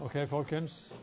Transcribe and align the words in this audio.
Ok, 0.00 0.28
folkens. 0.28 0.94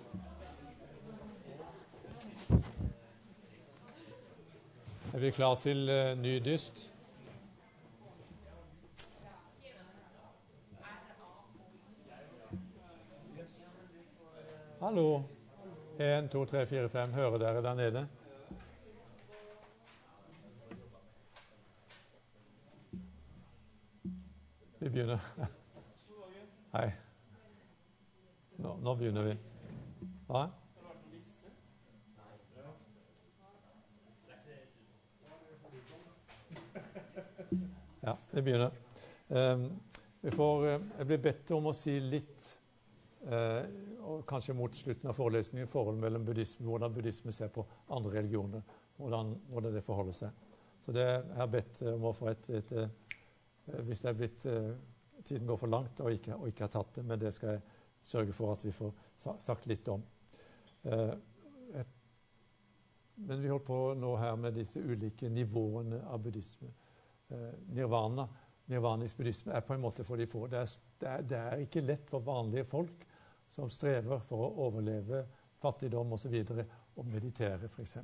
Er 5.13 5.19
vi 5.19 5.31
klar 5.31 5.55
til 5.55 5.89
uh, 5.89 6.21
ny 6.21 6.39
dyst? 6.45 6.91
Hallo. 14.81 15.21
Én, 15.99 16.29
to, 16.29 16.45
tre, 16.45 16.65
fire, 16.65 16.89
fem. 16.89 17.13
Hører 17.13 17.37
dere 17.37 17.63
der 17.63 17.73
nede? 17.73 18.07
Vi 24.79 24.89
begynner. 24.89 25.19
Hei. 26.77 27.04
Nå, 28.85 28.91
begynner 28.95 29.23
vi. 29.23 29.31
Hva? 30.27 30.43
Ja, 38.01 38.17
vi 38.31 38.41
begynner. 38.41 38.71
Um, 39.27 39.63
vi 40.21 40.31
får, 40.31 40.65
uh, 40.67 40.75
jeg 40.99 41.07
blir 41.09 41.23
bedt 41.23 41.53
om 41.57 41.71
å 41.71 41.73
si 41.73 41.95
litt, 41.97 42.51
uh, 43.25 43.65
kanskje 44.29 44.53
mot 44.53 44.77
slutten 44.77 45.09
av 45.09 45.17
forelesningen, 45.17 45.71
forholdet 45.71 46.03
mellom 46.03 46.27
buddhisme, 46.27 46.67
hvordan 46.69 46.93
buddhisme 46.93 47.33
ser 47.33 47.49
på 47.55 47.65
andre 47.89 48.19
religioner. 48.19 48.61
Hvordan, 48.99 49.33
hvordan 49.49 49.73
det 49.79 49.83
forholder 49.87 50.19
seg. 50.19 50.51
Så 50.85 50.93
det 50.93 51.07
jeg 51.07 51.39
har 51.39 51.49
bedt 51.55 51.81
om 51.89 52.05
å 52.05 52.13
få 52.13 52.29
et, 52.35 52.51
et, 52.61 52.75
et, 52.83 53.17
Hvis 53.87 54.05
det 54.05 54.11
er 54.11 54.21
blitt 54.21 54.45
Tiden 55.25 55.49
går 55.49 55.57
for 55.57 55.73
langt 55.73 56.05
og 56.05 56.13
ikke, 56.13 56.35
og 56.37 56.51
ikke 56.51 56.67
har 56.67 56.75
tatt 56.75 56.99
det, 56.99 57.03
men 57.09 57.17
det 57.17 57.33
skal 57.33 57.55
jeg 57.55 57.63
sørge 58.05 58.33
for 58.33 58.53
at 58.53 58.65
vi 58.65 58.73
får 58.75 58.93
sagt 59.41 59.65
litt 59.69 59.87
om. 59.89 60.03
Et, 60.85 61.93
men 63.15 63.41
vi 63.41 63.49
holder 63.49 63.65
på 63.65 63.79
nå 63.97 64.15
her 64.21 64.35
med 64.39 64.57
disse 64.59 64.81
ulike 64.81 65.29
nivåene 65.29 66.03
av 66.05 66.21
buddhisme. 66.21 66.69
nirvana, 67.73 68.27
nirvanisk 68.69 69.17
buddhisme, 69.17 69.53
er 69.53 69.65
på 69.65 69.73
en 69.73 69.81
måte 69.81 70.03
for 70.03 70.17
de 70.17 70.27
få. 70.29 70.45
Det 70.47 70.61
det, 70.99 71.09
er, 71.09 71.21
det 71.21 71.37
er, 71.37 71.65
ikke 71.65 71.81
lett 71.81 72.09
for 72.09 72.19
vanlige 72.25 72.65
folk 72.69 73.05
som 73.49 73.69
strever 73.69 74.19
for 74.19 74.45
å 74.45 74.67
overleve 74.67 75.25
fattigdom 75.61 76.13
osv., 76.13 76.35
å 76.95 77.03
meditere, 77.03 77.67
f.eks. 77.67 77.97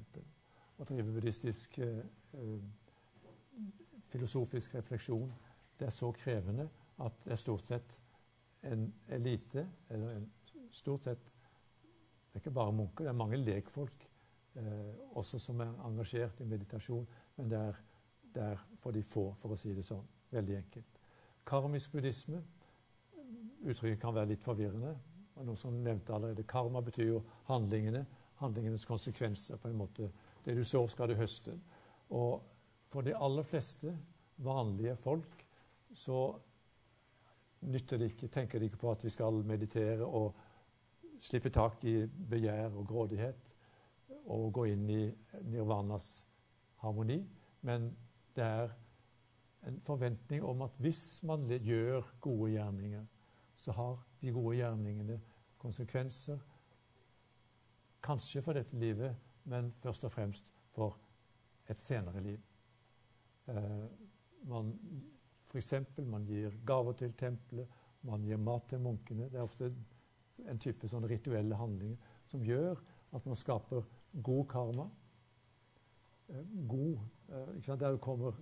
Å 0.77 0.85
drive 0.87 1.13
buddhistisk 1.13 1.77
eh, 1.79 2.01
filosofisk 4.11 4.75
refleksjon. 4.75 5.31
Det 5.77 5.87
er 5.87 5.95
så 5.95 6.11
krevende 6.15 6.67
at 7.01 7.21
det 7.23 7.35
er 7.35 7.39
stort 7.39 7.69
sett 7.69 7.99
en 8.63 8.93
elite, 9.09 9.65
eller 9.89 10.15
en, 10.15 10.29
stort 10.71 11.03
sett 11.03 11.25
Det 11.25 12.37
er 12.37 12.39
ikke 12.39 12.53
bare 12.55 12.71
munker, 12.71 13.03
det 13.03 13.09
er 13.11 13.17
mange 13.19 13.37
lekfolk 13.37 14.05
eh, 14.55 15.17
også 15.19 15.39
som 15.39 15.59
er 15.59 15.73
engasjert 15.83 16.39
i 16.39 16.45
meditasjon, 16.47 17.07
men 17.35 17.49
det 17.51 17.57
er, 17.59 17.81
det 18.35 18.43
er, 18.53 18.61
for 18.79 18.95
de 18.95 19.03
få, 19.03 19.25
for 19.41 19.51
å 19.51 19.57
si 19.59 19.73
det 19.75 19.83
sånn. 19.83 20.05
Veldig 20.31 20.55
enkelt. 20.61 21.01
Karmisk 21.43 21.91
buddhisme 21.91 22.39
Uttrykket 23.61 23.99
kan 24.01 24.15
være 24.15 24.31
litt 24.31 24.43
forvirrende. 24.43 24.95
og 25.35 25.45
Noen 25.45 25.57
som 25.59 25.75
nevnte 25.83 26.15
allerede 26.15 26.47
Karma 26.49 26.81
betyr 26.81 27.11
jo 27.11 27.19
handlingene, 27.45 28.05
handlingenes 28.39 28.85
konsekvenser. 28.89 29.57
på 29.57 29.67
en 29.67 29.77
måte. 29.77 30.11
Det 30.45 30.55
du 30.55 30.63
sår, 30.63 30.87
skal 30.87 31.09
du 31.09 31.13
høste. 31.15 31.59
Og 32.09 32.41
for 32.89 33.01
de 33.01 33.13
aller 33.15 33.43
fleste 33.43 33.93
vanlige 34.37 34.95
folk 34.95 35.45
så 35.93 36.39
nytter 37.61 37.97
det 37.97 38.11
ikke, 38.11 38.27
tenker 38.27 38.59
de 38.59 38.65
ikke 38.69 38.81
på 38.81 38.91
at 38.91 39.03
vi 39.05 39.11
skal 39.13 39.43
meditere 39.45 40.05
og 40.05 40.35
slippe 41.21 41.49
tak 41.53 41.83
i 41.85 42.05
begjær 42.07 42.73
og 42.73 42.87
grådighet 42.87 43.49
og 44.25 44.51
gå 44.53 44.65
inn 44.71 44.87
i 44.89 45.01
nirvanas 45.49 46.25
harmoni. 46.81 47.19
Men 47.61 47.91
det 48.35 48.45
er 48.45 48.73
en 49.67 49.79
forventning 49.85 50.43
om 50.43 50.61
at 50.65 50.77
hvis 50.81 51.21
man 51.23 51.45
gjør 51.49 52.15
gode 52.21 52.51
gjerninger, 52.51 53.05
så 53.55 53.71
har 53.71 53.99
de 54.21 54.33
gode 54.33 54.55
gjerningene 54.57 55.19
konsekvenser. 55.61 56.39
Kanskje 58.01 58.41
for 58.41 58.57
dette 58.57 58.77
livet, 58.77 59.15
men 59.43 59.73
først 59.81 60.03
og 60.03 60.11
fremst 60.11 60.45
for 60.73 60.97
et 61.69 61.79
senere 61.79 62.23
liv. 62.23 62.39
Eh, 63.47 63.85
man 64.49 64.73
F.eks. 65.51 65.73
man 66.07 66.25
gir 66.25 66.53
gaver 66.65 66.93
til 66.93 67.13
tempelet, 67.13 67.67
man 68.07 68.23
gir 68.23 68.37
mat 68.37 68.69
til 68.69 68.79
munkene. 68.79 69.27
Det 69.29 69.39
er 69.39 69.43
ofte 69.43 69.71
en 70.47 70.59
type 70.59 70.87
sånne 70.87 71.09
rituelle 71.11 71.57
handlinger 71.59 71.97
som 72.31 72.43
gjør 72.43 72.79
at 73.11 73.25
man 73.27 73.35
skaper 73.35 73.83
god 74.23 74.45
karma. 74.49 74.87
Eh, 76.29 76.45
god 76.67 76.97
eh, 77.29 77.55
ikke 77.55 77.65
sant? 77.67 77.81
Der 77.81 77.97
kommer 77.97 78.39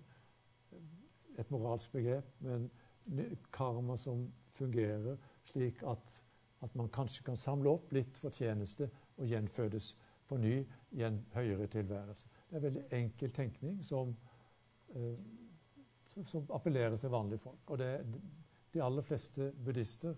et 1.40 1.52
moralsk 1.52 1.92
begrep, 1.92 2.26
men 2.40 2.70
karma 3.52 3.98
som 3.98 4.28
fungerer 4.54 5.18
slik 5.44 5.84
at, 5.88 6.24
at 6.62 6.76
man 6.76 6.90
kanskje 6.90 7.24
kan 7.24 7.38
samle 7.38 7.70
opp 7.70 7.92
litt 7.96 8.18
fortjeneste 8.18 8.90
og 9.18 9.28
gjenfødes 9.28 9.94
på 10.28 10.38
ny 10.38 10.60
i 10.92 11.04
en 11.08 11.26
høyere 11.34 11.68
tilværelse. 11.68 12.28
Det 12.50 12.58
er 12.58 12.66
veldig 12.68 12.84
enkel 12.94 13.32
tenkning 13.34 13.80
som 13.86 14.14
eh, 14.96 15.16
som 16.28 16.46
appellerer 16.56 16.98
til 16.98 17.10
vanlige 17.10 17.44
folk. 17.44 17.62
Og 17.68 17.78
det, 17.78 17.88
er 17.88 18.04
de 18.74 18.84
aller 18.84 19.02
fleste 19.06 19.52
buddhister 19.66 20.16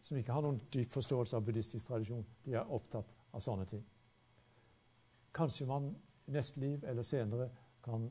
som 0.00 0.16
ikke 0.16 0.32
har 0.32 0.44
noen 0.44 0.60
dyp 0.72 0.92
forståelse 0.92 1.36
av 1.36 1.44
buddhistisk 1.44 1.86
tradisjon, 1.86 2.24
de 2.44 2.54
er 2.56 2.72
opptatt 2.72 3.10
av 3.36 3.42
sånne 3.44 3.66
ting. 3.68 3.82
Kanskje 5.36 5.66
man 5.68 5.90
i 6.26 6.32
neste 6.32 6.60
liv 6.60 6.84
eller 6.88 7.06
senere 7.06 7.50
kan 7.84 8.08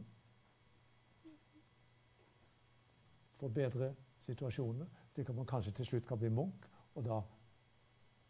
forbedre 3.39 3.94
situasjonene, 4.19 4.85
slik 5.13 5.31
at 5.31 5.35
man 5.35 5.47
kanskje 5.50 5.73
til 5.79 5.88
slutt 5.88 6.07
kan 6.07 6.19
bli 6.19 6.29
munk, 6.29 6.68
og 6.95 7.06
da 7.06 7.22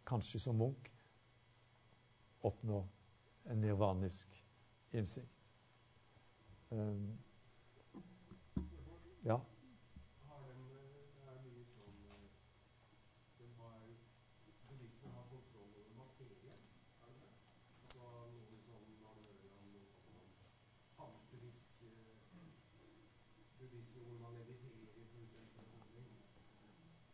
kanskje 0.08 0.40
som 0.40 0.58
munk 0.58 0.90
oppnå 2.46 2.84
en 3.50 3.62
nirvanisk 3.62 4.44
innsikt. 4.94 5.36
Um, 6.70 7.18
ja. 9.26 9.40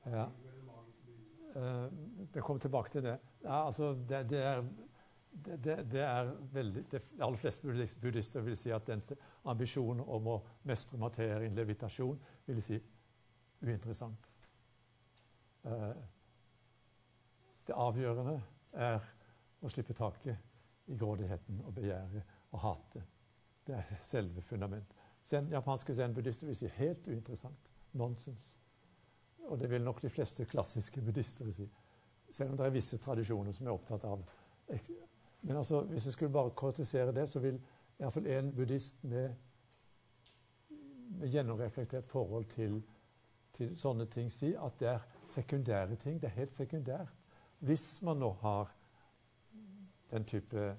Ja. 0.05 0.25
Uh, 1.55 1.91
det 2.33 2.41
kommer 2.41 2.59
tilbake 2.59 2.89
til 2.89 3.03
det. 3.03 3.17
Ja, 3.43 3.65
altså, 3.65 3.93
det, 3.93 4.29
det, 4.29 4.43
er, 4.43 4.63
det, 5.43 5.75
det, 5.91 6.01
er 6.01 6.31
veldig, 6.51 6.83
De 6.91 6.99
aller 7.19 7.37
fleste 7.37 7.67
buddhister 8.01 8.41
vil 8.41 8.57
si 8.57 8.71
at 8.71 8.87
den 8.87 9.01
ambisjonen 9.43 10.03
om 10.07 10.27
å 10.31 10.35
mestre 10.63 10.97
materien, 10.97 11.55
levitasjon, 11.55 12.19
vil 12.45 12.61
si 12.63 12.79
uinteressant. 13.65 14.31
Uh, 15.65 15.91
det 17.65 17.75
avgjørende 17.75 18.35
er 18.77 19.07
å 19.65 19.71
slippe 19.71 19.95
taket 19.97 20.91
i 20.91 20.97
grådigheten 20.97 21.63
og 21.65 21.73
begjæret 21.73 22.35
og 22.53 22.59
hatet. 22.61 23.13
Det 23.65 23.75
er 23.79 24.03
selve 24.05 24.43
fundamentet. 24.45 24.93
Zen, 25.25 25.49
japanske 25.49 25.93
zen-buddhister 25.97 26.45
vil 26.45 26.57
si 26.57 26.69
helt 26.77 27.07
uinteressant. 27.07 27.71
Nonsens. 27.97 28.59
Og 29.49 29.59
det 29.59 29.69
vil 29.71 29.81
nok 29.81 30.01
de 30.03 30.09
fleste 30.09 30.45
klassiske 30.45 31.01
buddhister 31.01 31.49
si. 31.53 31.65
Selv 32.29 32.51
om 32.51 32.57
det 32.59 32.65
er 32.65 32.75
visse 32.75 32.99
tradisjoner 33.01 33.55
som 33.55 33.67
er 33.67 33.73
opptatt 33.73 34.05
av 34.05 34.21
Men 35.45 35.57
altså, 35.57 35.81
hvis 35.81 36.05
jeg 36.05 36.13
skulle 36.13 36.33
bare 36.33 36.49
kortisere 36.49 37.11
det, 37.13 37.29
så 37.29 37.39
vil 37.39 37.61
iallfall 37.99 38.27
en 38.27 38.55
buddhist 38.55 39.03
med, 39.03 39.33
med 41.09 41.29
gjennomreflektert 41.29 42.05
forhold 42.05 42.45
til, 42.45 42.79
til, 43.53 43.75
sånne 43.77 44.07
ting 44.09 44.31
si 44.33 44.55
at 44.57 44.79
det 44.79 44.89
er 44.89 45.05
sekundære 45.29 45.95
ting. 46.01 46.17
Det 46.21 46.31
er 46.31 46.39
helt 46.39 46.53
sekundært. 46.53 47.13
Hvis 47.59 48.01
man 48.01 48.17
nå 48.17 48.31
har 48.41 48.73
den 50.11 50.25
type 50.25 50.77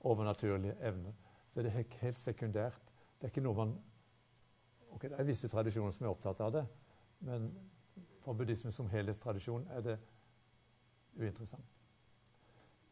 overnaturlige 0.00 0.76
evner, 0.80 1.12
så 1.48 1.60
er 1.60 1.68
det 1.68 1.72
helt, 1.72 1.94
helt 1.94 2.18
sekundært. 2.18 2.80
Det 3.20 3.28
er 3.28 3.34
ikke 3.34 3.44
noe 3.44 3.54
man 3.54 3.76
Ok, 4.94 5.02
det 5.02 5.16
er 5.18 5.26
visse 5.26 5.48
tradisjoner 5.50 5.90
som 5.90 6.04
er 6.06 6.10
opptatt 6.12 6.38
av 6.40 6.52
det, 6.54 6.60
men 7.26 7.48
for 8.22 8.32
buddhisme 8.38 8.70
som 8.72 8.86
helhetstradisjon 8.86 9.64
er 9.74 9.80
det 9.82 9.96
uinteressant. 11.18 11.72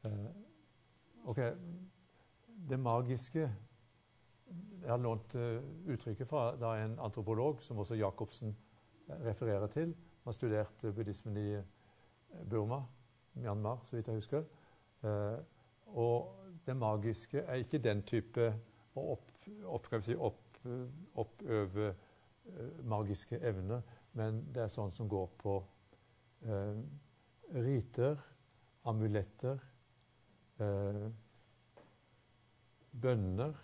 Uh, 0.03 0.27
ok, 1.25 1.41
Det 2.69 2.79
magiske 2.79 3.41
Jeg 4.83 4.91
har 4.91 4.99
lånt 4.99 5.35
uh, 5.35 5.63
uttrykket 5.87 6.27
fra 6.27 6.57
da 6.59 6.75
en 6.83 6.99
antropolog, 6.99 7.63
som 7.63 7.79
også 7.79 7.95
Jacobsen 7.95 8.57
refererer 9.23 9.67
til, 9.67 9.95
har 10.25 10.33
studert 10.33 10.85
uh, 10.85 10.91
buddhismen 10.95 11.37
i 11.37 11.63
Burma 12.51 12.83
Myanmar, 13.35 13.79
så 13.85 13.97
vidt 13.97 14.09
jeg 14.09 14.15
husker. 14.15 14.45
Eh, 15.05 15.39
og 15.87 16.35
det 16.67 16.77
magiske 16.77 17.39
er 17.39 17.55
ikke 17.63 17.81
den 17.83 18.03
type 18.07 18.49
å 18.95 19.07
opp, 19.17 19.33
opp, 19.67 19.89
si, 20.05 20.15
opp, 20.17 20.61
oppøve 21.19 21.89
eh, 21.89 22.83
magiske 22.85 23.41
evner, 23.41 23.83
men 24.19 24.43
det 24.53 24.67
er 24.67 24.73
sånn 24.73 24.93
som 24.95 25.09
går 25.11 25.29
på 25.41 25.57
eh, 26.47 26.79
riter, 27.57 28.21
amuletter, 28.89 29.59
eh, 29.59 29.72
bønner, 33.03 33.55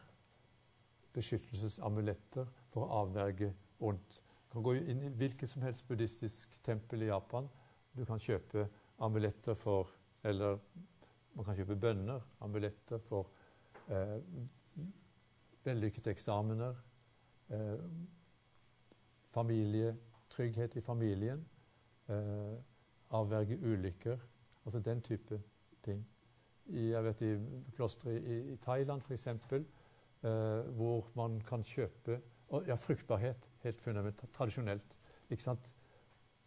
beskyttelsesamuletter 1.15 2.49
for 2.73 2.85
å 2.85 3.03
avverge 3.03 3.53
ondt. 3.85 4.21
Du 4.49 4.57
kan 4.57 4.65
gå 4.65 4.75
inn 4.79 5.03
i 5.05 5.13
hvilket 5.21 5.51
som 5.51 5.63
helst 5.63 5.87
buddhistisk 5.89 6.55
tempel 6.65 7.05
i 7.05 7.11
Japan. 7.11 7.49
Du 7.93 8.05
kan 8.09 8.21
kjøpe 8.21 8.69
amuletter 8.99 9.55
for 9.55 9.95
Eller 10.25 10.59
man 11.37 11.45
kan 11.47 11.55
kjøpe 11.55 11.77
bønner, 11.79 12.25
amuletter 12.43 12.99
for 12.99 13.29
eh, 13.87 14.17
vellykkede 15.65 16.11
eksamener, 16.11 16.75
eh, 17.55 17.85
familie, 19.31 19.97
i 20.75 20.81
familien, 20.81 21.45
eh, 22.09 22.59
avverge 23.11 23.59
ulykker. 23.63 24.19
Altså 24.65 24.81
den 24.81 25.01
type 25.03 25.41
ting. 25.83 26.07
I, 26.69 26.91
jeg 26.91 27.05
vet, 27.05 27.23
i 27.23 27.33
klostre 27.77 28.15
i, 28.17 28.39
i 28.53 28.57
Thailand 28.57 29.03
f.eks., 29.03 29.27
eh, 29.27 30.71
hvor 30.77 31.11
man 31.17 31.41
kan 31.41 31.65
kjøpe 31.65 32.21
Ja, 32.67 32.75
fruktbarhet, 32.75 33.51
helt 33.61 33.81
fundamentalt, 33.81 34.33
tradisjonelt. 34.33 34.97
ikke 35.31 35.43
sant? 35.43 35.73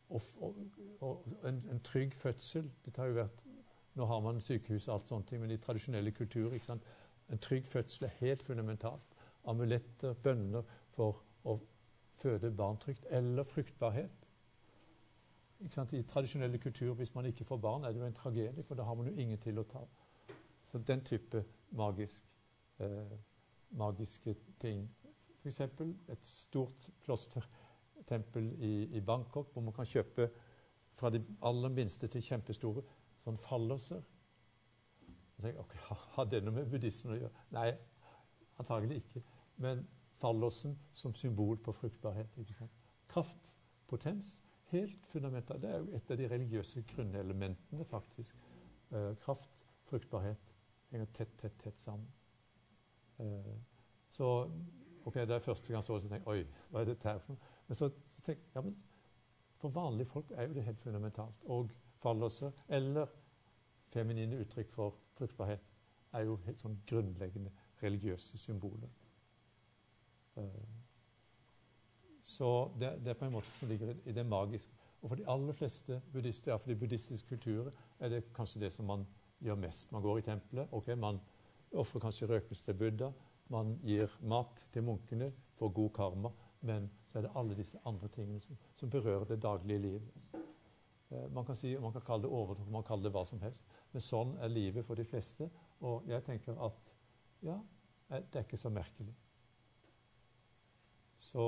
Og, 0.10 0.22
og, 0.40 0.56
og 1.00 1.48
en, 1.48 1.62
en, 1.72 1.80
trygg 1.80 2.14
fødsel 2.14 2.72
det 2.86 2.98
har 2.98 3.06
jo 3.06 3.14
vært, 3.14 3.46
Nå 3.96 4.06
har 4.06 4.20
man 4.20 4.42
sykehus 4.42 4.88
og 4.88 4.94
alt 4.94 5.10
sånt, 5.10 5.32
men 5.32 5.52
i 5.52 5.58
tradisjonelle 5.58 6.12
kulturer 6.12 6.54
ikke 6.56 6.66
sant? 6.66 6.86
En 7.30 7.38
trygg 7.38 7.68
fødsel 7.68 8.06
er 8.06 8.14
helt 8.20 8.44
fundamentalt. 8.44 9.16
Amuletter, 9.46 10.14
bønner 10.14 10.64
for 10.96 11.22
å 11.44 11.58
føde 12.22 12.52
barn 12.56 12.78
trygt. 12.80 13.06
Eller 13.10 13.44
fruktbarhet. 13.44 14.28
I 15.62 16.02
tradisjonelle 16.02 16.58
kulturer, 16.58 16.94
hvis 16.94 17.16
man 17.16 17.26
ikke 17.26 17.46
får 17.46 17.58
barn, 17.58 17.84
er 17.84 17.92
det 17.92 18.00
jo 18.00 18.06
en 18.06 18.14
tragedie, 18.14 18.64
for 18.64 18.76
da 18.76 18.84
har 18.84 18.96
man 18.96 19.08
jo 19.08 19.14
ingen 19.14 19.38
til 19.38 19.60
å 19.60 19.64
ta. 19.68 19.84
Så 20.72 20.78
den 20.78 21.04
type 21.04 21.44
magisk, 21.70 22.24
eh, 22.80 23.18
magiske 23.70 24.36
ting. 24.60 24.96
F.eks. 25.44 25.60
et 25.60 26.26
stort 26.26 26.90
klostertempel 27.04 28.54
i, 28.64 28.84
i, 28.84 29.02
Bangkok, 29.02 29.52
hvor 29.54 29.62
man 29.62 29.74
kan 29.74 29.86
kjøpe 29.86 30.30
fra 30.94 31.10
de 31.10 31.26
aller 31.44 31.70
minste 31.70 32.08
til 32.08 32.24
kjempestore 32.24 32.84
sånn 33.20 33.38
fallelser. 33.38 34.04
Okay, 35.42 35.82
har 36.16 36.30
det 36.32 36.44
noe 36.44 36.56
med 36.56 36.70
buddhismen 36.72 37.18
å 37.18 37.20
gjøre? 37.20 37.44
Nei, 37.58 37.68
antagelig 38.62 39.02
ikke. 39.02 39.24
Men 39.58 39.84
fallosen 40.22 40.78
som 40.94 41.16
symbol 41.16 41.58
på 41.58 41.74
fruktbarhet. 41.76 42.40
Kraft, 43.12 43.52
potens, 43.92 44.38
helt 44.72 45.04
fundamentalt. 45.12 45.66
Det 45.66 45.74
er 45.74 45.84
jo 45.84 46.00
et 46.00 46.16
av 46.16 46.22
de 46.22 46.32
religiøse 46.32 46.86
grunnelementene, 46.94 47.84
faktisk. 47.92 48.40
Eh, 48.92 49.12
kraft, 49.20 49.66
fruktbarhet 49.92 50.51
henger 50.92 51.12
tett, 51.16 51.34
tett, 51.38 51.58
tett 51.60 51.80
sammen. 51.80 52.08
Eh, 53.20 53.58
så 54.10 54.30
ok, 55.06 55.14
det 55.14 55.36
er 55.36 55.40
første 55.40 55.74
gang 55.74 55.84
så 55.84 55.98
jeg 55.98 56.12
tenker 56.12 56.32
Oi, 56.32 56.46
hva 56.70 56.82
er 56.82 56.92
dette 56.92 57.08
her 57.10 57.22
for 57.24 57.34
noe? 57.34 57.52
Men 57.68 57.80
så, 57.80 57.90
så 58.08 58.22
tenkte 58.26 58.44
jeg 58.44 58.56
ja, 58.56 58.64
men 58.66 58.76
for 59.62 59.70
vanlige 59.70 60.10
folk 60.10 60.32
er 60.36 60.48
jo 60.48 60.54
det 60.54 60.64
helt 60.64 60.80
fundamentalt. 60.82 61.44
Og 61.44 61.72
fallelser, 62.02 62.52
eller 62.68 63.08
feminine 63.94 64.40
uttrykk 64.42 64.72
for 64.74 64.98
fruktbarhet, 65.18 65.64
er 66.14 66.26
jo 66.28 66.40
helt 66.46 66.60
sånn 66.60 66.80
grunnleggende 66.90 67.54
religiøse 67.84 68.38
symboler. 68.42 68.90
Eh, 70.38 70.72
så 72.24 72.72
det, 72.80 72.96
det, 73.06 73.14
er 73.14 73.20
på 73.20 73.26
en 73.26 73.36
måte 73.38 73.52
som 73.60 73.70
ligger 73.70 73.94
i 74.06 74.16
det 74.16 74.26
magiske. 74.26 74.74
Og 75.02 75.10
for 75.10 75.18
de 75.18 75.30
aller 75.30 75.54
fleste 75.58 76.02
buddhister, 76.14 76.52
ja, 76.52 76.58
for 76.58 76.70
de 76.70 76.78
buddhistiske 76.78 77.28
kulturer, 77.28 77.72
er 78.00 78.10
det 78.10 78.26
kanskje 78.34 78.66
det 78.66 78.74
som 78.74 78.86
man 78.86 79.06
gjør 79.42 79.60
mest. 79.60 79.92
Man 79.92 80.02
går 80.02 80.20
i 80.20 80.26
tempelet. 80.26 80.68
ok, 80.72 80.88
Man 80.98 81.20
ofrer 81.72 82.00
kanskje 82.00 82.28
røkelse 82.28 82.66
til 82.66 82.78
Buddha. 82.78 83.12
Man 83.50 83.80
gir 83.84 84.10
mat 84.22 84.66
til 84.72 84.84
munkene, 84.84 85.28
får 85.60 85.70
god 85.70 85.90
karma. 85.90 86.32
Men 86.62 86.90
så 87.08 87.20
er 87.20 87.22
det 87.22 87.32
alle 87.36 87.58
disse 87.58 87.80
andre 87.86 88.08
tingene 88.08 88.40
som, 88.40 88.58
som 88.76 88.90
berører 88.90 89.26
det 89.26 89.42
daglige 89.42 89.80
livet. 89.80 90.12
Eh, 91.12 91.30
man 91.34 91.46
kan, 91.46 91.56
si, 91.56 91.78
man 91.80 91.92
kan 91.92 92.02
kalle 92.02 92.24
det 92.24 92.32
overtro, 92.32 92.66
man 92.70 92.84
kan 92.84 92.94
kalle 92.94 93.04
det 93.04 93.14
hva 93.16 93.26
som 93.28 93.42
helst. 93.42 93.66
Men 93.92 94.06
sånn 94.06 94.38
er 94.40 94.54
livet 94.54 94.86
for 94.88 95.00
de 95.00 95.06
fleste. 95.08 95.50
Og 95.82 96.08
jeg 96.10 96.24
tenker 96.28 96.60
at 96.62 96.94
ja, 97.44 97.58
eh, 98.10 98.22
det 98.22 98.40
er 98.40 98.48
ikke 98.48 98.62
så 98.62 98.72
merkelig. 98.74 99.14
Så, 101.22 101.48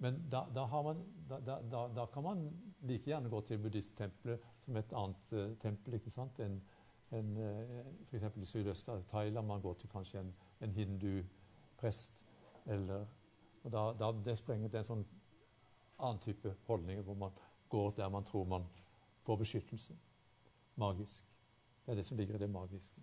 men 0.00 0.22
da, 0.32 0.44
da, 0.54 0.66
man, 0.82 1.02
da, 1.28 1.58
da, 1.96 2.06
kan 2.12 2.24
man 2.24 2.46
like 2.88 3.10
gjerne 3.10 3.28
gå 3.28 3.40
til 3.44 3.60
buddhisttempelet 3.60 4.46
som 4.62 4.78
et 4.80 4.94
annet 4.96 5.34
uh, 5.36 5.50
tempel. 5.60 5.98
ikke 5.98 6.12
sant? 6.12 6.40
En, 6.40 6.56
en 7.12 7.36
uh, 7.36 7.86
F.eks. 8.10 8.36
i 8.36 8.44
sydøst 8.44 8.88
Thailand. 9.10 9.46
Man 9.46 9.60
går 9.60 9.74
til 9.74 9.88
kanskje 9.88 10.20
en, 10.20 10.34
en 10.60 10.70
hinduprest. 10.70 12.26
Eller, 12.66 13.06
og 13.64 13.72
da, 13.72 13.84
da, 13.98 14.12
det 14.24 14.38
sprenger 14.38 14.68
til 14.68 14.78
en 14.78 14.88
sånn 14.88 15.06
annen 15.98 16.20
type 16.22 16.54
holdninger 16.66 17.02
hvor 17.02 17.14
man 17.14 17.40
går 17.68 17.90
der 17.96 18.08
man 18.08 18.24
tror 18.24 18.44
man 18.44 18.66
får 19.22 19.36
beskyttelse. 19.36 19.96
Magisk. 20.76 21.24
Det 21.86 21.92
er 21.92 22.00
det 22.00 22.06
som 22.06 22.16
ligger 22.16 22.34
i 22.34 22.38
det 22.38 22.50
magiske. 22.50 23.02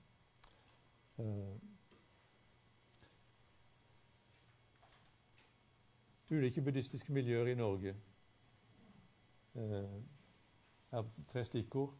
Uh, 1.17 1.57
ulike 6.31 6.61
buddhistiske 6.61 7.13
miljøer 7.13 7.45
i 7.45 7.55
Norge. 7.55 7.95
Eh, 9.55 9.63
jeg 10.91 10.99
har 10.99 11.05
tre 11.27 11.43
stikkord. 11.43 11.93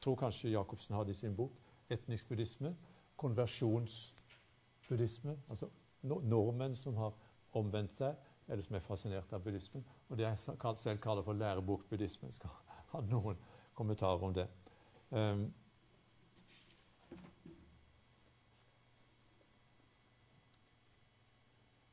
Tror 0.00 0.16
kanskje 0.16 0.50
Jacobsen 0.50 0.96
hadde 0.96 1.10
i 1.10 1.14
sin 1.14 1.36
bok. 1.36 1.52
Etnisk 1.90 2.28
buddhisme, 2.28 2.76
konversjonsbuddhisme, 3.16 5.38
altså 5.48 5.68
nordmenn 6.02 6.76
som 6.76 6.96
har 6.96 7.12
omvendt 7.52 7.96
seg, 7.98 8.14
eller 8.48 8.62
som 8.64 8.76
er 8.76 8.80
fascinert 8.84 9.32
av 9.32 9.42
buddhismen. 9.44 9.84
Og 10.08 10.18
det 10.18 10.24
jeg 10.24 10.38
selv 10.76 10.98
kaller 11.02 11.22
for 11.22 11.32
lærebokbuddhisme. 11.32 12.32
Skal 12.32 12.50
ha 12.92 13.00
noen 13.00 13.36
kommentarer 13.74 14.24
om 14.24 14.34
det. 14.34 14.48
Um, 15.10 15.54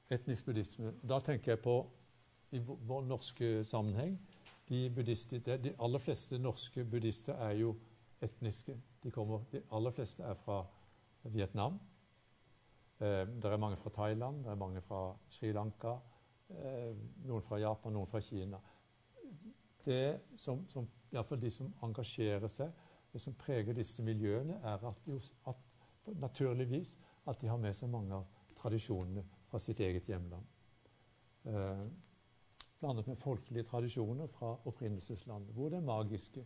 etnisk 0.10 0.46
buddhisme. 0.46 0.94
Da 1.04 1.20
tenker 1.20 1.52
jeg 1.52 1.60
på 1.60 1.90
i 2.52 2.60
vår 2.64 3.02
norske 3.04 3.64
sammenheng 3.68 4.20
de, 4.70 4.90
de, 5.64 5.74
aller 5.80 6.00
fleste 6.00 6.40
norske 6.40 6.86
buddhister 6.86 7.34
er 7.34 7.52
jo 7.52 7.76
etniske. 8.22 8.78
De, 9.04 9.12
kommer, 9.12 9.46
de 9.52 9.62
aller 9.72 9.92
fleste 9.92 10.24
er 10.24 10.38
fra 10.40 10.62
Vietnam. 11.24 11.80
Eh, 13.00 13.24
det 13.28 13.52
er 13.52 13.58
mange 13.62 13.78
fra 13.78 13.90
Thailand, 13.94 14.44
det 14.44 14.52
er 14.52 14.56
mange 14.56 14.82
fra 14.82 15.02
Sri 15.30 15.52
Lanka, 15.52 15.98
eh, 16.50 16.96
noen 17.26 17.46
fra 17.46 17.60
Japan, 17.62 17.94
noen 17.94 18.10
fra 18.10 18.20
Kina. 18.20 18.60
Det 19.86 20.20
som, 20.36 20.66
som 20.70 20.88
Iallfall 21.14 21.42
de 21.42 21.52
som 21.52 21.74
engasjerer 21.84 22.48
seg, 22.52 22.74
det 23.14 23.22
som 23.22 23.36
preger 23.40 23.74
disse 23.74 24.04
miljøene, 24.04 24.60
er 24.64 24.84
at, 24.90 25.14
at 25.48 26.10
naturligvis 26.20 26.98
at 27.28 27.40
de 27.42 27.48
har 27.48 27.58
med 27.62 27.76
seg 27.76 27.90
mange 27.92 28.16
av 28.16 28.26
tradisjonene 28.58 29.24
fra 29.48 29.60
sitt 29.62 29.80
eget 29.80 30.10
hjemland. 30.10 30.44
Eh, 31.48 31.86
blandet 32.80 33.08
med 33.08 33.18
folkelige 33.18 33.64
tradisjoner 33.70 34.28
fra 34.28 34.56
opprinnelseslandet, 34.66 35.54
hvor 35.54 35.70
det 35.70 35.84
magiske 35.84 36.44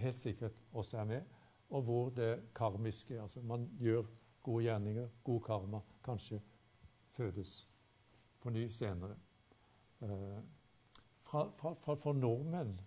helt 0.00 0.20
sikkert 0.20 0.56
også 0.72 0.98
er 0.98 1.04
med, 1.04 1.22
og 1.70 1.82
hvor 1.82 2.10
det 2.10 2.30
karmiske 2.54 3.20
altså 3.22 3.40
Man 3.40 3.68
gjør 3.78 4.02
gode 4.42 4.64
gjerninger, 4.64 5.08
god 5.24 5.40
karma, 5.40 5.80
kanskje 6.04 6.40
fødes 7.12 7.68
på 8.40 8.50
ny 8.50 8.68
senere. 8.68 9.16
Eh, 10.02 10.40
fra, 11.22 11.50
fra, 11.56 11.72
fra, 11.74 11.94
for 11.94 12.12
nordmenn 12.12 12.80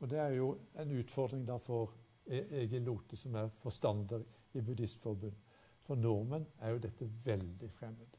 Og 0.00 0.10
det 0.10 0.18
er 0.18 0.28
jo 0.28 0.58
en 0.78 0.92
utfordring 0.98 1.42
da 1.48 1.56
for 1.56 1.92
e- 2.26 2.62
Egil 2.62 2.82
Lote, 2.82 3.16
som 3.16 3.34
er 3.34 3.48
forstander 3.48 4.22
i 4.54 4.60
Buddhistforbund. 4.60 5.34
For 5.82 5.94
nordmenn 5.94 6.46
er 6.60 6.72
jo 6.72 6.78
dette 6.78 7.10
veldig 7.24 7.70
fremmed. 7.70 8.16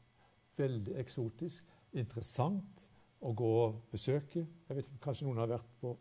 Veldig 0.56 0.94
eksotisk. 1.00 1.64
Interessant 1.92 2.86
å 3.20 3.32
gå 3.34 3.50
og 3.64 3.82
besøke. 3.90 4.46
Jeg 4.68 4.76
vet 4.76 4.88
ikke, 4.88 5.02
Kanskje 5.08 5.26
noen 5.26 5.42
har 5.42 5.50
vært 5.50 5.74
på 5.80 5.96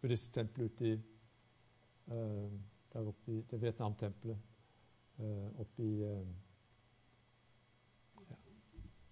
buddhisttempelet 0.00 0.72
ute 0.72 0.88
i 0.88 0.96
der 2.06 3.08
oppe 3.08 3.32
i 3.32 3.40
det 3.50 3.58
Vietnamtempelet 3.60 4.38
uh, 5.18 5.60
oppe 5.60 5.82
i 5.82 6.04
uh, 6.04 6.28
ja. 8.30 8.36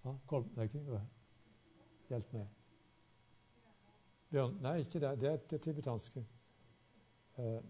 ah, 0.04 0.14
Kolm, 0.26 0.50
nei, 0.56 0.68
Hjelp 2.08 2.32
meg. 2.36 2.48
Bjørn, 4.30 4.58
nei, 4.62 4.78
ikke 4.82 5.00
der. 5.00 5.16
Det 5.16 5.28
er 5.30 5.36
det 5.50 5.60
tibetanske. 5.62 6.24
Eh, 7.38 7.60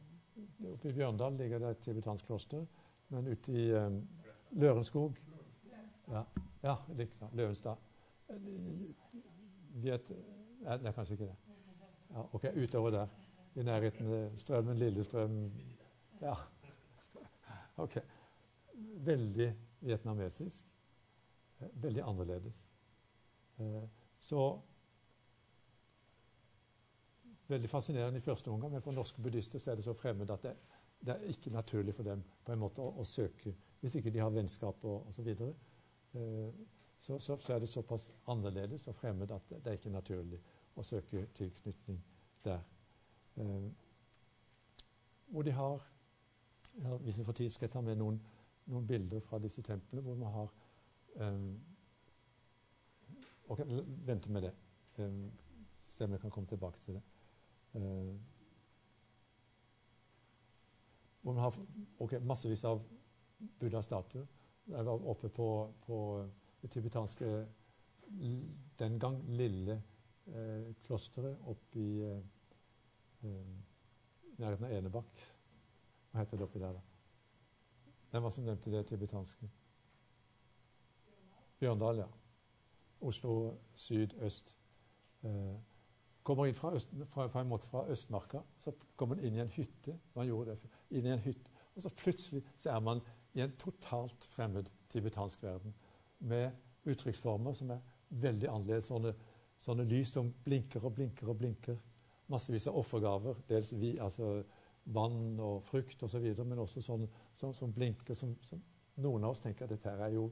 oppe 0.72 0.88
i 0.88 0.92
Bjørndal 0.92 1.36
ligger 1.38 1.62
det 1.62 1.70
et 1.70 1.82
tibetansk 1.86 2.26
kloster, 2.26 2.66
men 3.08 3.28
ute 3.28 3.52
i 3.52 3.68
eh, 3.70 3.98
Lørenskog 4.60 5.16
ja, 6.10 6.24
ja 6.62 6.74
liksom, 6.96 7.28
Løvenstad. 7.32 7.76
Vet, 9.84 10.10
nei, 10.64 10.76
det 10.80 10.90
er 10.90 10.96
kanskje 10.96 11.18
ikke 11.18 11.30
det. 11.30 11.36
Ja, 12.10 12.24
ok, 12.32 12.48
Utover 12.56 12.90
der. 12.90 13.14
I 13.54 13.62
nærheten 13.62 14.10
av 14.10 14.36
Strømmen, 14.38 14.78
Lillestrøm 14.78 15.38
Ja. 16.22 16.34
Ok. 17.76 17.98
Veldig 19.06 19.54
vietnamesisk. 19.80 20.64
Veldig 21.58 22.02
annerledes. 22.02 22.64
Så 24.18 24.60
veldig 27.48 27.70
fascinerende 27.70 28.18
i 28.18 28.20
første 28.20 28.50
omgang, 28.50 28.72
men 28.72 28.82
for 28.82 28.92
norske 28.92 29.22
buddhister 29.22 29.58
så 29.58 29.70
er 29.70 29.74
det 29.74 29.84
så 29.84 29.92
fremmed 29.92 30.30
at 30.30 30.42
det, 30.42 30.54
det 31.00 31.14
er 31.14 31.28
ikke 31.28 31.50
naturlig 31.50 31.94
for 31.94 32.02
dem 32.02 32.22
på 32.44 32.52
en 32.52 32.58
måte 32.58 32.82
å, 32.82 32.94
å 33.00 33.04
søke 33.04 33.54
Hvis 33.80 33.94
ikke 33.94 34.10
de 34.10 34.18
har 34.18 34.30
vennskap 34.32 34.84
og 34.88 35.10
osv. 35.10 35.26
Så, 35.36 35.48
eh, 36.16 36.52
så, 36.98 37.18
så, 37.18 37.36
så 37.36 37.52
er 37.52 37.58
det 37.60 37.68
såpass 37.68 38.12
annerledes 38.32 38.86
og 38.88 38.96
fremmed 38.96 39.30
at 39.30 39.50
det 39.50 39.66
er 39.66 39.76
ikke 39.76 39.92
naturlig 39.92 40.40
å 40.74 40.82
søke 40.82 41.26
tilknytning 41.36 41.98
der. 42.44 42.62
Hvor 45.26 45.42
de 45.42 45.50
har 45.50 45.86
Hvis 47.00 47.18
jeg 47.18 47.26
får 47.26 47.32
tid, 47.32 47.50
skal 47.50 47.66
jeg 47.66 47.70
ta 47.70 47.80
med 47.80 47.96
noen, 47.96 48.20
noen 48.66 48.86
bilder 48.86 49.20
fra 49.20 49.38
disse 49.38 49.62
templene 49.62 50.02
hvor 50.02 50.14
man 50.18 50.32
har 50.32 50.52
um, 51.22 51.60
Ok, 53.48 53.60
vente 54.06 54.32
med 54.32 54.42
det. 54.42 54.54
Um, 54.98 55.32
se 55.80 56.04
om 56.04 56.12
jeg 56.12 56.20
kan 56.20 56.30
komme 56.30 56.48
tilbake 56.48 56.78
til 56.80 56.94
det. 56.94 57.02
Hvor 61.22 61.32
man 61.32 61.42
har 61.42 61.58
okay, 61.98 62.18
massevis 62.18 62.64
av 62.64 62.82
buddha-statuer. 63.60 64.26
Jeg 64.68 64.86
var 64.86 65.06
oppe 65.08 65.28
på, 65.28 65.48
på, 65.86 65.98
det 66.62 66.70
tibetanske 66.70 67.30
den 68.78 68.98
gang 69.00 69.18
lille 69.28 69.82
eh, 70.26 70.70
klosteret 70.84 71.36
oppe 71.48 71.80
i 71.80 72.02
eh, 72.04 72.20
nærheten 73.24 74.66
av 74.66 74.72
Enebakk. 74.72 75.22
Hva 76.10 76.22
heter 76.22 76.40
det 76.40 76.46
oppi 76.46 76.62
der, 76.62 76.76
da? 76.76 76.82
Hvem 78.10 78.22
var 78.22 78.30
som 78.30 78.44
nevnte 78.46 78.70
det 78.70 78.84
tibetanske? 78.86 79.48
Bjørndal, 81.58 82.02
ja. 82.04 82.08
Oslo 83.00 83.32
sydøst. 83.74 84.54
Eh, 85.24 85.56
kommer 86.22 86.46
inn 86.46 86.54
fra, 86.54 86.72
øst, 86.74 86.92
fra, 87.10 87.42
måte 87.44 87.66
fra 87.66 87.86
Østmarka, 87.90 88.40
så 88.58 88.72
kommer 88.96 89.16
man 89.16 89.24
inn 89.24 89.34
i 89.34 89.40
en 89.40 89.48
hytte. 89.48 89.98
Man 90.14 90.26
gjorde 90.26 90.56
det 90.56 90.70
inn 90.90 91.06
i 91.06 91.12
en 91.12 91.18
hytte, 91.18 91.50
Og 91.76 91.82
så 91.82 91.90
plutselig 91.90 92.42
så 92.56 92.70
er 92.70 92.80
man 92.80 93.00
i 93.34 93.40
en 93.40 93.56
totalt 93.58 94.24
fremmed 94.24 94.70
tibetansk 94.88 95.42
verden 95.42 95.74
med 96.18 96.52
uttrykksformer 96.84 97.52
som 97.52 97.70
er 97.70 97.80
veldig 98.08 98.48
annerledes. 98.48 98.86
Sånne, 98.86 99.14
sånne 99.60 99.84
lys 99.84 100.12
som 100.14 100.30
blinker 100.44 100.84
og 100.84 100.94
blinker 100.94 101.28
og 101.28 101.38
blinker. 101.38 101.76
Massevis 102.32 102.66
av 102.70 102.78
offergaver. 102.80 103.40
Dels 103.48 103.72
vi, 103.76 103.94
altså 104.00 104.38
vann 104.84 105.40
og 105.40 105.62
frukt 105.64 106.02
osv., 106.04 106.24
men 106.44 106.60
også 106.60 106.82
sånn 106.84 107.06
som, 107.36 107.54
som 107.56 107.72
blinker. 107.72 108.16
Som, 108.18 108.34
som, 108.44 108.62
noen 109.02 109.24
av 109.24 109.34
oss 109.34 109.42
tenker 109.42 109.66
at 109.66 109.74
dette 109.74 109.90
her 109.90 110.06
er 110.06 110.16
jo 110.16 110.28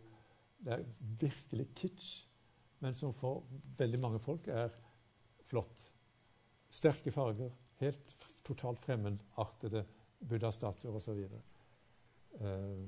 det 0.63 0.77
er 0.77 0.85
virkelig 1.19 1.67
kitsch, 1.75 2.11
men 2.83 2.95
som 2.95 3.15
for 3.15 3.43
veldig 3.79 3.99
mange 4.03 4.21
folk 4.23 4.47
er 4.47 4.71
flott. 5.47 5.89
Sterke 6.71 7.11
farger, 7.11 7.51
helt 7.83 8.15
totalt 8.47 8.79
fremmedartede 8.79 9.83
buddha-statuer 10.29 10.95
osv. 10.95 11.19
Eh, 12.39 12.85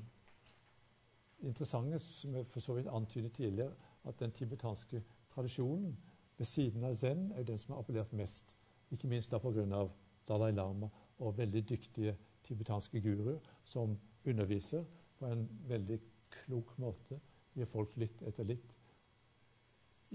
interessante, 1.42 1.98
som 1.98 2.34
jeg 2.34 2.46
for 2.46 2.62
så 2.62 2.78
vidt 2.78 2.88
antydet 2.88 3.32
tidligere, 3.32 3.74
at 4.04 4.20
den 4.20 4.32
tibetanske 4.32 5.02
tradisjonen 5.34 5.96
ved 6.38 6.46
siden 6.46 6.84
av 6.84 6.94
zen 6.94 7.32
er 7.34 7.42
den 7.42 7.58
som 7.58 7.74
har 7.74 7.82
appellert 7.82 8.12
mest. 8.12 8.56
Ikke 8.90 9.08
minst 9.08 9.30
da 9.30 9.38
pga. 9.38 9.86
Dalai 10.28 10.52
Lama 10.52 10.88
og 11.18 11.38
veldig 11.38 11.68
dyktige 11.68 12.16
tibetanske 12.44 13.00
guruer 13.00 13.40
som 13.64 13.98
underviser 14.24 14.84
på 15.18 15.26
en 15.26 15.48
veldig 15.68 15.98
klok 16.30 16.78
måte. 16.78 17.20
Gir 17.54 17.68
folk 17.68 17.96
litt 17.96 18.22
etter 18.26 18.48
litt 18.48 18.72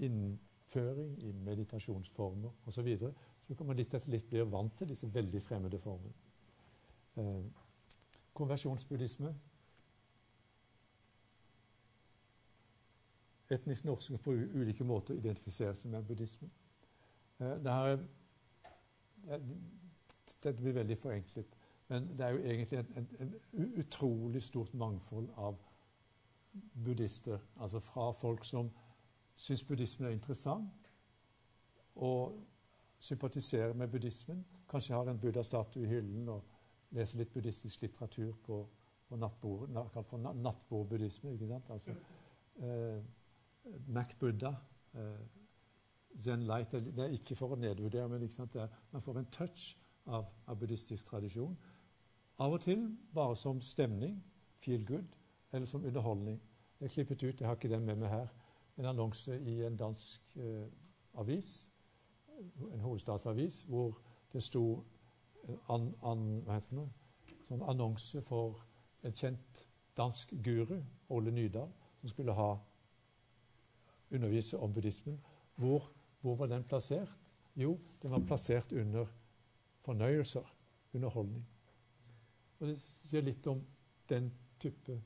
innføring 0.00 1.14
i 1.22 1.32
meditasjonsformer 1.32 2.50
osv. 2.66 2.74
Så, 2.74 2.82
videre. 2.82 3.12
så 3.46 3.54
kan 3.54 3.66
man 3.66 3.76
litt 3.76 3.94
etter 3.94 4.10
litt 4.10 4.28
bli 4.30 4.42
vant 4.50 4.76
til 4.78 4.90
disse 4.90 5.08
veldig 5.14 5.42
fremmede 5.42 5.78
formene. 5.78 6.12
Eh, 7.16 7.44
konversjonsbuddhisme. 8.34 9.34
Etnisk 13.50 13.84
norske 13.84 14.18
på 14.18 14.32
ulike 14.32 14.84
måter 14.86 15.18
identifiserer 15.18 15.74
seg 15.74 15.90
med 15.90 16.06
buddhismen. 16.06 16.50
Eh, 17.40 17.56
det 17.64 17.72
her, 17.72 18.04
dette 19.28 20.62
blir 20.62 20.72
veldig 20.72 20.98
forenklet, 20.98 21.56
men 21.88 22.06
det 22.18 22.26
er 22.26 22.30
jo 22.30 22.38
egentlig 22.38 22.78
en, 22.78 22.92
et, 22.96 23.16
et 23.20 23.78
utrolig 23.82 24.42
stort 24.42 24.74
mangfold 24.74 25.28
av 25.36 25.58
buddhister. 26.84 27.38
Altså 27.60 27.80
fra 27.80 28.10
folk 28.12 28.44
som 28.44 28.70
syns 29.34 29.64
buddhismen 29.64 30.08
er 30.08 30.14
interessant, 30.14 30.90
og 31.96 32.38
sympatiserer 32.98 33.72
med 33.72 33.88
buddhismen, 33.88 34.44
kanskje 34.68 34.94
har 34.94 35.08
en 35.10 35.18
buddha-statue 35.18 35.82
i 35.82 35.86
hyllen 35.86 36.28
og 36.28 36.42
leser 36.90 37.18
litt 37.18 37.32
buddhistisk 37.32 37.82
litteratur 37.82 38.32
på, 38.46 38.60
på 39.08 39.16
nattbord, 39.16 39.68
for 40.06 40.18
nattbordbuddhisme. 40.18 41.32
ikke 41.32 41.48
sant? 41.48 41.70
Altså, 41.70 41.94
eh, 42.62 43.02
Mac 43.86 44.14
Buddha, 44.20 44.54
eh, 44.94 45.39
Zen 46.18 46.42
Light 46.42 46.72
Det 46.72 46.98
er 46.98 47.14
ikke 47.14 47.36
for 47.36 47.54
å 47.54 47.58
nedvurdere, 47.60 48.08
men? 48.08 48.22
Er, 48.54 48.68
man 48.92 49.02
får 49.02 49.18
en 49.18 49.30
touch 49.30 49.76
av, 50.06 50.26
av, 50.46 50.58
buddhistisk 50.58 51.06
tradisjon. 51.06 51.56
Av 52.38 52.52
og 52.52 52.60
til 52.60 52.86
bare 53.14 53.36
som 53.36 53.60
stemning, 53.60 54.22
feel 54.58 54.84
good, 54.86 55.16
eller 55.52 55.66
som 55.66 55.84
underholdning. 55.84 56.40
Jeg 56.80 56.90
klippet 56.90 57.22
ut, 57.22 57.40
jeg 57.40 57.48
har 57.48 57.56
ikke 57.56 57.68
den 57.68 57.84
med 57.84 58.00
meg 58.00 58.08
her, 58.08 58.28
en 58.78 58.88
annonse 58.88 59.36
i 59.36 59.60
en 59.66 59.76
dansk 59.76 60.36
eh, 60.36 60.66
avis, 61.20 61.68
en 62.72 62.80
hovedstadsavis, 62.80 63.62
hvor 63.68 64.00
det 64.32 64.42
sto 64.42 64.84
an, 65.68 65.94
an, 66.02 66.40
hva 66.46 66.56
heter 66.56 66.72
det 66.72 66.78
noe? 66.78 66.90
Sånn 67.48 67.64
annonse 67.68 68.22
for 68.24 68.62
en 69.04 69.16
kjent 69.16 69.64
dansk 69.96 70.32
guru, 70.44 70.78
Ole 71.12 71.32
Nydal, 71.34 71.68
som 72.00 72.12
skulle 72.12 72.32
ha 72.36 72.50
undervise 74.10 74.58
om 74.58 74.72
buddhismen. 74.72 75.20
Hvor, 75.60 75.90
hvor, 76.20 76.36
var 76.36 76.46
den 76.46 76.64
plassert? 76.64 77.32
Jo, 77.56 77.78
den 78.02 78.12
var 78.12 78.24
plassert 78.26 78.72
under 78.72 79.06
fornøyelser, 79.84 80.54
underholdning. 80.94 81.46
Og 82.60 82.66
Det 82.68 82.76
sier 82.82 83.24
litt 83.24 83.46
om 83.46 83.62
den 84.08 84.28
type 84.60 85.00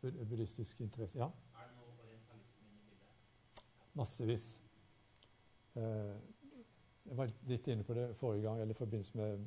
buddhistisk 0.00 0.80
interesse. 0.80 1.18
Ja? 1.18 1.28
Er 1.28 1.68
det 1.68 1.76
noe 1.76 1.92
orientalisme 2.06 2.68
i 2.70 2.80
bildet? 2.86 3.62
Massevis. 3.98 4.48
Eh, 5.76 6.16
jeg 7.08 7.16
var 7.16 7.32
litt 7.48 7.68
inne 7.72 7.84
på 7.84 7.96
det 7.96 8.08
forrige 8.16 8.44
gang, 8.44 8.60
eller 8.60 8.76
i 8.76 8.78
forbindelse 8.78 9.18
med 9.18 9.46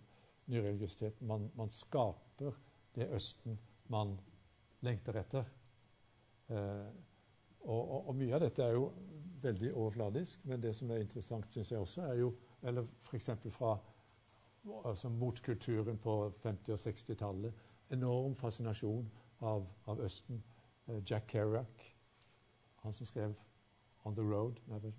nyreligiøsitet. 0.51 1.21
Man, 1.21 1.49
man, 1.55 1.69
skaper 1.69 2.57
det 2.95 3.09
Østen 3.15 3.59
man 3.93 4.15
lengter 4.81 5.19
etter. 5.21 5.49
Eh, 6.49 6.87
og, 7.61 7.81
og, 7.81 8.07
og, 8.09 8.15
mye 8.17 8.35
av 8.35 8.41
dette 8.43 8.65
er 8.65 8.75
jo 8.75 8.87
veldig 9.43 9.73
overfladisk, 9.73 10.45
men 10.45 10.63
det 10.63 10.75
som 10.75 10.91
er 10.91 11.03
interessant, 11.03 11.51
syns 11.51 11.71
jeg 11.71 11.79
også, 11.79 12.01
er 12.01 12.13
jo 12.13 12.33
Eller 12.63 12.85
f.eks. 13.01 13.29
fra 13.49 13.77
altså 14.85 15.09
motkulturen 15.09 15.97
på 15.97 16.33
50- 16.45 16.71
og 16.71 16.79
60-tallet. 16.79 17.53
Enorm 17.89 18.35
fascinasjon 18.35 19.07
av, 19.41 19.65
av 19.87 19.99
Østen. 19.99 20.43
Eh, 20.87 21.01
Jack 21.11 21.31
Kerouac, 21.31 21.95
han 22.83 22.93
som 22.93 23.05
skrev 23.05 23.33
'On 24.05 24.15
the 24.15 24.21
Road', 24.21 24.61
nei, 24.67 24.91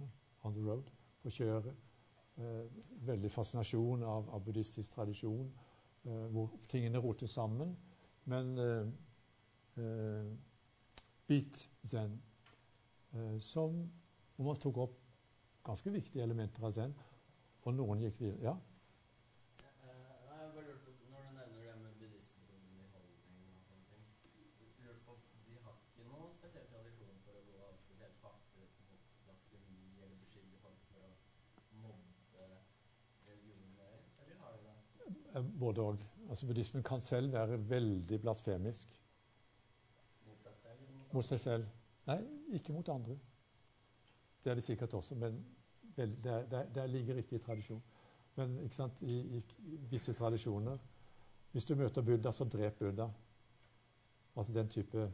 On 0.42 0.54
the 0.54 0.60
road 0.60 0.82
på 1.22 1.30
kjøret 1.30 1.74
eh, 2.38 2.66
veldig 3.06 3.30
fascinasjon 3.30 4.02
av, 4.02 4.30
av 4.34 4.44
buddhistisk 4.44 4.92
tradisjon, 4.92 5.52
eh, 6.04 6.26
hvor 6.34 6.50
tingene 6.68 6.98
roter 6.98 7.26
sammen. 7.26 7.76
Men 8.24 8.58
eh, 8.58 8.86
eh 9.76 10.32
beat 11.26 11.68
zen, 11.86 12.22
eh, 13.14 13.38
som 13.40 13.92
hvor 14.36 14.44
man 14.48 14.60
tok 14.60 14.82
opp 14.86 14.98
ganske 15.64 15.92
viktige 15.94 16.24
elementer 16.24 16.64
av 16.66 16.74
zen, 16.74 16.94
og 17.62 17.74
noen 17.74 18.02
gikk 18.02 18.20
videre. 18.20 18.52
Ja? 18.52 18.56
Både 35.58 35.80
òg. 35.80 36.00
Altså, 36.28 36.46
buddhismen 36.46 36.82
kan 36.82 37.00
selv 37.00 37.32
være 37.32 37.56
veldig 37.68 38.20
blasfemisk 38.20 38.88
Mot 40.26 40.38
seg 40.42 40.56
selv? 40.60 40.82
Mot 41.12 41.24
seg 41.24 41.40
selv. 41.40 41.68
Nei, 42.06 42.18
ikke 42.58 42.72
mot 42.72 42.88
andre. 42.92 43.16
Det 44.44 44.50
er 44.50 44.54
det 44.58 44.64
sikkert 44.64 44.94
også, 44.94 45.14
men 45.14 45.44
vel, 45.96 46.16
det, 46.24 46.50
det, 46.50 46.82
er- 46.82 46.86
ligger 46.86 47.16
ikke 47.16 47.36
i 47.36 47.38
tradisjon. 47.38 47.82
Men 48.36 48.58
ikke 48.64 48.74
sant, 48.74 49.02
i, 49.02 49.18
i, 49.36 49.42
visse 49.90 50.12
tradisjoner 50.12 50.78
Hvis 51.52 51.64
du 51.64 51.74
møter 51.76 52.02
Buddha, 52.02 52.30
så 52.32 52.44
drep 52.44 52.78
Buddha. 52.78 53.06
Altså 54.36 54.52
den 54.52 54.68
type 54.68 55.12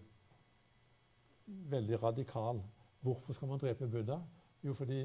veldig 1.47 2.03
radikal. 2.03 2.63
Hvorfor 3.01 3.33
skal 3.33 3.49
man 3.49 3.59
drepe 3.59 3.89
Buddha? 3.89 4.19
Jo, 4.63 4.73
fordi 4.75 5.01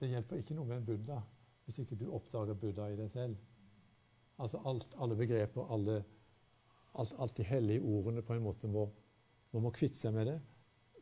det 0.00 0.08
hjelper 0.08 0.36
ikke 0.36 0.54
noe 0.54 0.66
med 0.66 0.76
en 0.76 0.84
Buddha 0.86 1.20
hvis 1.64 1.78
ikke 1.78 1.96
du 1.96 2.08
oppdager 2.12 2.54
Buddha 2.58 2.88
i 2.90 2.96
deg 2.98 3.10
selv. 3.12 3.36
Altså 4.38 4.58
alt, 4.66 4.96
alle 4.98 5.16
begreper, 5.16 5.68
alle, 5.72 6.00
alt, 6.98 7.12
alt 7.18 7.36
de 7.36 7.44
hellige 7.46 7.82
ordene 7.82 8.22
på 8.26 8.34
en 8.34 8.42
måte 8.42 8.68
må 8.68 8.88
man 9.52 9.62
må 9.62 9.70
kvitte 9.74 9.98
seg 9.98 10.14
med 10.14 10.26
det 10.30 10.36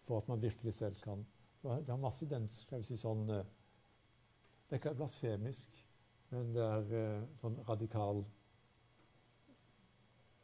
for 0.06 0.18
at 0.18 0.28
man 0.28 0.40
virkelig 0.42 0.72
selv 0.74 1.00
kan. 1.04 1.24
Det 1.62 1.90
har 1.90 1.96
masse 1.96 2.26
den 2.26 2.48
skal 2.54 2.82
vi 2.82 2.86
si, 2.86 2.96
sånn 2.96 3.24
eh, 3.34 3.46
Det 4.68 4.76
er 4.76 4.80
ikke 4.82 4.94
blasfemisk, 4.98 5.80
men 6.30 6.52
det 6.54 6.64
er 6.64 6.92
eh, 6.98 7.26
sånn 7.40 7.58
radikal 7.68 8.22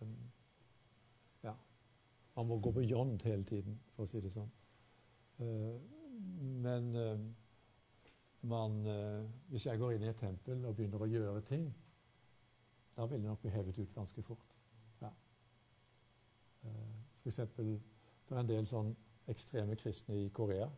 um, 0.01 0.17
Ja. 1.45 1.55
Man 2.35 2.51
må 2.51 2.59
gå 2.59 2.73
beyond 2.81 3.23
hele 3.29 3.47
tiden, 3.47 3.79
for 3.95 4.07
å 4.07 4.11
si 4.11 4.23
det 4.25 4.33
sånn. 4.35 4.51
Eh, 5.39 5.79
men 6.65 6.91
eh, 6.99 7.25
man 8.49 8.87
eh, 8.87 9.23
Hvis 9.49 9.67
jeg 9.67 9.79
går 9.79 9.95
inn 9.95 10.07
i 10.07 10.11
et 10.11 10.21
tempel 10.21 10.65
og 10.67 10.77
begynner 10.77 11.03
å 11.03 11.11
gjøre 11.11 11.43
ting, 11.47 11.69
da 12.97 13.07
vil 13.07 13.21
jeg 13.21 13.29
nok 13.29 13.43
bli 13.43 13.51
hevet 13.55 13.79
ut 13.79 13.95
ganske 13.95 14.23
fort. 14.23 14.59
Ja. 15.01 15.11
Eh, 16.65 16.95
eksempel 17.27 17.77
det 18.29 18.37
er 18.37 18.41
en 18.41 18.49
del 18.49 18.67
sånn 18.69 18.95
ekstreme 19.29 19.77
kristne 19.81 20.17
i 20.21 20.29
Korea, 20.33 20.69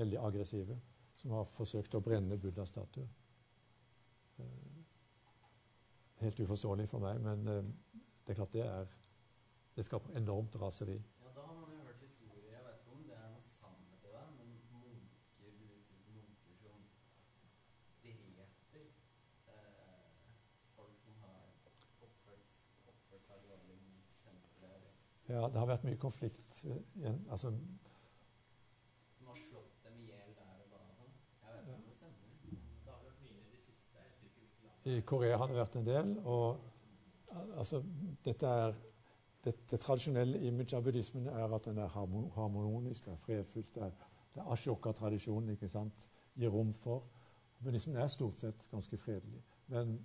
veldig 0.00 0.18
aggressive, 0.26 0.76
som 1.20 1.30
har 1.36 1.44
forsøkt 1.52 1.94
å 1.94 2.00
brenne 2.04 2.38
buddha-statuer. 2.40 3.08
Eh, 4.40 4.66
Helt 6.20 6.40
uforståelig 6.44 6.84
for 6.90 7.00
meg, 7.00 7.20
men 7.24 7.46
eh, 7.48 7.68
det 8.26 8.34
er 8.34 8.38
klart 8.42 8.52
det 8.56 8.66
er 8.66 8.90
Det 9.76 9.84
skaper 9.86 10.16
enormt 10.18 10.56
raseri. 10.60 10.96
Ja, 11.22 11.30
da 11.36 11.40
har 11.46 11.54
man 11.56 11.70
jo 11.72 11.84
hørt 11.86 12.00
historier, 12.02 12.50
jeg 12.52 12.64
vet 12.66 12.80
ikke 12.82 12.92
om 12.96 13.04
det 13.08 13.14
er 13.16 13.28
noe 13.32 13.44
sannhet 13.48 14.02
i 14.04 14.10
det, 14.12 14.24
men 14.36 14.48
munker, 14.74 15.52
munker 16.12 16.54
som 16.60 16.78
dreper 18.02 18.84
eh, 19.48 20.10
folk 20.76 20.96
som 21.00 21.12
har 21.22 21.40
oppført, 22.04 22.46
seg 23.30 23.38
dårlig 23.46 23.78
mot 23.86 24.06
tempelet, 24.26 24.90
Ja, 25.30 25.42
det 25.48 25.58
har 25.62 25.68
vært 25.70 25.84
mye 25.88 25.96
konflikt. 25.96 26.50
eh, 26.66 27.14
altså, 27.30 27.48
som 29.16 29.26
har 29.30 29.36
slått 29.46 29.72
dem 29.86 29.94
i 30.02 30.04
hjel 30.10 30.30
der 30.36 30.54
og 30.58 30.68
da 30.74 30.78
og 30.90 30.94
sånn. 30.98 31.12
Jeg 31.46 31.50
vet 31.54 31.60
ikke 31.62 31.74
om 31.78 31.82
det 31.86 31.94
stemmer. 31.94 32.28
Det 32.84 32.90
har 32.92 33.00
vært 33.06 33.20
mye 33.22 33.38
i 33.38 33.50
det 33.54 33.60
siste. 33.64 33.94
Jeg 33.94 34.04
husker 34.10 34.28
hvilket 34.34 34.62
land. 34.64 34.69
I 34.84 35.00
Korea 35.00 35.36
har 35.36 35.48
det 35.48 35.56
vært 35.56 35.76
en 35.76 35.86
del. 35.86 36.18
og 36.24 36.60
altså, 37.56 37.82
dette 38.24 38.46
er, 38.46 38.74
det, 39.44 39.54
det 39.70 39.80
tradisjonelle 39.80 40.40
image 40.48 40.76
av 40.76 40.84
buddhismen 40.84 41.26
er 41.28 41.54
at 41.54 41.64
den 41.64 41.78
er 41.78 41.88
harmonisk, 41.88 43.04
det 43.04 43.12
er 43.12 43.16
fredfullt. 43.16 43.74
Det 43.74 43.82
er, 43.82 43.90
det 44.34 44.42
er 44.42 44.52
ashoka-tradisjonen. 44.52 45.50
ikke 45.50 45.68
sant? 45.68 46.08
Gir 46.36 46.48
rom 46.48 46.72
for. 46.74 47.04
Buddhismen 47.64 47.96
er 47.96 48.08
stort 48.08 48.40
sett 48.40 48.68
ganske 48.70 48.96
fredelig. 48.96 49.42
Men 49.68 49.98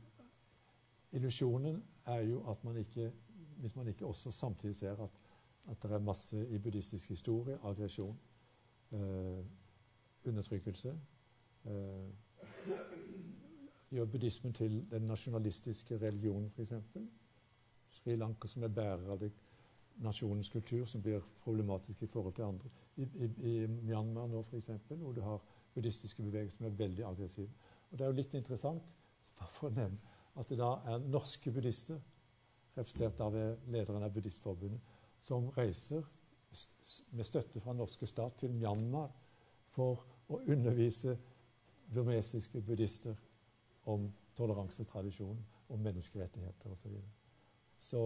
illusjonen 1.12 1.84
er 2.06 2.26
jo 2.28 2.44
at 2.50 2.64
man 2.64 2.78
ikke 2.78 3.12
Hvis 3.56 3.76
man 3.76 3.88
ikke 3.88 4.06
også 4.06 4.32
samtidig 4.32 4.76
ser 4.76 4.92
at, 5.04 5.10
at 5.70 5.84
det 5.84 5.92
er 5.92 6.00
masse 6.00 6.48
i 6.50 6.58
buddhistisk 6.60 7.10
historie 7.10 7.58
aggresjon, 7.64 8.18
eh, 8.92 9.46
undertrykkelse 10.26 10.90
eh, 11.66 12.10
gjør 13.96 14.06
buddhismen 14.12 14.54
til 14.54 14.80
den 14.92 15.08
nasjonalistiske 15.08 15.98
religionen, 16.02 16.50
f.eks. 16.50 16.74
Sri 17.96 18.16
Lanka 18.16 18.48
som 18.48 18.64
er 18.64 18.74
bærer 18.76 19.12
av 19.12 19.20
det, 19.20 19.32
nasjonens 20.04 20.50
kultur, 20.52 20.84
som 20.86 21.02
blir 21.02 21.24
problematisk 21.44 22.02
i 22.04 22.08
forhold 22.12 22.34
til 22.36 22.44
andre. 22.44 22.70
I, 22.98 23.04
i, 23.04 23.30
i 23.52 23.54
Myanmar 23.68 24.28
nå, 24.28 24.42
f.eks., 24.44 24.70
hvor 24.90 25.14
du 25.16 25.22
har 25.24 25.40
buddhistiske 25.76 26.24
bevegelser 26.24 26.58
som 26.58 26.68
er 26.68 26.76
veldig 26.80 27.06
aggressive. 27.08 27.50
Og 27.92 27.98
Det 27.98 28.04
er 28.04 28.12
jo 28.12 28.18
litt 28.18 28.36
interessant 28.36 28.84
for 29.56 29.70
å 29.70 29.76
nevne, 29.76 30.14
at 30.36 30.52
det 30.52 30.60
da 30.60 30.74
er 30.92 31.08
norske 31.08 31.52
buddhister, 31.52 32.02
representert 32.76 33.22
av 33.24 33.36
lederen 33.72 34.04
av 34.04 34.12
Buddhistforbundet, 34.12 34.96
som 35.24 35.48
reiser 35.56 36.04
med 37.16 37.24
støtte 37.24 37.62
fra 37.64 37.74
norske 37.74 38.08
stat 38.08 38.36
til 38.42 38.52
Myanmar 38.52 39.14
for 39.76 40.04
å 40.28 40.42
undervise 40.52 41.16
burmesiske 41.94 42.60
buddhister 42.68 43.16
om 43.86 44.10
toleransetradisjon, 44.36 45.46
om 45.70 45.80
menneskerettigheter 45.80 46.72
osv. 46.72 46.82
Så, 46.82 46.90
videre. 46.90 47.12
så 47.80 48.02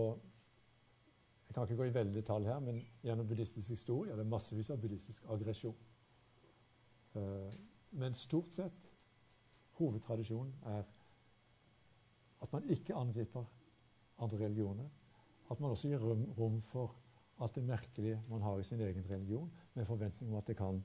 jeg 1.48 1.56
kan 1.56 1.64
ikke 1.64 1.76
gå 1.76 1.84
i 1.90 1.94
veldig 1.94 2.14
detalj 2.14 2.46
her, 2.46 2.60
men 2.60 2.84
gjennom 3.04 3.28
buddhistisk 3.28 3.70
historie 3.70 4.14
er 4.14 4.20
det 4.20 4.28
massevis 4.30 4.70
av 4.70 4.82
buddhistisk 4.82 5.26
aggresjon. 5.34 5.76
Eh, 7.18 7.56
men 7.92 8.14
stort 8.14 8.54
sett 8.54 8.92
hovedtradisjonen 9.80 10.54
er 10.70 10.84
at 12.44 12.54
man 12.54 12.70
ikke 12.70 12.96
angriper 12.96 13.48
andre 14.20 14.38
religioner. 14.44 14.90
At 15.52 15.60
man 15.60 15.72
også 15.72 15.90
gir 15.90 16.06
rom, 16.38 16.62
for 16.62 16.96
alt 17.40 17.56
det 17.56 17.64
merkelige 17.64 18.22
man 18.30 18.42
har 18.42 18.60
i 18.60 18.64
sin 18.64 18.82
egen 18.82 19.10
religion, 19.10 19.52
med 19.74 19.86
forventning 19.86 20.32
om 20.32 20.38
at 20.38 20.48
det 20.48 20.58
kan, 20.58 20.84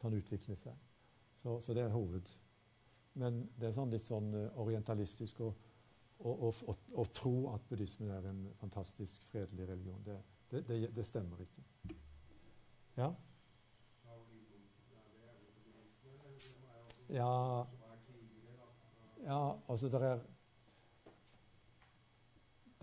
kan 0.00 0.14
utvikle 0.14 0.56
seg. 0.56 0.72
Så, 1.34 1.60
så 1.60 1.74
det 1.74 1.82
er 1.82 1.92
hoved. 1.92 2.30
Men 3.14 3.44
det 3.60 3.68
er 3.68 3.76
sånn 3.76 3.92
litt 3.94 4.06
sånn 4.06 4.32
eh, 4.34 4.56
orientalistisk 4.62 5.40
å, 5.44 5.52
å, 6.18 6.32
å, 6.50 6.74
å, 6.98 7.04
tro 7.14 7.34
at 7.52 7.68
buddhismen 7.68 8.10
er 8.10 8.26
en 8.30 8.40
fantastisk 8.58 9.22
fredelig 9.30 9.68
religion. 9.70 10.00
Det, 10.06 10.18
det, 10.50 10.64
det, 10.68 10.80
det 10.96 11.06
stemmer 11.06 11.44
ikke. 11.44 11.62
Ja? 12.98 13.12
Ja, 17.12 17.66
ja 19.24 19.40
altså 19.68 19.90
det 19.92 20.00
er 20.02 20.22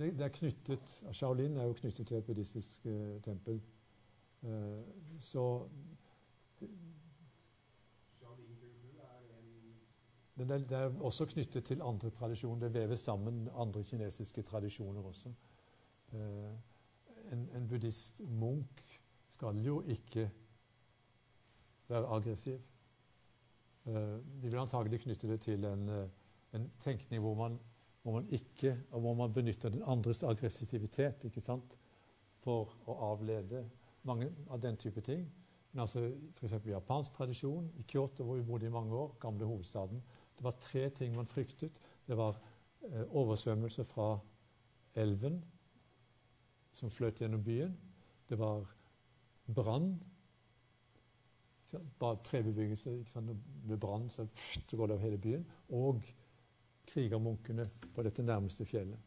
det 0.02 0.22
er 0.22 0.32
knyttet 0.34 1.04
Shaolin 1.14 1.58
er 1.58 1.68
jo 1.68 1.74
knyttet 1.78 2.08
til 2.08 2.18
et 2.18 2.26
buddhistisk 2.26 2.86
uh, 2.86 3.20
tempel. 3.22 3.60
Uh, 4.42 4.82
så 5.20 5.44
Men 10.36 10.50
det, 10.50 10.70
det 10.70 10.78
er 10.78 11.02
også 11.02 11.26
knyttet 11.26 11.66
til 11.66 11.82
andre 11.82 12.10
tradisjoner. 12.10 12.68
Det 12.68 12.74
veves 12.74 13.00
sammen 13.00 13.50
andre 13.56 13.84
kinesiske 13.84 14.42
tradisjoner 14.42 15.02
også. 15.02 15.34
Eh, 16.14 16.52
en, 17.32 17.50
en 17.56 17.68
buddhist-munk 17.68 18.84
skal 19.30 19.60
jo 19.66 19.82
ikke 19.82 20.30
være 21.90 22.08
aggressiv. 22.08 22.60
Eh, 23.86 23.94
de 24.42 24.50
vil 24.50 24.60
antagelig 24.60 25.02
knytte 25.02 25.28
det 25.28 25.42
til 25.42 25.66
en, 25.66 25.90
eh, 25.90 26.08
en 26.54 26.72
tenkning 26.80 27.22
hvor 27.22 27.36
man, 27.36 27.60
hvor 28.04 28.14
man 28.14 28.28
ikke 28.30 28.78
og 28.92 29.02
hvor 29.02 29.14
man 29.14 29.34
benytter 29.34 29.70
den 29.70 29.84
andres 29.86 30.24
aggressivitet 30.24 31.24
ikke 31.24 31.42
sant? 31.42 31.78
for 32.42 32.72
å 32.90 32.96
avlede 33.12 33.60
mange 34.10 34.32
av 34.50 34.62
den 34.62 34.78
type 34.78 35.02
ting. 35.06 35.28
Men 35.72 35.84
altså 35.84 36.08
f.eks. 36.36 36.56
japansk 36.66 37.14
tradisjon, 37.14 37.70
i 37.78 37.86
Kyoto 37.88 38.26
hvor 38.26 38.40
vi 38.40 38.46
bodde 38.48 38.66
i 38.66 38.74
mange 38.74 38.96
år, 38.98 39.14
gamle 39.22 39.46
hovedstaden, 39.46 40.02
det 40.42 40.48
var 40.48 40.58
tre 40.58 40.90
ting 40.90 41.14
man 41.16 41.28
fryktet. 41.30 41.76
Det 42.08 42.16
var 42.18 42.40
eh, 42.90 43.04
oversvømmelse 43.06 43.84
fra 43.86 44.16
elven 44.98 45.36
som 46.74 46.90
fløt 46.90 47.20
gjennom 47.22 47.44
byen. 47.46 47.76
Det 48.30 48.40
var 48.40 48.66
brann. 49.46 49.92
Bare 52.00 52.18
trebebyggelse. 52.26 52.90
Med 53.64 53.78
brann 53.78 54.10
så, 54.10 54.26
så 54.66 54.78
går 54.78 54.88
det 54.88 54.96
over 54.96 55.04
hele 55.04 55.18
byen. 55.18 55.46
Og 55.70 56.02
krigermunkene 56.90 57.66
på 57.96 58.04
dette 58.04 58.24
nærmeste 58.24 58.66
fjellet. 58.66 58.98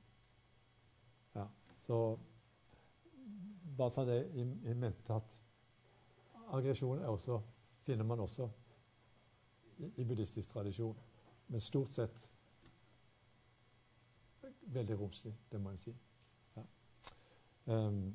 Ja, 1.34 1.48
så 1.78 1.98
bare 3.76 3.90
ta 3.90 4.04
det 4.06 4.20
i, 4.38 4.46
i 4.70 4.74
mente 4.74 5.18
at 5.18 5.34
aggresjon 6.54 7.02
er 7.02 7.42
finner 7.82 8.04
man 8.04 8.20
også 8.20 8.46
i, 9.78 9.90
i 9.96 10.04
buddhistisk 10.04 10.48
tradisjon. 10.54 10.94
Men 11.48 11.60
stort 11.60 11.92
sett 11.92 12.28
veldig 14.74 14.98
romslig, 15.00 15.34
det 15.52 15.60
må 15.60 15.70
en 15.70 15.78
si. 15.78 15.92
Ja. 16.56 16.62
Um, 17.66 18.14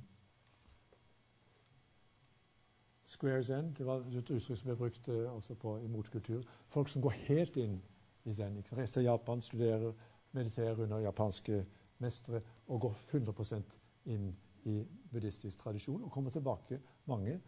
Squares 3.09 3.49
end 3.49 3.75
det 3.75 3.85
var 3.85 4.03
et 4.05 4.15
uttrykk 4.19 4.41
som 4.41 4.67
ble 4.69 4.75
brukt 4.77 5.07
eh, 5.09 5.25
også 5.33 5.55
på, 5.55 5.77
i 5.81 5.87
motkultur. 5.87 6.43
Folk 6.67 6.89
som 6.89 7.01
går 7.01 7.15
helt 7.25 7.57
inn 7.57 7.79
i 8.25 8.33
zen. 8.33 8.57
ikke? 8.57 8.75
Reiser 8.77 8.99
til 8.99 9.07
Japan, 9.07 9.41
studerer, 9.41 9.93
mediterer 10.31 10.83
under 10.83 10.99
japanske 10.99 11.63
zen-mestere 11.99 12.41
og 12.67 12.81
går 12.81 12.95
100% 13.11 13.79
inn 14.05 14.35
i 14.65 14.83
buddhistisk 15.11 15.59
tradisjon 15.59 16.03
og 16.03 16.11
kommer 16.11 16.31
tilbake 16.31 16.79
mange 17.05 17.39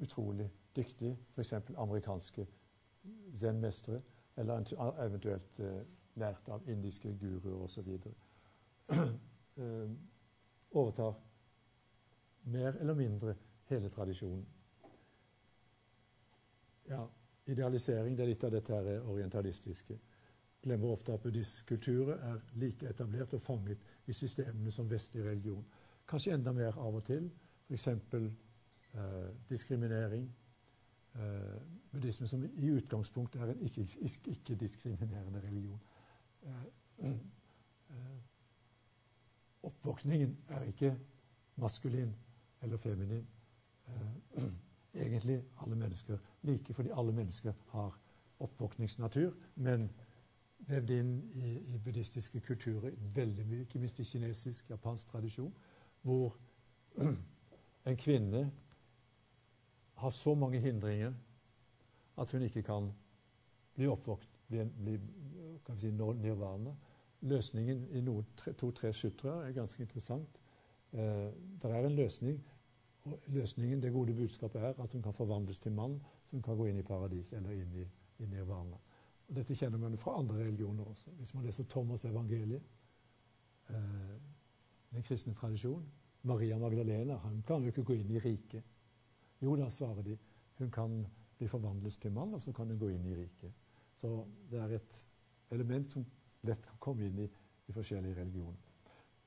utrolig 0.00 0.50
dyktige, 0.76 1.16
f.eks. 1.34 1.52
amerikanske 1.76 2.46
zen-mestere, 3.34 4.00
eller 4.40 5.04
eventuelt 5.04 5.60
eh, 5.60 5.80
lært 6.20 6.48
av 6.48 6.68
indiske 6.68 7.12
guruer 7.20 7.64
osv. 7.64 7.90
eh, 8.96 9.90
overtar 10.70 11.14
mer 12.50 12.76
eller 12.80 12.94
mindre 12.94 13.34
hele 13.70 13.88
tradisjonen. 13.88 14.46
Ja, 16.90 17.04
idealisering 17.46 18.16
det 18.16 18.24
er 18.24 18.32
litt 18.32 18.44
av 18.44 18.54
dette 18.54 18.74
her 18.74 19.04
orientalistiske. 19.06 19.98
Glemmer 20.60 20.92
ofte 20.92 21.14
at 21.14 21.22
buddhistisk 21.22 21.70
kultur 21.72 22.10
er 22.16 22.40
like 22.60 22.88
etablert 22.88 23.32
og 23.34 23.40
fanget 23.40 23.78
i 24.06 24.12
systemene 24.12 24.72
som 24.72 24.90
vestlig 24.90 25.24
religion. 25.24 25.64
Kanskje 26.08 26.34
enda 26.34 26.52
mer 26.52 26.76
av 26.78 26.98
og 26.98 27.04
til. 27.06 27.30
F.eks. 27.70 27.86
Eh, 28.90 29.30
diskriminering. 29.48 30.26
Eh, 31.14 31.60
buddhisme 31.92 32.26
som 32.26 32.44
i 32.44 32.70
utgangspunktet 32.70 33.40
er 33.42 33.50
en 33.50 33.60
ikke- 33.60 33.98
ikke-diskriminerende 34.00 35.40
religion. 35.40 35.80
Eh, 36.42 37.10
eh, 37.10 37.18
oppvåkningen 39.62 40.36
er 40.48 40.62
ikke 40.62 40.98
maskulin 41.56 42.14
eller 42.62 42.76
feminin. 42.76 43.26
Egentlig 44.94 45.44
alle 45.60 45.76
mennesker 45.76 46.18
like, 46.42 46.74
fordi 46.74 46.88
alle 46.92 47.12
mennesker 47.12 47.52
har 47.68 47.98
oppvåkningsnatur, 48.38 49.34
men 49.54 49.90
vevd 50.58 50.90
inn 50.90 51.30
i, 51.34 51.74
i 51.74 51.78
buddhistiske 51.78 52.40
kulturer 52.40 52.90
veldig 53.14 53.46
mye, 53.46 53.60
ikke 53.60 53.78
minst 53.78 54.00
i 54.00 54.04
kinesisk, 54.04 54.70
japansk 54.70 55.08
tradisjon, 55.08 55.54
hvor 56.02 56.36
en 57.88 57.96
kvinne 57.96 58.50
har 60.00 60.10
så 60.10 60.34
mange 60.34 60.60
hindringer 60.60 61.12
at 62.20 62.32
hun 62.32 62.42
ikke 62.42 62.62
kan 62.62 62.90
bli 63.74 63.88
oppvåkt, 63.88 64.28
bli, 64.48 64.64
bli 64.84 64.98
kan 65.66 65.76
vi 65.76 65.80
si, 65.80 65.90
nirvana. 65.90 66.74
Løsningen 67.20 67.84
i 67.92 68.02
to-tre 68.58 68.92
sutraer 68.92 69.48
er 69.48 69.56
ganske 69.56 69.82
interessant. 69.82 70.40
Eh, 70.92 71.28
det 71.62 71.70
er 71.70 71.86
en 71.86 71.96
løsning, 71.96 72.40
og 73.04 73.20
løsningen, 73.26 73.82
det 73.82 73.92
gode 73.92 74.14
budskapet 74.14 74.60
er 74.60 74.82
at 74.82 74.92
hun 74.92 75.02
kan 75.02 75.12
forvandles 75.12 75.60
til 75.60 75.72
mann, 75.72 76.00
hun 76.30 76.42
kan 76.42 76.56
gå 76.56 76.66
inn 76.66 76.78
i 76.78 76.86
paradis 76.86 77.32
eller 77.32 77.50
inn 77.56 77.72
i, 77.76 77.86
i 78.18 78.26
nirvana. 78.26 78.76
Og 79.28 79.36
dette 79.36 79.54
kjenner 79.54 79.78
man 79.78 79.96
fra 79.98 80.18
andre 80.18 80.42
religioner 80.44 80.84
også. 80.84 81.10
Hvis 81.10 81.34
man 81.34 81.44
leser 81.44 81.64
Thomas' 81.64 82.06
evangeliet, 82.08 82.62
eh, 83.68 84.16
den 84.90 85.02
kristne 85.02 85.34
tradisjon 85.34 85.86
Maria 86.22 86.58
Magdalena 86.58 87.16
hun 87.16 87.42
kan 87.46 87.62
jo 87.62 87.72
ikke 87.72 87.84
gå 87.84 87.96
inn 88.00 88.10
i 88.10 88.18
riket. 88.18 88.64
Jo 89.40 89.56
da, 89.56 89.70
svarer 89.70 90.02
de. 90.02 90.18
Hun 90.58 90.70
kan 90.70 91.06
bli 91.38 91.48
forvandlet 91.48 91.92
til 92.02 92.12
mann, 92.12 92.34
og 92.34 92.42
så 92.42 92.52
kan 92.52 92.68
hun 92.68 92.78
gå 92.78 92.88
inn 92.92 93.06
i 93.06 93.14
riket. 93.16 93.52
Så 93.96 94.10
det 94.50 94.60
er 94.60 94.74
et 94.76 94.98
element 95.50 95.92
som 95.92 96.04
lett 96.42 96.66
kan 96.66 96.78
komme 96.80 97.06
inn 97.08 97.18
i, 97.24 97.28
i 97.68 97.72
forskjellige 97.72 98.16
religioner. 98.20 98.58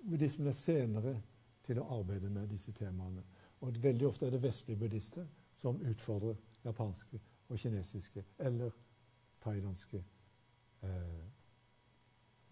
Buddhismen 0.04 0.48
er 0.52 0.58
senere 0.58 1.16
til 1.64 1.80
å 1.80 1.88
arbeide 2.00 2.30
med 2.30 2.50
disse 2.52 2.74
temaene. 2.76 3.24
Og 3.64 3.78
veldig 3.84 4.08
ofte 4.08 4.28
er 4.28 4.32
det 4.36 4.42
vestlige 4.44 4.80
buddhister 4.82 5.28
som 5.56 5.80
utfordrer 5.88 6.36
japanske 6.66 7.20
og 7.50 7.58
kinesiske 7.60 8.24
eller 8.44 8.74
thailandske 9.44 10.02
eh, 10.84 11.24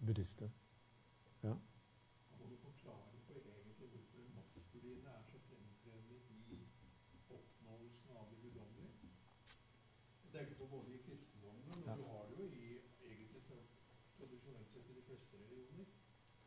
buddhister. 0.06 0.48
Ja. 1.42 1.52
Kan 2.38 2.48
du 2.48 2.56
forklare 2.62 3.20
på 3.28 3.36
egentlig 3.36 3.88
hvorfor 3.92 4.22
det 4.22 4.30
maskuline 4.38 5.12
er 5.12 5.22
så 5.28 5.38
fremtredende 5.48 6.16
i 6.56 6.60
oppnåelsen 7.36 8.16
av 8.16 8.30
det 8.30 8.38
guddommelige? 8.46 9.12
Jeg 10.24 10.30
tenker 10.38 10.56
på 10.62 10.66
både 10.72 10.94
i 10.96 11.02
kristendommen, 11.04 11.64
men 11.68 11.84
Ja. 11.88 11.96
du 12.00 12.04
har 12.08 12.24
det 12.30 12.38
jo 12.40 12.46
i 12.48 12.68
egentlig 13.10 13.42
tra- 13.48 13.68
tradisjonelt 14.16 14.70
sett 14.72 14.88
i 14.88 14.94
de 14.96 15.02
fleste 15.08 15.36
religioner. 15.36 15.84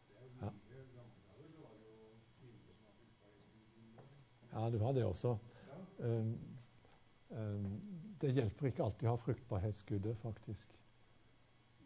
Det 0.08 0.16
er 0.18 0.24
jo 0.26 0.32
Ja. 0.42 0.50
mye 0.50 0.86
gamle 0.96 1.22
dager, 1.28 1.48
så 1.54 1.60
var 1.66 1.74
det 1.78 1.86
jo 1.86 2.08
kvinner 2.40 2.62
som 2.66 2.76
var 2.86 2.94
flytta 2.98 3.28
i 3.30 3.42
guden. 3.54 4.55
Ja, 4.66 4.72
du 4.74 4.80
har 4.82 4.96
det 4.98 5.06
også. 5.06 5.36
Ja. 5.70 6.08
Um, 6.08 6.32
um, 7.30 7.68
det 8.22 8.34
hjelper 8.34 8.72
ikke 8.72 8.84
alltid 8.86 9.08
å 9.08 9.14
ha 9.14 9.22
fruktbarhetsskuddet, 9.22 10.18
faktisk. 10.24 10.74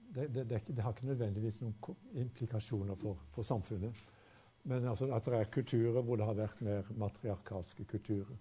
Det, 0.10 0.30
det, 0.34 0.46
det, 0.50 0.62
det 0.68 0.82
har 0.82 0.96
ikke 0.96 1.10
nødvendigvis 1.12 1.60
noen 1.62 2.00
implikasjoner 2.24 2.98
for, 2.98 3.20
for 3.36 3.46
samfunnet. 3.46 4.08
Men 4.70 4.88
altså, 4.90 5.10
at 5.14 5.26
det 5.26 5.38
er 5.38 5.52
kulturer 5.54 6.02
hvor 6.06 6.18
det 6.20 6.26
har 6.28 6.38
vært 6.38 6.64
mer 6.66 6.90
matriarkalske 6.98 7.86
kulturer, 7.90 8.40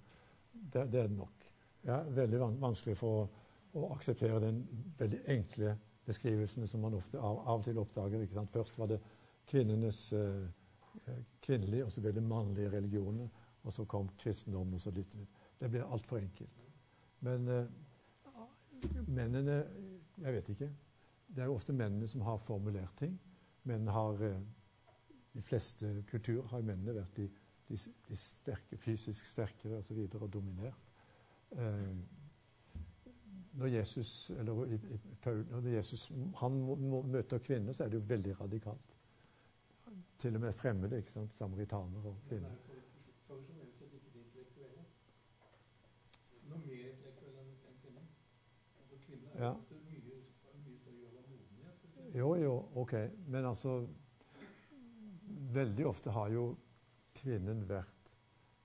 det, 0.52 0.80
er 0.80 0.88
det 0.92 1.04
nok. 1.12 1.44
Det 1.82 1.92
er 1.94 2.08
veldig 2.16 2.40
van 2.40 2.56
vanskelig 2.62 2.96
for 2.98 3.20
å, 3.20 3.26
å 3.78 3.90
akseptere 3.94 4.40
den 4.42 4.62
veldig 4.98 5.20
enkle 5.34 5.76
beskrivelsene 6.08 6.68
som 6.68 6.82
man 6.82 6.96
ofte 6.98 7.20
av, 7.20 7.42
av 7.44 7.60
og 7.60 7.66
til 7.66 7.78
oppdager. 7.80 8.24
Først 8.52 8.78
var 8.80 8.90
det 8.90 8.98
kvinnenes 9.48 10.00
eh, 10.16 10.48
eh, 11.04 11.20
kvinnelige, 11.44 11.86
og 11.86 11.92
så 11.92 12.02
ble 12.04 12.14
det 12.16 12.24
mannlige 12.24 12.72
religioner. 12.72 13.28
Og 13.68 13.72
så 13.72 13.84
kom 13.84 14.08
kristendommen, 14.16 14.74
og 14.74 14.80
så 14.80 14.90
litt 14.96 15.16
Det 15.60 15.68
ble 15.70 15.84
altfor 15.84 16.22
enkelt. 16.22 16.60
Men 17.20 17.48
uh, 17.48 17.64
mennene 19.06 19.58
Jeg 20.18 20.32
vet 20.34 20.48
ikke. 20.48 20.70
Det 21.28 21.42
er 21.42 21.50
jo 21.50 21.54
ofte 21.58 21.72
mennene 21.76 22.08
som 22.08 22.24
har 22.24 22.38
formulert 22.40 22.96
ting. 22.96 23.18
Men 23.68 23.88
har 23.92 24.22
uh, 24.24 24.38
De 25.34 25.42
fleste 25.42 26.04
kulturer 26.08 26.48
har 26.48 26.64
mennene 26.64 26.94
vært 26.96 27.16
de, 27.16 27.28
de, 27.68 27.76
de 28.08 28.16
sterke, 28.16 28.76
fysisk 28.80 29.26
sterkere 29.26 29.76
og 29.76 29.84
så 29.84 29.94
videre, 29.94 30.22
og 30.24 30.32
dominert. 30.32 30.88
Uh, 31.52 31.92
når 33.58 33.66
Jesus, 33.66 34.30
eller 34.30 34.64
i, 34.64 34.74
i, 34.74 34.98
Paul, 35.22 35.44
når 35.50 35.68
Jesus 35.68 36.08
han 36.40 36.60
må, 36.62 36.74
må, 36.74 37.02
møter 37.02 37.38
kvinner, 37.38 37.72
så 37.72 37.84
er 37.84 37.88
det 37.92 38.00
jo 38.00 38.06
veldig 38.08 38.40
radikalt. 38.40 38.96
Til 40.18 40.34
og 40.34 40.40
med 40.40 40.52
fremmede. 40.52 40.98
ikke 40.98 41.12
sant? 41.12 41.34
Samaritaner 41.34 42.04
og 42.06 42.16
kvinner. 42.28 42.48
er 42.48 42.56
for- 42.66 42.74
tradisjonelt 43.28 43.74
sett 43.78 43.92
ikke 43.92 44.10
de 44.14 44.18
intellektuelle. 44.24 44.84
Noe 46.48 46.58
mer 46.58 46.86
intellektuelle 46.92 47.40
enn 47.42 47.50
enn 47.68 47.76
kvinner. 47.82 48.06
Altså 48.80 48.94
Kvinner 49.06 49.27
er 49.27 49.27
Ja. 49.27 49.27
ofte 49.27 49.27
mye, 49.27 49.27
har 49.27 49.27
en 49.27 49.27
mye 49.27 49.27
større 49.27 49.27
grad 49.27 49.27
av 49.27 49.27
modenhet. 49.27 49.27
for 49.27 49.27
eksempel. 49.38 49.68
Jo, 52.18 52.34
jo, 52.36 52.54
OK. 52.74 52.94
Men 53.26 53.44
altså 53.44 53.86
Veldig 55.52 55.86
ofte 55.86 56.10
har 56.10 56.28
jo 56.32 56.50
kvinnen 57.16 57.62
vært 57.68 58.14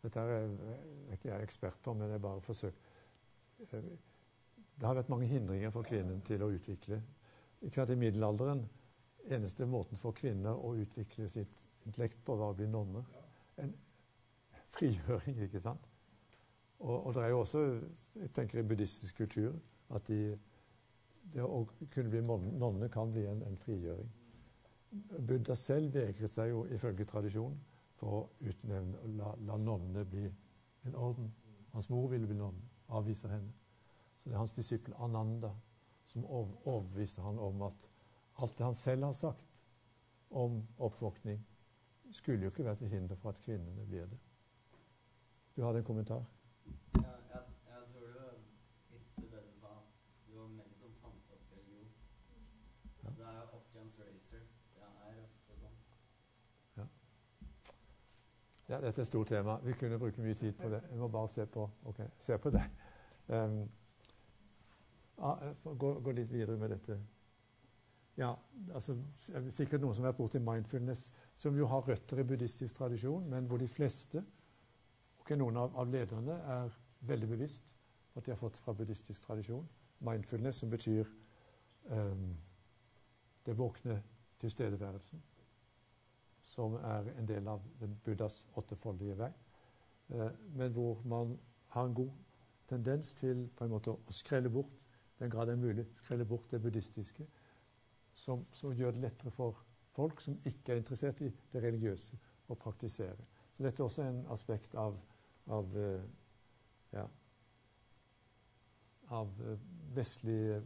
Dette 0.03 0.19
er 0.19 0.31
er 0.33 1.13
ikke 1.15 1.29
jeg 1.29 1.43
ekspert 1.45 1.79
på, 1.83 1.93
men 1.93 2.11
jeg 2.11 2.21
bare 2.21 2.41
forsøker 2.41 3.77
eh, 3.77 3.91
Det 4.79 4.87
har 4.87 4.95
vært 4.97 5.11
mange 5.11 5.27
hindringer 5.27 5.71
for 5.71 5.85
kvinnen 5.87 6.21
til 6.25 6.43
å 6.43 6.49
utvikle. 6.51 7.01
Ikke 7.61 7.75
sant, 7.75 7.93
I 7.93 7.99
middelalderen 7.99 8.65
eneste 9.31 9.65
måten 9.69 9.99
for 9.99 10.15
kvinner 10.17 10.57
å 10.59 10.73
utvikle 10.75 11.29
sitt 11.29 11.63
intellekt 11.85 12.23
på, 12.25 12.35
var 12.35 12.51
å 12.51 12.57
bli 12.57 12.67
nonner. 12.67 13.05
En 13.61 13.73
frigjøring, 14.73 15.39
ikke 15.45 15.61
sant? 15.63 15.85
Og, 16.79 16.97
og 17.05 17.13
det 17.15 17.23
er 17.23 17.31
jo 17.31 17.43
også 17.43 17.61
jeg 18.19 18.31
tenker 18.35 18.59
i 18.59 18.65
buddhistisk 18.67 19.21
kultur 19.21 19.53
at 19.95 20.07
de, 20.09 20.33
det 21.33 21.43
å 21.43 21.63
kunne 21.93 22.09
bli 22.11 22.21
nonne 22.27 22.89
kan 22.91 23.11
bli 23.13 23.25
en, 23.29 23.43
en 23.47 23.57
frigjøring. 23.57 24.09
Buddha 25.17 25.55
selv 25.57 25.95
vegret 25.95 26.35
seg 26.35 26.51
jo 26.51 26.65
ifølge 26.75 27.05
tradisjonen 27.09 27.57
for 27.97 28.17
å 28.17 28.23
utnevne 28.43 28.99
og 28.99 29.15
la, 29.17 29.31
la 29.47 29.57
nonnene 29.57 30.03
bli 30.09 30.27
en 30.85 30.95
orden. 30.99 31.31
Hans 31.73 31.89
mor 31.89 32.09
ville 32.11 32.27
bli 32.29 32.37
nonne, 32.37 32.61
avviser 32.93 33.33
henne. 33.33 33.53
Så 34.17 34.29
det 34.29 34.35
er 34.35 34.43
hans 34.43 34.53
disippel 34.53 34.93
Ananda 35.01 35.53
som 36.05 36.25
overbeviste 36.25 37.21
han 37.21 37.39
om 37.39 37.61
at 37.65 37.89
alt 38.43 38.57
det 38.57 38.65
han 38.65 38.75
selv 38.75 39.03
har 39.03 39.13
sagt 39.17 39.49
om 40.29 40.67
oppvåkning, 40.77 41.41
skulle 42.11 42.45
jo 42.45 42.51
ikke 42.51 42.65
være 42.65 42.75
til 42.75 42.87
hinder 42.87 43.15
for 43.15 43.29
at 43.29 43.41
kvinnene 43.41 43.85
blir 43.85 44.05
det. 44.09 44.19
Du 45.55 45.63
hadde 45.63 45.79
en 45.79 45.85
kommentar? 45.85 46.25
Ja, 46.95 47.01
jeg, 47.29 47.41
jeg 47.69 47.83
tror 47.93 48.07
det 48.07 48.15
var 48.15 48.37
litt 48.93 49.17
det 49.31 49.41
du 49.45 49.53
sa. 49.59 49.73
Det 50.27 50.37
var 50.37 50.47
menn 50.55 50.73
som 50.77 50.93
fant 51.01 51.33
opp 51.35 51.51
religion. 51.53 51.89
Ja. 53.03 53.13
Det 53.17 53.27
er 53.29 53.37
jo 53.39 53.59
Occam's 53.59 53.99
Racer. 54.01 54.45
Det 54.73 54.89
er 54.89 55.19
ofte 55.23 55.59
sånn. 55.61 55.77
Ja, 58.73 58.79
dette 58.81 59.01
er 59.01 59.05
et 59.05 59.07
stort 59.07 59.27
tema. 59.27 59.59
Vi 59.61 59.73
kunne 59.77 59.99
bruke 59.99 60.21
mye 60.21 60.33
tid 60.33 60.53
på 60.57 60.69
det. 60.69 60.79
Jeg 60.89 60.97
må 60.97 61.07
bare 61.07 61.27
se 61.27 61.45
på, 61.45 61.69
okay, 61.85 62.05
se 62.19 62.37
på 62.37 62.49
det. 62.49 62.61
Um, 63.27 63.59
gå, 65.77 65.91
gå 65.99 66.11
litt 66.11 66.31
videre 66.33 66.57
med 66.57 66.71
dette. 66.73 66.97
Ja, 68.17 68.31
altså, 68.73 68.95
er 69.33 69.45
sikkert 69.53 69.81
noen 69.81 69.93
som 69.93 70.07
har 70.07 70.09
vært 70.09 70.23
borti 70.23 70.41
mindfulness, 70.41 71.03
som 71.37 71.57
jo 71.57 71.67
har 71.69 71.85
røtter 71.85 72.23
i 72.23 72.25
buddhistisk 72.31 72.75
tradisjon, 72.75 73.27
men 73.29 73.45
hvor 73.45 73.61
de 73.61 73.67
fleste, 73.69 74.23
og 75.21 75.31
noen 75.37 75.59
av, 75.61 75.77
av 75.77 75.93
lederne, 75.93 76.39
er 76.55 76.73
veldig 77.05 77.29
bevisst 77.29 77.75
at 78.15 78.25
de 78.25 78.33
har 78.33 78.41
fått 78.41 78.57
fra 78.57 78.73
buddhistisk 78.73 79.21
tradisjon. 79.27 79.69
Mindfulness, 80.01 80.63
som 80.63 80.73
betyr 80.73 81.13
um, 81.91 82.33
det 83.45 83.57
våkne 83.57 84.01
tilstedeværelsen. 84.41 85.21
Som 86.53 86.77
er 86.77 87.09
en 87.17 87.27
del 87.27 87.47
av 87.49 87.63
den 87.79 87.95
Buddhas 88.05 88.43
åttefoldige 88.59 89.17
vei, 89.17 89.31
eh, 90.13 90.29
men 90.53 90.73
hvor 90.75 91.01
man 91.09 91.37
har 91.73 91.89
en 91.89 91.97
god 91.97 92.11
tendens 92.69 93.13
til 93.17 93.47
på 93.57 93.65
en 93.65 93.73
måte 93.73 93.93
å 93.93 94.13
skrelle 94.13 94.51
bort 94.53 94.79
den 95.19 95.31
grad 95.31 95.47
det 95.47 95.55
er 95.55 95.61
mulig, 95.61 95.85
skrelle 95.97 96.25
bort 96.25 96.51
det 96.51 96.61
buddhistiske, 96.61 97.25
som, 98.13 98.45
som 98.53 98.73
gjør 98.73 98.91
det 98.95 99.05
lettere 99.07 99.31
for 99.31 99.61
folk 99.93 100.21
som 100.21 100.37
ikke 100.45 100.73
er 100.73 100.81
interessert 100.81 101.21
i 101.21 101.31
det 101.53 101.63
religiøse, 101.63 102.17
å 102.51 102.57
praktisere. 102.59 103.25
Så 103.53 103.63
dette 103.63 103.81
er 103.81 103.85
også 103.85 104.03
en 104.03 104.23
aspekt 104.33 104.73
av, 104.75 104.97
av 105.53 105.77
eh, 105.79 106.01
ja, 106.93 107.05
av 109.13 109.29
eh, 109.45 109.59
vestlige 109.95 110.61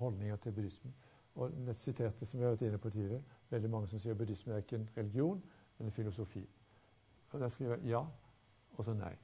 holdninger 0.00 0.36
til 0.36 0.56
buddhismen. 0.56 0.94
Og 1.34 1.52
det 1.66 1.76
siterte 1.78 2.26
som 2.26 2.40
vi 2.40 2.46
har 2.46 2.56
vært 2.56 2.66
inne 2.66 2.80
på 2.82 2.90
tidligere, 2.90 3.22
veldig 3.50 3.70
mange 3.70 3.88
som 3.88 3.98
sier 3.98 4.14
buddhisme 4.14 4.52
er 4.52 4.64
ikke 4.64 4.76
en 4.76 4.88
religion, 4.96 5.42
men 5.78 5.86
en 5.86 5.92
filosofi. 5.92 6.48
Og 7.30 7.40
Der 7.40 7.48
skriver 7.48 7.76
jeg 7.76 7.84
ja, 7.84 8.04
og 8.76 8.84
så 8.84 8.94
nei. 8.94 9.14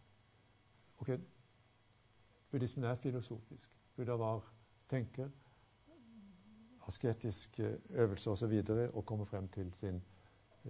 Ok, 0.98 1.10
Buddhismen 2.50 2.84
er 2.84 2.94
filosofisk. 2.94 3.70
Buddha 3.96 4.12
var 4.12 4.52
tenker, 4.88 5.28
asketiske 6.86 7.78
øvelser 7.90 8.30
osv. 8.30 8.44
Og, 8.44 8.66
så 8.66 8.90
og 8.92 9.06
kommer 9.06 9.24
frem 9.24 9.48
til 9.48 9.72
sin, 9.74 10.02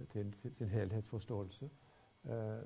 til 0.09 0.35
sin 0.51 0.67
helhetsforståelse. 0.67 1.69
Eh, 2.25 2.57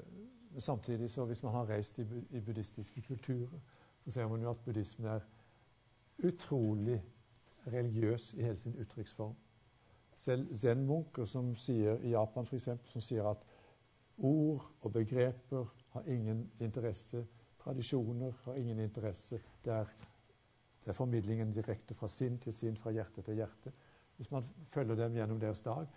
samtidig, 0.58 1.12
så 1.12 1.26
hvis 1.26 1.44
man 1.44 1.52
har 1.52 1.70
reist 1.70 2.00
i, 2.00 2.06
i 2.30 2.40
buddhistiske 2.40 3.02
kulturer, 3.02 3.60
så 4.04 4.12
ser 4.12 4.28
man 4.28 4.42
jo 4.42 4.50
at 4.50 4.58
buddhismen 4.58 5.08
er 5.08 5.20
utrolig 6.24 7.04
religiøs 7.68 8.34
i 8.34 8.42
hele 8.42 8.58
sin 8.58 8.80
uttrykksform. 8.82 9.36
Selv 10.22 10.52
zen-munker 10.54 11.26
som 11.26 11.56
sier 11.58 11.98
i 12.06 12.12
Japan 12.14 12.46
for 12.46 12.60
eksempel, 12.60 12.92
som 12.94 13.02
sier 13.02 13.26
at 13.26 13.42
ord 14.22 14.68
og 14.82 14.92
begreper 14.94 15.70
har 15.96 16.10
ingen 16.14 16.44
interesse, 16.62 17.24
tradisjoner 17.62 18.36
har 18.44 18.60
ingen 18.60 18.80
interesse. 18.80 19.40
Det 19.66 19.74
er, 19.74 19.90
det 20.84 20.94
er 20.94 20.98
formidlingen 20.98 21.54
direkte 21.56 21.98
fra 21.98 22.10
sinn 22.10 22.38
til 22.42 22.54
sinn, 22.54 22.78
fra 22.78 22.94
hjerte 22.94 23.26
til 23.26 23.42
hjerte. 23.42 23.74
Hvis 24.18 24.30
man 24.32 24.46
følger 24.70 25.00
dem 25.00 25.18
gjennom 25.18 25.40
deres 25.42 25.66
dag 25.66 25.90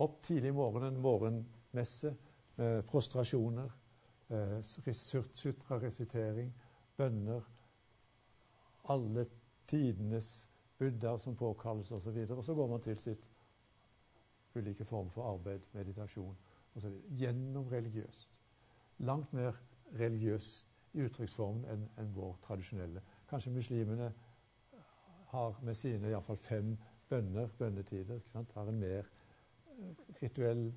Opp 0.00 0.22
tidlig 0.24 0.48
i 0.48 0.54
morgenen, 0.56 1.00
morgenmesse, 1.04 2.14
eh, 2.56 2.78
prostrasjoner, 2.88 3.68
eh, 4.30 4.62
sutra-resitering, 4.62 6.54
bønner 6.96 7.42
Alle 8.88 9.26
tidenes 9.66 10.48
buddhaer 10.78 11.18
som 11.18 11.36
påkalles 11.36 11.92
osv. 11.92 12.08
Og, 12.08 12.26
så 12.28 12.34
og 12.34 12.44
så 12.44 12.54
går 12.54 12.66
man 12.66 12.80
til 12.80 12.98
sitt 12.98 13.28
ulike 14.56 14.84
former 14.84 15.10
for 15.10 15.32
arbeid, 15.34 15.60
meditasjon 15.72 16.36
osv. 16.74 16.92
Gjennom 17.18 17.68
religiøst. 17.68 18.30
Langt 18.98 19.32
mer 19.32 19.56
religiøst 19.98 20.66
i 20.92 21.04
uttrykksformen 21.06 21.64
enn 21.72 21.88
en 21.98 22.12
vår 22.14 22.36
tradisjonelle. 22.44 23.02
Kanskje 23.28 23.52
muslimene 23.52 24.12
har 25.32 25.60
med 25.64 25.74
sine 25.74 26.10
iallfall 26.10 26.36
fem 26.36 26.76
bønner, 27.08 27.48
bønnetider, 27.58 28.20
har 28.54 28.68
en 28.68 28.80
mer 28.80 29.08
eh, 29.68 30.04
rituell 30.22 30.72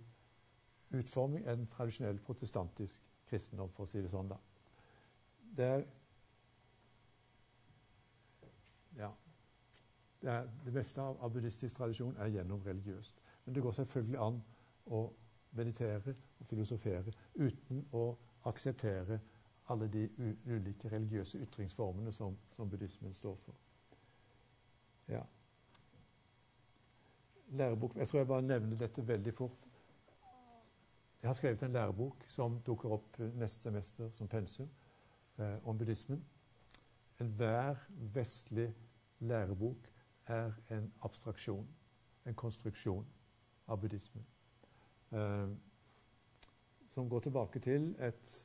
utforming 0.95 1.47
enn 1.47 1.67
tradisjonell 1.67 2.19
protestantisk 2.23 3.03
kristendom, 3.29 3.71
for 3.75 3.83
å 3.83 3.89
si 3.89 4.01
det 4.03 4.11
sånn. 4.11 4.31
da. 4.31 4.39
Det 5.55 5.65
er 5.65 5.85
ja, 8.97 9.11
det, 10.21 10.31
er, 10.31 10.49
det 10.65 10.73
beste 10.73 11.01
av, 11.01 11.31
buddhistisk 11.31 11.75
tradisjon 11.75 12.15
er 12.17 12.31
gjennom 12.37 12.63
religiøst. 12.63 13.19
Men 13.45 13.55
det 13.55 13.63
går 13.63 13.71
selvfølgelig 13.71 14.19
an 14.19 14.41
å 14.85 15.01
meditere 15.55 16.15
og 16.39 16.45
filosofere 16.45 17.13
uten 17.35 17.85
å 17.93 18.07
akseptere 18.45 19.19
alle 19.69 19.87
de 19.87 20.09
ulike 20.45 20.89
religiøse 20.89 21.39
ytringsformene 21.41 22.11
som, 22.13 22.37
som 22.55 22.69
buddhismen 22.69 23.13
står 23.13 23.35
for. 23.45 23.55
Ja. 25.07 25.21
Lærebok 27.49 27.95
Jeg 27.95 28.07
tror 28.07 28.19
jeg 28.19 28.27
bare 28.27 28.41
nevner 28.41 28.77
dette 28.77 29.07
veldig 29.07 29.33
fort. 29.33 29.67
Jeg 31.21 31.29
har 31.29 31.33
skrevet 31.33 31.63
en 31.63 31.71
lærebok 31.71 32.25
som 32.29 32.59
dukker 32.65 32.89
opp 32.89 33.19
neste 33.19 33.63
semester 33.63 34.09
som 34.09 34.27
pensum 34.27 34.69
eh, 35.37 35.67
om 35.67 35.77
buddhismen. 35.77 36.25
Enhver 37.21 37.75
vestlig 38.13 38.75
lærebok 39.19 39.89
er 40.27 40.51
en 40.69 40.93
abstraksjon, 41.01 41.67
en 42.25 42.35
konstruksjon 42.35 43.05
av 43.67 43.81
buddhismen. 43.81 44.25
Eh, 45.11 45.49
som 46.89 47.09
går 47.09 47.19
tilbake 47.19 47.59
til 47.59 47.95
et 47.99 48.41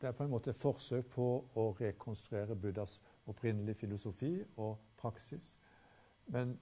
Det 0.00 0.08
er 0.08 0.12
på 0.12 0.24
en 0.24 0.30
måte 0.30 0.50
et 0.50 0.56
forsøk 0.56 1.10
på 1.12 1.24
å 1.60 1.64
rekonstruere 1.76 2.56
Buddhas 2.56 3.02
opprinnelige 3.28 3.74
filosofi 3.74 4.44
og 4.56 4.78
praksis. 4.96 5.58
Men 6.26 6.58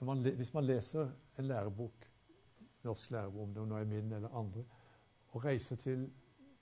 man, 0.00 0.22
hvis 0.22 0.54
man 0.54 0.64
leser 0.64 1.10
en 1.38 1.44
lærebok, 1.44 2.08
norsk 2.84 3.10
lærebok, 3.10 3.42
om 3.42 3.54
det 3.54 3.68
nå 3.68 3.76
er 3.76 3.84
min 3.84 4.12
eller 4.12 4.34
andre, 4.34 4.64
og 5.28 5.44
reiser 5.44 5.76
til 5.76 6.10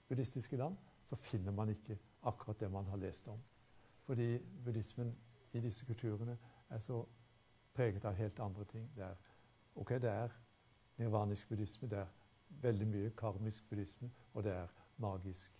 buddhistiske 0.09 0.57
land, 0.57 0.77
så 1.05 1.17
finner 1.17 1.53
man 1.53 1.69
ikke 1.69 1.99
akkurat 2.23 2.61
det 2.61 2.71
man 2.71 2.87
har 2.87 2.97
lest 2.97 3.29
om. 3.29 3.41
Fordi 4.03 4.39
buddhismen 4.65 5.17
i 5.53 5.61
disse 5.61 5.87
kulturene 5.87 6.39
er 6.71 6.79
så 6.79 7.05
preget 7.75 8.05
av 8.05 8.15
helt 8.15 8.41
andre 8.41 8.65
ting. 8.65 8.91
Det 8.97 9.05
er, 9.05 9.15
ok, 9.75 9.89
det 9.89 10.11
er 10.11 10.29
nirvanisk 10.99 11.49
buddhisme, 11.49 11.89
det 11.89 11.99
er 11.99 12.07
veldig 12.63 12.87
mye 12.89 13.11
karmisk 13.17 13.69
buddhisme, 13.69 14.11
og 14.35 14.45
det 14.45 14.53
er 14.53 14.67
magisk 14.97 15.53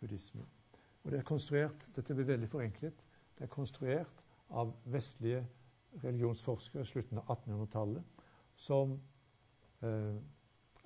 buddhisme. 0.00 0.44
Og 1.04 1.10
det 1.10 1.18
er 1.18 1.22
konstruert, 1.22 1.88
Dette 1.96 2.14
blir 2.14 2.24
veldig 2.24 2.48
forenklet. 2.48 3.04
Det 3.38 3.44
er 3.44 3.50
konstruert 3.50 4.22
av 4.50 4.72
vestlige 4.84 5.46
religionsforskere 6.02 6.82
i 6.82 6.88
slutten 6.88 7.18
av 7.18 7.30
1800-tallet 7.36 8.22
som 8.56 8.94
eh, 9.82 10.16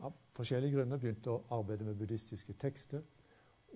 av 0.04 0.16
forskjellige 0.36 0.76
grunner 0.76 1.00
begynte 1.00 1.32
å 1.32 1.42
arbeide 1.56 1.86
med 1.86 1.98
buddhistiske 1.98 2.56
tekster 2.60 3.02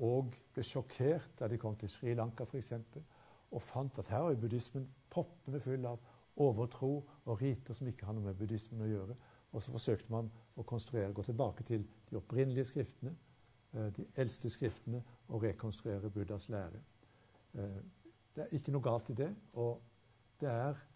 og 0.00 0.34
ble 0.54 0.64
sjokkert 0.64 1.36
da 1.38 1.48
de 1.48 1.58
kom 1.60 1.76
til 1.76 1.90
Sri 1.92 2.14
Lanka 2.14 2.46
f.eks 2.48 2.72
og 3.50 3.62
fant 3.62 3.98
at 3.98 4.10
her 4.12 4.30
er 4.30 4.38
buddhismen 4.38 4.86
proppende 5.10 5.60
full 5.60 5.86
av 5.90 6.02
overtro 6.40 6.92
og 7.24 7.42
riter 7.42 7.76
som 7.76 7.88
ikke 7.88 8.06
har 8.08 8.16
noe 8.16 8.24
med 8.24 8.38
buddhismen 8.38 8.84
å 8.84 8.88
gjøre. 8.88 9.16
Og 9.52 9.62
så 9.62 9.74
forsøkte 9.74 10.12
man 10.12 10.30
å 10.56 10.64
konstruere, 10.66 11.12
gå 11.12 11.22
tilbake 11.26 11.66
til 11.66 11.84
de 12.10 12.16
opprinnelige 12.16 12.70
skriftene, 12.70 13.14
eh, 13.72 13.90
de 13.96 14.06
eldste 14.16 14.50
skriftene, 14.50 15.02
og 15.28 15.42
rekonstruere 15.42 16.10
Buddhas 16.10 16.48
lære. 16.48 16.80
Eh, 17.54 17.80
det 18.34 18.44
er 18.44 18.54
ikke 18.56 18.72
noe 18.72 18.82
galt 18.82 19.10
i 19.10 19.14
det. 19.14 19.34
Og 19.52 19.82
det 20.40 20.48
er 20.48 20.86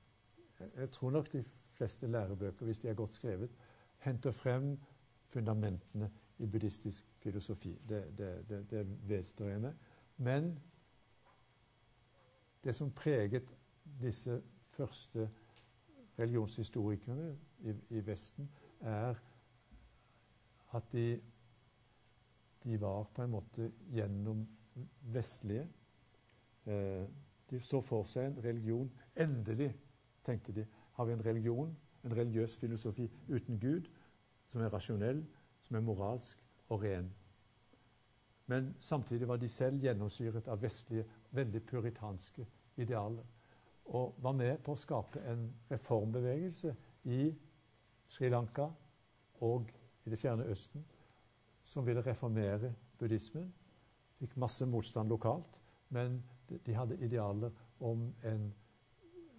Jeg 0.77 0.91
tror 0.91 1.11
nok 1.11 1.33
de 1.33 1.43
fleste 1.71 2.07
lærebøker, 2.07 2.65
hvis 2.65 2.79
de 2.79 2.89
er 2.89 2.95
godt 2.95 3.13
skrevet, 3.13 3.51
henter 3.99 4.31
frem 4.31 4.79
fundamentene 5.27 6.11
i 6.39 6.47
buddhistisk 6.47 7.07
filosofi. 7.19 7.79
Det, 7.89 8.19
det, 8.19 8.49
det, 8.49 8.71
det 8.71 9.09
vedstår 9.09 9.49
jeg 9.49 9.61
med. 9.61 9.73
Men 10.17 10.63
det 12.65 12.75
som 12.75 12.91
preget 12.91 13.57
disse 14.01 14.43
første 14.77 15.29
religionshistorikerne 16.19 17.31
i, 17.65 17.75
i 17.97 18.03
Vesten, 18.07 18.51
er 18.81 19.15
at 20.75 20.93
de, 20.93 21.21
de, 22.65 22.81
var 22.81 23.07
på 23.15 23.23
en 23.23 23.31
måte 23.31 23.71
gjennom 23.95 24.45
vestlige. 25.15 25.69
Eh, 26.67 27.07
de 27.51 27.61
så 27.61 27.81
for 27.85 28.07
seg 28.09 28.31
en 28.31 28.41
religion. 28.45 28.91
Endelig, 29.17 29.71
tenkte 30.25 30.53
de, 30.53 30.67
har 30.97 31.05
vi 31.05 31.13
en 31.13 31.27
religion, 31.27 31.77
en 32.05 32.17
religiøs 32.17 32.57
filosofi 32.59 33.11
uten 33.29 33.61
Gud, 33.61 33.91
som 34.49 34.61
er 34.61 34.73
rasjonell, 34.73 35.25
som 35.61 35.77
er 35.77 35.85
moralsk 35.85 36.41
og 36.69 36.83
ren. 36.83 37.13
Men 38.47 38.75
samtidig 38.81 39.29
var 39.29 39.37
de 39.37 39.49
selv 39.49 39.81
gjennomsyret 39.81 40.49
av 40.49 40.63
vestlige, 40.63 41.07
veldig 41.31 41.63
puritanske 41.67 42.47
idealer. 42.77 43.25
Og 43.85 44.14
var 44.18 44.33
med 44.33 44.59
på 44.64 44.73
å 44.73 44.81
skape 44.81 45.20
en 45.29 45.47
reformbevegelse 45.70 46.75
i 47.12 47.29
Sri 48.09 48.31
Lanka 48.33 48.68
og 49.44 49.70
i 50.05 50.11
det 50.11 50.18
fjerne 50.20 50.47
Østen 50.53 50.85
som 51.64 51.87
ville 51.87 52.03
reformere 52.05 52.75
buddhismen. 52.99 53.49
Fikk 54.18 54.37
masse 54.37 54.66
motstand 54.66 55.09
lokalt, 55.09 55.59
men 55.88 56.20
de 56.66 56.75
hadde 56.77 57.01
idealer 57.03 57.51
om 57.81 58.07
en, 58.25 58.55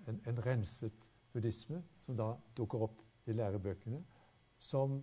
en, 0.08 0.21
en 0.25 0.45
renset 0.45 1.10
buddhisme, 1.34 1.81
som 2.01 2.17
da 2.17 2.34
dukker 2.58 2.86
opp 2.88 3.01
i 3.29 3.34
lærebøkene, 3.34 4.01
som 4.60 4.99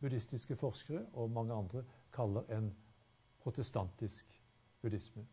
buddhistiske 0.00 0.56
forskere 0.56 1.04
og 1.12 1.30
mange 1.30 1.54
andre 1.54 1.84
kaller 2.12 2.48
en 2.56 2.70
protestantisk 3.42 4.40
buddhisme. 4.82 5.26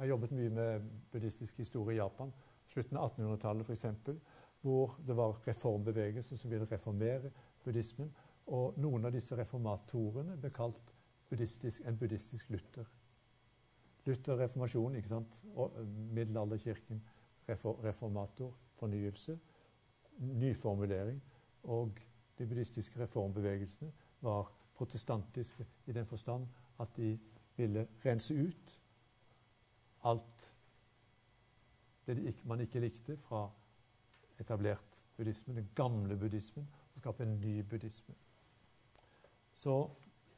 Jeg 0.00 0.06
har 0.06 0.14
jobbet 0.14 0.30
mye 0.32 0.50
med 0.50 0.84
buddhistisk 1.12 1.58
historie 1.60 1.98
i 1.98 1.98
Japan. 1.98 2.30
Slutten 2.72 2.96
av 2.96 3.10
1800-tallet 3.10 3.68
f.eks. 3.68 3.82
Hvor 4.62 4.94
det 5.04 5.16
var 5.16 5.34
reformbevegelser 5.44 6.40
som 6.40 6.50
ville 6.50 6.64
reformere 6.70 7.28
buddhismen. 7.64 8.08
Og 8.48 8.78
noen 8.80 9.04
av 9.04 9.12
disse 9.12 9.36
reformatorene 9.36 10.38
ble 10.40 10.52
kalt 10.56 10.94
buddhistisk, 11.28 11.84
en 11.84 12.00
buddhistisk 12.00 12.48
Luther. 12.48 12.88
Luther 14.08 14.40
reformasjon, 14.40 14.96
ikke 14.96 15.12
sant? 15.12 15.38
Og 15.52 15.76
eh, 15.76 15.92
middelalderkirken 16.16 17.04
reformator, 17.84 18.56
fornyelse, 18.80 19.36
nyformulering. 20.16 21.20
Og 21.76 22.00
de 22.38 22.48
buddhistiske 22.48 23.04
reformbevegelsene 23.04 23.92
var 24.24 24.48
protestantiske 24.80 25.68
i 25.86 25.92
den 25.92 26.08
forstand 26.08 26.48
at 26.80 26.96
de 26.96 27.18
ville 27.60 27.84
rense 28.00 28.34
ut 28.34 28.80
alt 30.04 30.52
det 32.06 32.34
man 32.44 32.60
ikke 32.60 32.80
likte 32.80 33.16
fra 33.16 33.44
etablert 34.40 35.02
buddhisme, 35.16 35.54
den 35.54 35.68
gamle 35.74 36.16
buddhismen, 36.16 36.68
og 36.94 37.00
skape 37.00 37.22
en 37.22 37.40
ny 37.40 37.60
buddhisme. 37.60 38.14
Så 39.52 39.88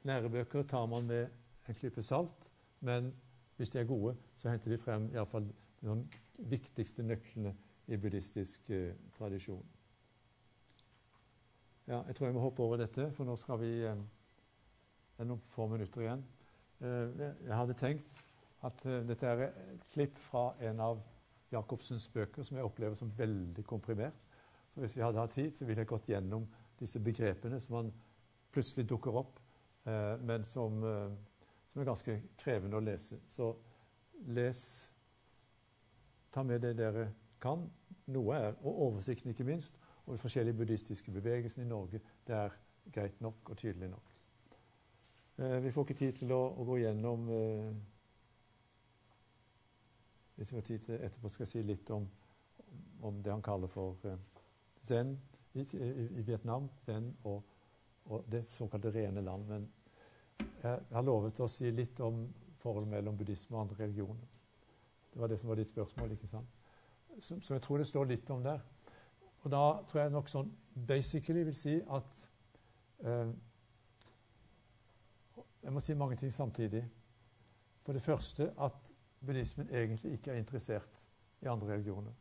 lærebøker 0.03 0.63
tar 0.63 0.87
man 0.87 1.07
med 1.07 1.29
en 1.69 1.75
klype 1.75 2.03
salt, 2.03 2.51
men 2.81 3.15
hvis 3.57 3.71
de 3.71 3.79
er 3.79 3.85
gode, 3.85 4.17
så 4.37 4.51
henter 4.51 4.71
de 4.71 4.79
frem 4.79 5.11
iallfall 5.15 5.47
de 5.83 6.09
viktigste 6.39 7.03
nøklene 7.03 7.55
i 7.87 7.97
buddhistisk 7.97 8.71
eh, 8.71 8.95
tradisjon. 9.19 9.67
Ja, 11.87 12.03
jeg 12.07 12.17
tror 12.17 12.27
jeg 12.27 12.35
må 12.35 12.41
hoppe 12.41 12.63
over 12.63 12.77
dette, 12.77 13.11
for 13.13 13.25
nå 13.25 13.37
skal 13.37 13.61
vi 13.61 13.71
eh, 13.87 14.03
Det 15.13 15.25
er 15.25 15.29
noen 15.29 15.43
få 15.53 15.67
minutter 15.69 16.01
igjen. 16.01 16.23
Eh, 16.81 17.23
jeg 17.47 17.57
hadde 17.57 17.75
tenkt 17.79 18.25
at 18.63 18.85
uh, 18.87 19.01
dette 19.07 19.27
er 19.27 19.47
et 19.49 19.87
klipp 19.93 20.19
fra 20.23 20.51
en 20.63 20.81
av 20.81 21.01
Jacobsens 21.53 22.07
bøker 22.13 22.47
som 22.47 22.57
jeg 22.57 22.67
opplever 22.67 22.97
som 22.97 23.13
veldig 23.17 23.65
komprimert. 23.69 24.17
Så 24.73 24.81
hvis 24.81 24.97
vi 24.97 25.03
hadde 25.05 25.21
hatt 25.21 25.35
tid, 25.37 25.51
så 25.53 25.67
ville 25.69 25.83
jeg 25.83 25.91
gått 25.91 26.09
gjennom 26.09 26.47
disse 26.81 27.01
begrepene 27.03 27.61
som 27.61 27.77
man 27.77 27.91
plutselig 28.53 28.87
dukker 28.89 29.19
opp, 29.21 29.41
uh, 29.89 30.17
men 30.23 30.47
som, 30.49 30.81
uh, 30.85 31.11
som, 31.73 31.83
er 31.83 31.91
ganske 31.91 32.17
krevende 32.41 32.79
å 32.79 32.85
lese. 32.85 33.21
Så 33.29 33.53
les 34.33 34.89
Ta 36.33 36.41
med 36.49 36.63
det 36.65 36.71
dere 36.79 37.11
kan. 37.45 37.67
Noe 38.09 38.37
er, 38.39 38.55
og 38.63 38.79
oversikten 38.87 39.35
ikke 39.35 39.45
minst, 39.45 39.75
og 40.07 40.15
de 40.15 40.23
forskjellige 40.23 40.57
buddhistiske 40.57 41.13
bevegelsene 41.13 41.67
i 41.67 41.69
Norge. 41.69 42.01
Det 42.25 42.33
er 42.33 42.55
greit 42.95 43.21
nok 43.21 43.51
og 43.53 43.59
tydelig 43.61 43.91
nok. 43.93 44.15
Vi 45.37 45.73
får 45.75 45.85
ikke 45.85 45.99
tid 45.99 46.17
til 46.23 46.33
å, 46.33 46.41
å 46.57 46.65
gå 46.65 46.79
gjennom 46.81 47.29
eh, 50.43 50.45
Hvis 50.45 50.53
vi 50.53 50.57
har 50.57 50.63
tid 50.63 50.79
til 50.79 50.95
etterpå, 50.95 51.29
skal 51.29 51.43
jeg 51.43 51.49
si 51.49 51.63
litt 51.63 51.91
om, 51.91 52.09
om 53.03 53.23
det 53.23 53.33
han 53.33 53.43
kaller 53.43 53.69
for 53.69 53.97
eh, 54.05 54.19
zen 54.83 55.15
i, 55.55 55.61
i, 55.61 56.23
Vietnam. 56.23 56.69
Zen 56.83 57.17
og, 57.25 57.43
og 58.05 58.25
det 58.33 58.47
såkalte 58.47 58.91
rene 58.91 59.21
land. 59.21 59.47
Men 59.47 59.69
jeg 60.63 60.81
har 60.93 61.03
lovet 61.03 61.41
å 61.41 61.49
si 61.49 61.71
litt 61.71 62.01
om 62.01 62.25
forholdet 62.59 62.91
mellom 62.91 63.17
buddhisme 63.19 63.57
og 63.57 63.63
andre 63.63 63.85
religioner. 63.85 64.27
Det 65.13 65.21
var 65.21 65.29
det 65.29 65.39
som 65.41 65.49
var 65.49 65.61
ditt 65.61 65.69
spørsmål, 65.69 66.13
ikke 66.13 66.27
sant? 66.27 66.49
Så, 67.21 67.41
som 67.41 67.55
jeg 67.55 67.63
tror 67.63 67.79
det 67.79 67.87
står 67.87 68.09
litt 68.09 68.31
om 68.31 68.43
der. 68.43 68.63
Og 69.43 69.51
da 69.51 69.63
tror 69.87 70.01
jeg 70.03 70.13
nok 70.15 70.31
sånn 70.31 70.51
basically 70.75 71.45
vil 71.45 71.57
si 71.57 71.79
at 71.79 72.29
eh, 73.05 73.33
Jeg 75.63 75.71
må 75.71 75.79
si 75.79 75.95
mange 75.95 76.17
ting 76.19 76.33
samtidig. 76.35 76.83
For 77.87 77.95
det 77.95 78.03
første 78.03 78.49
at 78.59 78.82
buddhismen 79.27 79.71
egentlig 79.71 80.13
ikke 80.13 80.31
er 80.31 80.41
interessert 80.43 81.05
i 81.43 81.47
andre 81.47 81.73
religioner. 81.73 82.13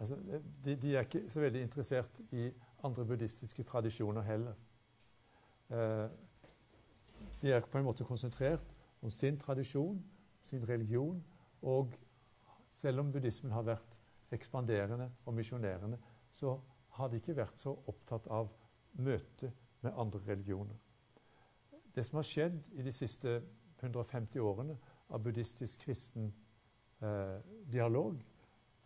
Altså, 0.00 0.16
de, 0.64 0.76
de, 0.76 0.96
er 0.96 1.00
ikke 1.00 1.30
så 1.30 1.40
veldig 1.40 1.62
interessert 1.62 2.20
i 2.30 2.50
andre 2.84 3.04
buddhistiske 3.06 3.62
tradisjoner 3.62 4.22
heller. 4.22 4.54
Eh, 5.70 6.08
de 7.42 7.52
er 7.52 7.60
på 7.60 7.78
en 7.78 7.84
måte 7.84 8.04
konsentrert 8.04 8.80
om 9.02 9.10
sin 9.10 9.38
tradisjon, 9.38 10.04
sin 10.44 10.68
religion, 10.68 11.24
og 11.62 11.94
selv 12.70 13.00
om 13.00 13.12
buddhismen 13.12 13.52
har 13.52 13.62
vært 13.62 14.00
ekspanderende 14.32 15.10
og 15.24 15.34
misjonerende, 15.34 15.98
så 16.30 16.60
har 16.88 17.08
de 17.08 17.16
ikke 17.16 17.36
vært 17.36 17.60
så 17.60 17.72
opptatt 17.86 18.26
av 18.26 18.50
møte 18.92 19.52
med 19.80 19.92
andre 19.96 20.20
religioner. 20.26 20.76
Det 21.94 22.04
som 22.06 22.16
har 22.16 22.28
skjedd 22.28 22.68
i 22.76 22.84
de 22.84 22.92
siste 22.92 23.40
150 23.80 24.40
årene 24.40 24.76
av 25.08 25.22
buddhistisk-kristen 25.22 26.34
eh, 27.02 27.38
dialog, 27.72 28.20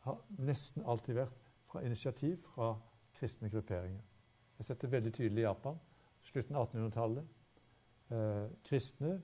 har 0.01 0.21
nesten 0.39 0.85
alltid 0.89 1.15
vært 1.21 1.51
fra 1.71 1.83
initiativ 1.85 2.37
fra 2.37 2.75
kristne 3.15 3.51
grupperinger. 3.53 4.03
Jeg 4.59 4.77
det 4.81 4.93
veldig 4.93 5.13
tydelig 5.13 5.43
i 5.43 5.47
Japan. 5.47 5.79
Slutten 6.23 6.57
av 6.57 6.69
1800-tallet. 6.69 7.25
Eh, 8.11 8.47
kristne 8.65 9.21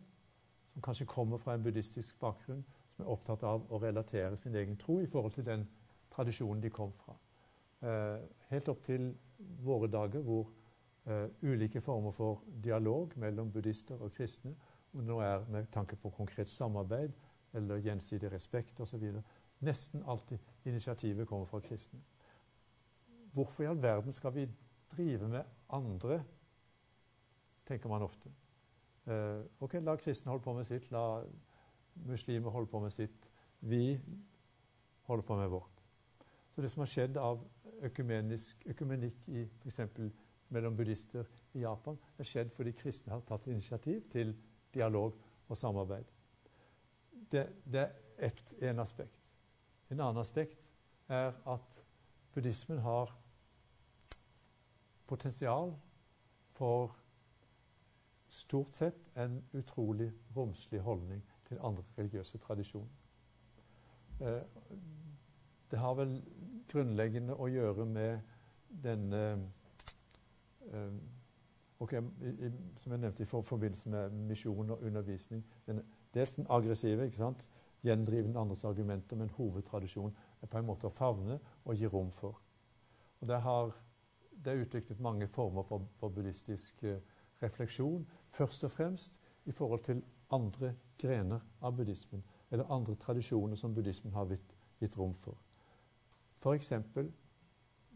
som 0.73 0.83
kanskje 0.83 1.07
kommer 1.07 1.39
fra 1.39 1.55
en 1.55 1.63
buddhistisk 1.63 2.19
bakgrunn, 2.21 2.65
som 2.93 3.05
er 3.05 3.11
opptatt 3.11 3.43
av 3.43 3.67
å 3.73 3.81
relatere 3.81 4.37
sin 4.37 4.55
egen 4.55 4.77
tro 4.77 5.01
i 5.01 5.07
forhold 5.07 5.33
til 5.33 5.47
den 5.47 5.67
tradisjonen 6.13 6.63
de 6.63 6.71
kom 6.71 6.93
fra. 6.93 7.17
Eh, 7.83 8.21
helt 8.51 8.69
opp 8.69 8.83
til 8.85 9.15
våre 9.65 9.89
dager, 9.89 10.21
hvor 10.21 10.51
eh, 11.07 11.29
ulike 11.43 11.81
former 11.81 12.13
for 12.13 12.45
dialog 12.65 13.13
mellom 13.17 13.53
buddhister 13.53 14.01
og 14.01 14.13
kristne, 14.13 14.55
nå 15.05 15.19
er 15.21 15.45
med 15.53 15.67
tanke 15.73 15.97
på 15.97 16.11
konkret 16.11 16.51
samarbeid 16.51 17.13
eller 17.57 17.83
gjensidig 17.85 18.33
respekt 18.33 18.81
osv. 18.81 19.05
Nesten 19.65 20.05
alltid 20.07 20.39
initiativet 20.65 21.29
kommer 21.29 21.47
fra 21.47 21.61
kristne. 21.61 22.01
Hvorfor 23.33 23.65
i 23.65 23.67
all 23.67 23.83
verden 23.83 24.13
skal 24.13 24.35
vi 24.35 24.47
drive 24.97 25.29
med 25.29 25.45
andre, 25.69 26.23
tenker 27.67 27.89
man 27.89 28.03
ofte. 28.03 28.31
Eh, 29.07 29.43
ok, 29.61 29.75
La 29.83 29.97
kristne 29.97 30.31
holde 30.31 30.45
på 30.45 30.53
med 30.53 30.65
sitt, 30.65 30.91
la 30.91 31.23
muslimer 32.07 32.51
holde 32.51 32.71
på 32.71 32.81
med 32.81 32.91
sitt. 32.91 33.31
Vi 33.61 34.01
holder 35.07 35.25
på 35.25 35.37
med 35.37 35.49
vårt. 35.49 35.83
Så 36.55 36.63
det 36.63 36.71
som 36.71 36.81
har 36.81 36.91
skjedd 36.91 37.17
av 37.21 37.43
økumenikk 37.85 39.29
i 39.29 39.43
f.eks. 39.45 39.81
mellom 40.49 40.77
buddhister 40.77 41.27
i 41.55 41.61
Japan, 41.61 41.99
er 42.19 42.25
skjedd 42.25 42.53
fordi 42.57 42.73
kristne 42.73 43.13
har 43.13 43.25
tatt 43.29 43.47
initiativ 43.47 44.03
til 44.11 44.35
dialog 44.77 45.17
og 45.49 45.59
samarbeid. 45.59 46.13
Det, 47.33 47.47
det 47.65 47.81
er 47.81 48.29
ett 48.29 48.55
en 48.63 48.85
aspekt. 48.85 49.19
En 49.91 50.01
annen 50.01 50.21
aspekt 50.21 50.63
er 51.09 51.33
at 51.47 51.83
buddhismen 52.35 52.79
har 52.85 53.13
potensial 55.07 55.75
for 56.57 56.97
stort 58.29 58.75
sett 58.75 58.99
en 59.15 59.45
utrolig 59.53 60.13
romslig 60.37 60.81
holdning 60.81 61.23
til 61.49 61.59
andre 61.63 61.85
religiøse 61.99 62.39
tradisjoner. 62.39 62.89
Eh, 64.21 64.43
det 65.71 65.79
har 65.79 65.95
vel 65.95 66.19
grunnleggende 66.69 67.35
å 67.35 67.49
gjøre 67.51 67.87
med 67.87 68.19
denne 68.83 69.23
eh, 70.73 70.99
okay, 71.79 72.01
i, 72.23 72.51
Som 72.81 72.93
jeg 72.93 73.01
nevnte 73.01 73.23
i 73.23 73.27
forbindelse 73.27 73.89
med 73.89 74.11
misjon 74.11 74.71
og 74.71 74.83
undervisning. 74.83 75.45
Den, 75.67 75.83
dels 76.15 76.35
den 76.35 76.47
aggressive, 76.49 77.05
ikke 77.05 77.17
sant? 77.17 77.49
gjendrivende 77.87 78.41
andres 78.41 78.65
argumenter, 78.65 79.17
men 79.17 79.31
hovedtradisjonen 79.31 80.17
er 80.43 80.47
på 80.47 80.59
en 80.59 80.67
måte 80.67 80.89
å 80.89 80.91
favne 80.91 81.39
og 81.65 81.77
gi 81.77 81.87
rom 81.87 82.11
for. 82.13 82.41
Og 83.21 83.29
Det, 83.29 83.41
har, 83.41 83.71
det 84.45 84.53
er 84.53 84.65
utviklet 84.65 85.01
mange 85.01 85.29
former 85.29 85.63
for, 85.63 85.87
for 86.01 86.09
buddhistisk 86.09 86.83
eh, 86.85 86.99
refleksjon, 87.43 88.07
først 88.29 88.65
og 88.65 88.71
fremst 88.71 89.19
i 89.45 89.53
forhold 89.53 89.85
til 89.85 90.03
andre 90.31 90.75
grener 90.99 91.41
av 91.63 91.77
buddhismen, 91.77 92.25
eller 92.51 92.73
andre 92.73 92.95
tradisjoner 92.95 93.57
som 93.57 93.75
buddhismen 93.75 94.13
har 94.13 94.27
gitt, 94.27 94.57
gitt 94.81 94.99
rom 94.99 95.15
for. 95.15 95.39
F.eks. 96.41 96.73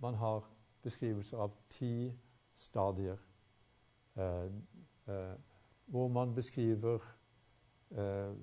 man 0.00 0.14
har 0.14 0.46
beskrivelser 0.82 1.38
av 1.38 1.52
ti 1.68 2.12
stadier, 2.56 3.18
hvor 5.90 6.08
man 6.08 6.34
beskriver 6.34 6.98
eh, 7.90 8.34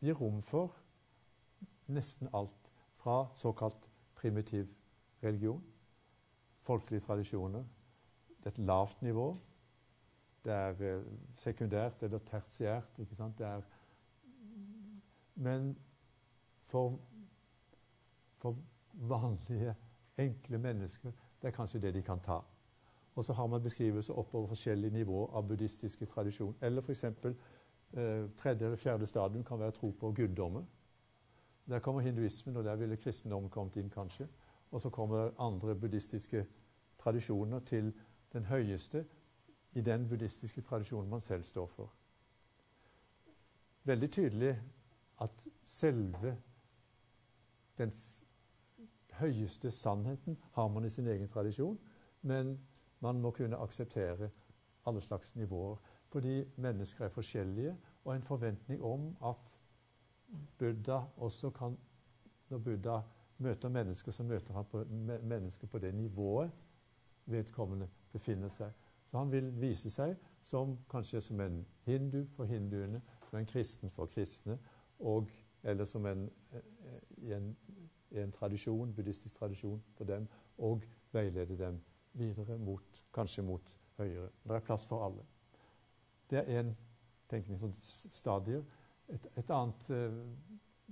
Gir 0.00 0.14
rom 0.16 0.42
for 0.42 0.76
nesten 1.86 2.28
alt 2.32 2.72
fra 2.96 3.26
såkalt 3.36 3.90
primitiv 4.14 4.66
religion, 5.22 5.64
folkelige 6.60 7.00
tradisjoner. 7.00 7.64
Det 8.38 8.46
er 8.46 8.50
et 8.50 8.58
lavt 8.58 9.02
nivå. 9.02 9.36
Det 10.44 10.52
er 10.52 10.80
eh, 10.80 11.04
sekundært 11.36 12.02
eller 12.02 12.18
tertiært. 12.18 12.98
ikke 12.98 13.14
sant? 13.14 13.38
Det 13.38 13.46
er, 13.46 13.62
men 15.34 15.76
for 16.64 17.00
for 18.40 18.56
vanlige, 18.92 19.74
enkle 20.18 20.58
mennesker. 20.58 21.12
Det 21.42 21.48
er 21.48 21.52
kanskje 21.52 21.80
det 21.80 21.94
de 21.94 22.02
kan 22.02 22.20
ta. 22.20 22.40
Og 23.14 23.24
så 23.24 23.32
har 23.32 23.46
man 23.46 23.62
beskrivelser 23.62 24.14
oppover 24.14 24.46
forskjellige 24.46 24.92
nivåer 24.94 25.36
av 25.36 25.48
buddhistiske 25.48 26.06
tradisjoner. 26.06 26.54
Eller 26.62 26.80
f.eks. 26.80 27.04
Eh, 27.04 28.30
tredje 28.36 28.66
eller 28.66 28.76
fjerde 28.76 29.06
stadium 29.06 29.44
kan 29.44 29.58
være 29.58 29.70
tro 29.70 29.90
på 29.90 30.12
guddommer. 30.12 30.64
Der 31.68 31.78
kommer 31.78 32.00
hinduismen, 32.00 32.56
og 32.56 32.64
der 32.64 32.76
ville 32.76 32.96
kristendommen 32.96 33.50
kommet 33.50 33.76
inn, 33.76 33.90
kanskje. 33.90 34.28
Og 34.70 34.80
så 34.80 34.90
kommer 34.90 35.30
andre 35.38 35.74
buddhistiske 35.74 36.46
tradisjoner 36.98 37.58
til 37.58 37.92
den 38.32 38.44
høyeste 38.44 39.04
i 39.72 39.80
den 39.80 40.08
buddhistiske 40.08 40.60
tradisjonen 40.60 41.10
man 41.10 41.20
selv 41.20 41.42
står 41.42 41.66
for. 41.66 41.92
Veldig 43.84 44.12
tydelig 44.12 44.62
at 45.20 45.48
selve 45.64 46.36
den 47.78 47.92
høyeste 49.12 49.70
sannheten 49.70 50.38
har 50.52 50.68
man 50.68 50.84
i 50.84 50.90
sin 50.90 51.06
egen 51.06 51.28
tradisjon, 51.28 51.78
men 52.22 52.58
man 53.00 53.20
må 53.20 53.30
kunne 53.30 53.56
akseptere 53.56 54.30
alle 54.86 55.00
slags 55.00 55.36
nivåer. 55.36 55.76
Fordi 56.08 56.44
mennesker 56.56 57.04
er 57.04 57.08
forskjellige, 57.08 57.76
og 58.04 58.16
en 58.16 58.22
forventning 58.22 58.82
om 58.82 59.16
at 59.24 59.58
Buddha 60.58 61.00
også 61.16 61.50
kan 61.50 61.78
Når 62.48 62.58
Buddha 62.58 63.00
møter 63.38 63.68
mennesker, 63.68 64.12
så 64.12 64.22
møter 64.22 64.54
han 64.54 64.64
på, 64.64 64.84
mennesker 65.22 65.66
på 65.66 65.78
det 65.78 65.94
nivået 65.94 66.50
vedkommende 67.26 67.88
befinner 68.12 68.48
seg. 68.48 68.72
Så 69.06 69.18
han 69.18 69.32
vil 69.32 69.52
vise 69.60 69.90
seg 69.90 70.16
som 70.42 70.78
kanskje 70.90 71.20
som 71.20 71.40
en 71.40 71.66
hindu 71.86 72.24
for 72.34 72.44
hinduene, 72.44 73.02
som 73.28 73.38
en 73.38 73.46
kristen 73.46 73.90
for 73.90 74.06
kristne, 74.06 74.58
og, 74.98 75.30
eller 75.62 75.84
som 75.84 76.06
en, 76.06 76.30
en, 77.22 77.56
en 78.10 78.32
tradisjon, 78.32 78.94
buddhistisk 78.94 79.36
tradisjon 79.36 79.82
for 79.94 80.04
dem, 80.04 80.28
og 80.58 80.82
veilede 81.12 81.58
dem 81.58 81.80
videre 82.12 82.58
mot, 82.58 83.02
kanskje 83.14 83.42
mot 83.42 83.72
høyere. 83.98 84.28
Det 84.44 84.56
er 84.56 84.64
plass 84.64 84.86
for 84.86 85.04
alle. 85.06 85.24
Det 86.30 86.38
er 86.38 86.60
én 86.60 86.74
tenkning 87.30 87.60
som 87.60 87.72
stadier. 88.10 88.62
Et, 89.08 89.26
et 89.36 89.50
annet 89.50 89.90
uh, 89.90 90.18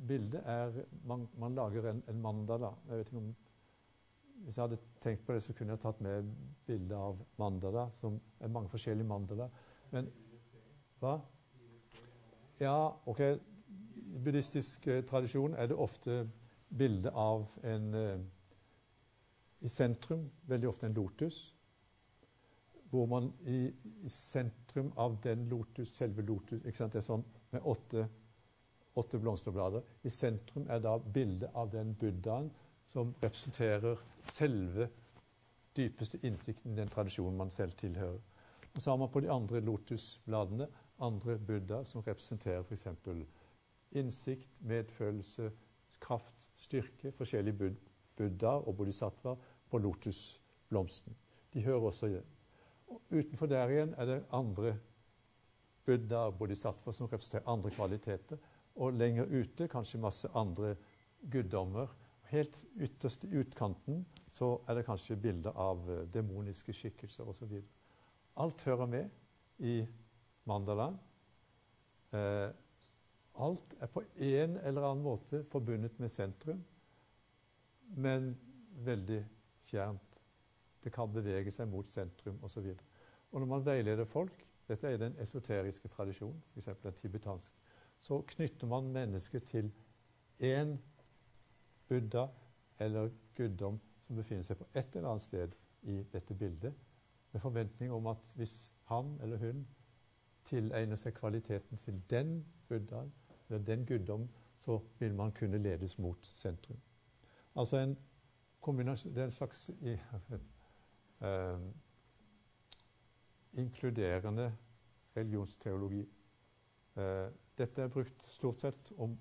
bilde 0.09 0.39
er 0.39 0.73
man, 1.07 1.29
man 1.39 1.55
lager 1.55 1.91
en, 1.91 2.03
en, 2.09 2.21
mandala. 2.23 2.73
Jeg 2.89 2.99
vet 2.99 3.07
ikke 3.07 3.17
om 3.17 3.35
Hvis 4.39 4.57
jeg 4.57 4.63
hadde 4.63 4.79
tenkt 5.01 5.27
på 5.27 5.33
det, 5.35 5.43
så 5.43 5.53
kunne 5.53 5.73
jeg 5.73 5.81
tatt 5.83 6.01
med 6.01 6.27
bilde 6.67 6.95
av 6.95 7.19
mandala, 7.39 7.89
som 7.91 8.21
er 8.41 8.49
mange 8.49 8.69
forskjellige 8.69 9.07
mandala. 9.07 9.49
Men 9.91 10.11
Hva? 11.01 11.19
Ja, 12.61 12.91
OK. 13.07 13.21
I 13.21 14.19
buddhistisk 14.25 14.87
uh, 14.87 15.05
tradisjon 15.05 15.55
er 15.55 15.67
det 15.67 15.77
ofte 15.77 16.29
bilde 16.79 17.11
av 17.11 17.47
en 17.65 17.95
uh, 17.95 18.21
I 19.61 19.69
sentrum 19.69 20.29
veldig 20.47 20.69
ofte 20.69 20.87
en 20.87 20.95
lotus 20.95 21.39
hvor 22.91 23.07
man 23.07 23.27
i, 23.45 23.67
i, 23.69 24.09
sentrum 24.09 24.93
av 24.97 25.19
den 25.21 25.43
lotus, 25.51 25.91
selve 25.93 26.23
lotus 26.25 26.63
ikke 26.65 26.79
sant, 26.79 26.93
Det 26.93 27.03
er 27.03 27.05
sånn 27.05 27.25
med 27.53 27.67
åtte, 27.69 28.07
åtte 28.97 29.21
blomsterblader. 29.21 29.85
I 30.09 30.13
sentrum 30.13 30.65
er 30.73 30.81
da 30.81 30.95
bildet 30.99 31.53
av 31.53 31.69
den 31.75 31.93
buddhaen 32.01 32.49
som 32.89 33.13
representerer 33.21 34.01
selve 34.25 34.89
dypeste 35.77 36.19
innsikten 36.25 36.73
i 36.73 36.81
den 36.81 36.89
tradisjonen 36.89 37.37
man 37.37 37.53
selv 37.53 37.77
tilhører. 37.77 38.23
Og 38.75 38.81
så 38.81 38.91
har 38.91 39.03
man 39.03 39.13
på 39.13 39.21
de 39.21 39.31
andre 39.33 39.61
lotusbladene 39.61 40.69
andre 41.05 41.39
buddhaer 41.39 41.85
som 41.85 42.03
representerer 42.03 42.65
f.eks. 42.65 42.87
innsikt, 43.93 44.61
medfølelse, 44.61 45.51
kraft, 46.01 46.35
styrke. 46.57 47.13
Forskjellige 47.13 47.57
buddhaer 48.19 48.67
og 48.67 48.77
Bodhisattva 48.77 49.37
på 49.71 49.81
lotusblomsten. 49.81 51.17
De 51.55 51.63
hører 51.65 51.89
også 51.91 52.11
igjen. 52.11 52.35
Utenfor 53.11 53.47
der 53.47 53.73
igjen 53.73 53.95
er 53.97 54.09
det 54.09 54.23
andre 54.33 54.77
buddha 55.89 56.27
og 56.29 56.39
bodhisattva 56.39 56.93
som 56.93 57.09
representerer 57.09 57.49
andre 57.49 57.73
kvaliteter. 57.73 58.39
Og 58.77 58.93
lenger 58.95 59.31
ute 59.33 59.69
kanskje 59.69 60.01
masse 60.01 60.29
andre 60.37 60.75
guddommer. 61.33 61.89
Helt 62.29 62.57
ytterst 62.77 63.25
i 63.25 63.33
utkanten 63.41 64.05
så 64.33 64.59
er 64.69 64.79
det 64.79 64.87
kanskje 64.87 65.17
bilder 65.17 65.57
av 65.57 65.89
eh, 65.91 66.05
demoniske 66.13 66.75
skikkelser 66.77 67.29
osv. 67.29 67.55
Alt 68.39 68.65
hører 68.69 68.87
med 68.87 69.65
i 69.65 69.81
mandalaen. 70.47 70.99
Eh, 72.13 72.51
alt 73.39 73.75
er 73.81 73.91
på 73.93 74.03
en 74.03 74.59
eller 74.59 74.91
annen 74.91 75.05
måte 75.05 75.43
forbundet 75.51 75.99
med 75.99 76.13
sentrum, 76.13 76.61
men 77.97 78.33
veldig 78.85 79.23
fjernt 79.69 80.21
det 80.85 80.93
kan 80.95 81.11
bevege 81.13 81.51
seg 81.53 81.69
mot 81.69 81.91
sentrum 81.91 82.39
osv. 82.47 82.71
Og, 82.71 82.85
og 83.33 83.43
når 83.43 83.51
man 83.51 83.65
veileder 83.67 84.07
folk, 84.09 84.45
dette 84.69 84.89
er 84.89 85.01
den 85.01 85.17
esoteriske 85.21 85.89
tradisjonen, 85.89 86.43
f.eks. 86.55 86.69
den 86.83 86.93
tibetanske, 87.01 87.55
så 88.01 88.21
knytter 88.27 88.67
man 88.71 88.93
mennesket 88.95 89.43
til 89.49 89.73
én 90.45 90.77
buddha 91.89 92.27
eller 92.79 93.11
guddom 93.37 93.81
som 94.01 94.17
befinner 94.17 94.47
seg 94.47 94.61
på 94.61 94.69
et 94.75 94.97
eller 94.97 95.11
annet 95.11 95.25
sted 95.25 95.57
i 95.83 96.03
dette 96.13 96.35
bildet, 96.35 96.75
med 97.33 97.43
forventning 97.43 97.93
om 97.93 98.07
at 98.07 98.33
hvis 98.37 98.75
han 98.89 99.17
eller 99.23 99.41
hun 99.43 99.67
tilegner 100.49 100.97
seg 100.97 101.17
kvaliteten 101.19 101.81
til 101.83 101.99
den 102.11 102.39
buddhaen 102.69 103.13
eller 103.49 103.65
den 103.65 103.85
guddom, 103.87 104.29
så 104.59 104.79
vil 104.99 105.15
man 105.15 105.33
kunne 105.33 105.59
ledes 105.59 105.99
mot 105.99 106.27
sentrum. 106.35 106.79
Altså 107.59 107.81
en 107.83 107.97
kombinasjon 108.63 109.15
Det 109.15 109.21
er 109.21 109.25
en 109.25 109.35
slags 109.35 109.71
eh, 111.21 111.59
inkluderende 113.59 114.53
religionsteologi. 115.17 116.05
Eh, 116.97 117.27
dette 117.59 117.83
er 117.83 117.89
brukt 117.89 118.23
stort 118.23 118.61
sett 118.61 118.93
om 118.97 119.19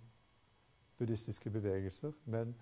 buddhistiske 0.98 1.50
bevegelser, 1.50 2.12
men 2.26 2.56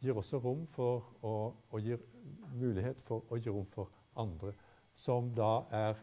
gir 0.00 0.18
også 0.18 0.38
rom 0.42 0.66
for 0.66 1.12
å, 1.22 1.34
og 1.70 1.80
gir 1.82 2.02
mulighet 2.54 3.02
for 3.02 3.26
å 3.30 3.38
gi 3.38 3.50
rom 3.50 3.66
for 3.66 3.90
andre, 4.18 4.52
som 4.94 5.30
da 5.34 5.66
er 5.70 5.98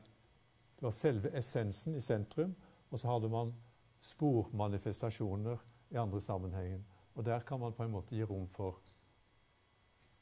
det 0.76 0.84
var 0.84 0.96
selve 0.96 1.32
essensen 1.38 1.96
i 1.96 2.04
sentrum, 2.04 2.56
og 2.92 3.00
så 3.00 3.08
hadde 3.08 3.30
man 3.32 3.54
spormanifestasjoner 4.04 5.64
i 5.96 6.00
andre 6.00 6.22
sammenhengen. 6.22 6.84
Og 7.16 7.26
der 7.26 7.40
kan 7.40 7.60
man 7.60 7.74
på 7.74 7.84
en 7.84 7.92
måte 7.92 8.16
gi 8.16 8.24
rom 8.28 8.48
for 8.52 8.82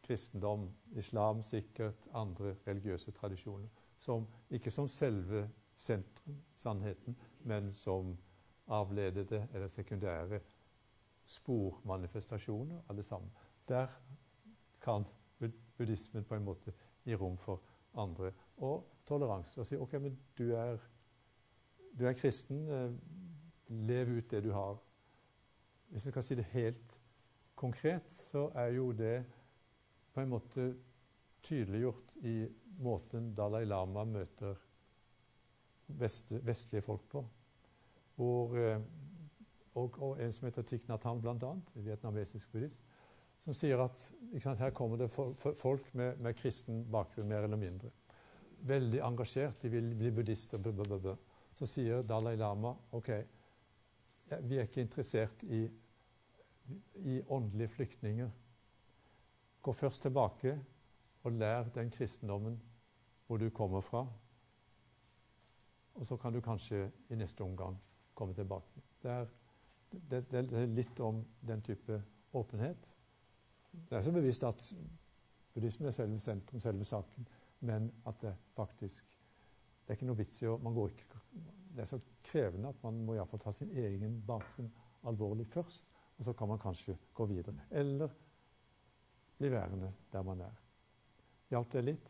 kristendom, 0.04 0.70
islam 0.95 1.43
sikkert, 1.43 2.08
andre 2.14 2.56
religiøse 2.68 3.12
tradisjoner. 3.12 3.68
Som, 3.97 4.28
ikke 4.49 4.72
som 4.72 4.88
selve 4.88 5.49
sentrum, 5.76 6.41
sannheten, 6.56 7.18
men 7.43 7.74
som 7.74 8.18
avledede 8.68 9.47
eller 9.54 9.68
sekundære 9.68 10.39
spormanifestasjoner, 11.26 12.82
alle 12.89 13.04
sammen. 13.04 13.32
Der 13.68 13.88
kan 14.82 15.06
buddhismen 15.78 16.24
på 16.24 16.36
en 16.36 16.43
måte 16.43 16.74
gi 17.04 17.16
rom 17.16 17.38
for 17.38 17.62
andre. 17.95 18.32
Og 18.58 18.89
toleranse. 19.06 19.60
Og 19.60 19.68
si 19.68 19.76
OK, 19.76 19.93
men 19.93 20.20
du 20.38 20.51
er, 20.51 20.78
du 21.99 22.06
er 22.06 22.14
kristen. 22.14 22.68
Eh, 22.70 22.91
lev 23.68 24.18
ut 24.18 24.32
det 24.32 24.43
du 24.43 24.51
har. 24.51 24.78
Hvis 25.88 26.06
jeg 26.06 26.14
kan 26.14 26.24
si 26.24 26.36
det 26.36 26.45
helt 26.45 26.99
konkret, 27.56 28.14
så 28.32 28.51
er 28.56 28.68
jo 28.68 28.91
det 28.91 29.26
på 30.14 30.22
en 30.22 30.30
måte 30.30 30.68
tydeliggjort 31.43 32.14
i 32.24 32.36
måten 32.84 33.34
Dalai 33.36 33.66
Lama 33.66 34.05
møter 34.07 34.59
vest, 35.99 36.32
vestlige 36.45 36.82
folk 36.82 37.07
på. 37.09 37.24
Hvor, 38.16 38.57
eh, 38.57 38.80
og, 39.74 39.99
og, 39.99 40.22
en 40.22 40.34
som 40.34 40.47
heter 40.47 40.66
Thich 40.70 40.88
Nhat 40.89 41.03
Hanh, 41.03 41.22
bl.a., 41.22 41.53
vietnamesisk 41.76 42.51
buddhist, 42.51 42.82
som 43.43 43.55
sier 43.57 43.82
at 43.84 43.99
sant, 44.39 44.59
her 44.61 44.72
kommer 44.72 45.01
det 45.01 45.09
folk 45.11 45.89
med, 45.93 46.20
med, 46.22 46.36
kristen 46.39 46.86
bakgrunn, 46.91 47.28
mer 47.28 47.47
eller 47.47 47.59
mindre. 47.59 47.91
Veldig 48.64 49.01
engasjert, 49.03 49.57
de 49.61 49.72
vil 49.74 49.89
bli 49.99 50.11
buddhister. 50.16 50.61
Blablabla. 50.64 51.18
Så 51.57 51.68
sier 51.68 52.05
Dalai 52.07 52.38
Lama 52.39 52.72
OK, 52.95 53.09
vi 54.47 54.57
er 54.57 54.70
ikke 54.70 54.86
interessert 54.86 55.43
i, 55.43 55.66
i 57.03 57.20
åndelige 57.28 57.74
flyktninger. 57.76 58.32
Gå 59.64 59.72
først 59.72 60.01
tilbake 60.01 60.57
og 61.24 61.32
lær 61.32 61.70
den 61.76 61.91
kristendommen 61.91 62.59
hvor 63.28 63.38
du 63.38 63.49
kommer 63.49 63.82
fra. 63.82 64.07
Og 65.93 66.05
så 66.05 66.18
kan 66.18 66.34
du 66.34 66.41
kanskje 66.41 66.91
i 67.09 67.16
neste 67.16 67.41
omgang 67.41 67.78
komme 68.14 68.34
tilbake. 68.34 68.82
Det 69.03 69.11
er, 69.11 69.26
det, 69.91 70.32
det 70.32 70.39
er 70.53 70.66
litt 70.66 70.99
om 70.99 71.24
den 71.47 71.61
type 71.61 72.01
åpenhet. 72.34 72.95
Det 73.72 73.97
er 73.97 74.01
så 74.01 74.11
bevisst 74.11 74.43
at 74.43 74.74
buddhismen 75.53 75.88
er 75.88 75.95
selve 75.95 76.20
sentrum, 76.20 76.59
selve 76.59 76.86
saken, 76.86 77.28
men 77.59 77.91
at 78.05 78.22
det 78.22 78.36
faktisk 78.55 79.20
Det 79.84 79.89
er 79.91 79.97
ikke 79.97 80.05
noe 80.07 80.16
vits 80.16 80.38
i 80.41 80.45
å 80.47 80.55
ikke, 80.88 81.20
Det 81.76 81.82
er 81.82 81.86
så 81.86 81.99
krevende 82.24 82.70
at 82.70 82.84
man 82.84 83.01
må 83.05 83.14
iallfall 83.14 83.39
ta 83.39 83.51
sin 83.51 83.72
egen 83.72 84.22
bakgrunn 84.28 84.72
alvorlig 85.03 85.47
først, 85.47 85.84
og 86.18 86.26
så 86.26 86.34
kan 86.34 86.47
man 86.47 86.59
kanskje 86.59 86.97
gå 87.14 87.26
videre. 87.26 87.55
Eller 87.70 88.09
bli 89.38 89.51
værende 89.51 89.91
der 90.11 90.23
man 90.23 90.41
er. 90.41 90.59
Hjalp 91.49 91.71
det 91.73 91.84
litt? 91.84 92.09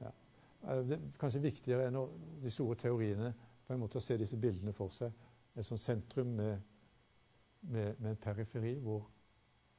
Ja. 0.00 0.10
Eh, 0.64 0.82
det 0.88 0.98
er 0.98 1.06
kanskje 1.20 1.44
viktigere 1.44 1.88
enn 1.88 2.00
de 2.42 2.50
store 2.50 2.78
teoriene 2.78 3.32
på 3.66 3.74
en 3.74 3.82
måte 3.82 4.00
å 4.00 4.04
se 4.04 4.16
disse 4.18 4.38
bildene 4.40 4.72
for 4.72 4.94
seg. 4.94 5.12
Et 5.54 5.66
sånt 5.66 5.82
sentrum 5.82 6.34
med, 6.38 6.60
med, 7.60 7.98
med 7.98 8.10
en 8.10 8.22
periferi 8.22 8.76
hvor 8.82 9.08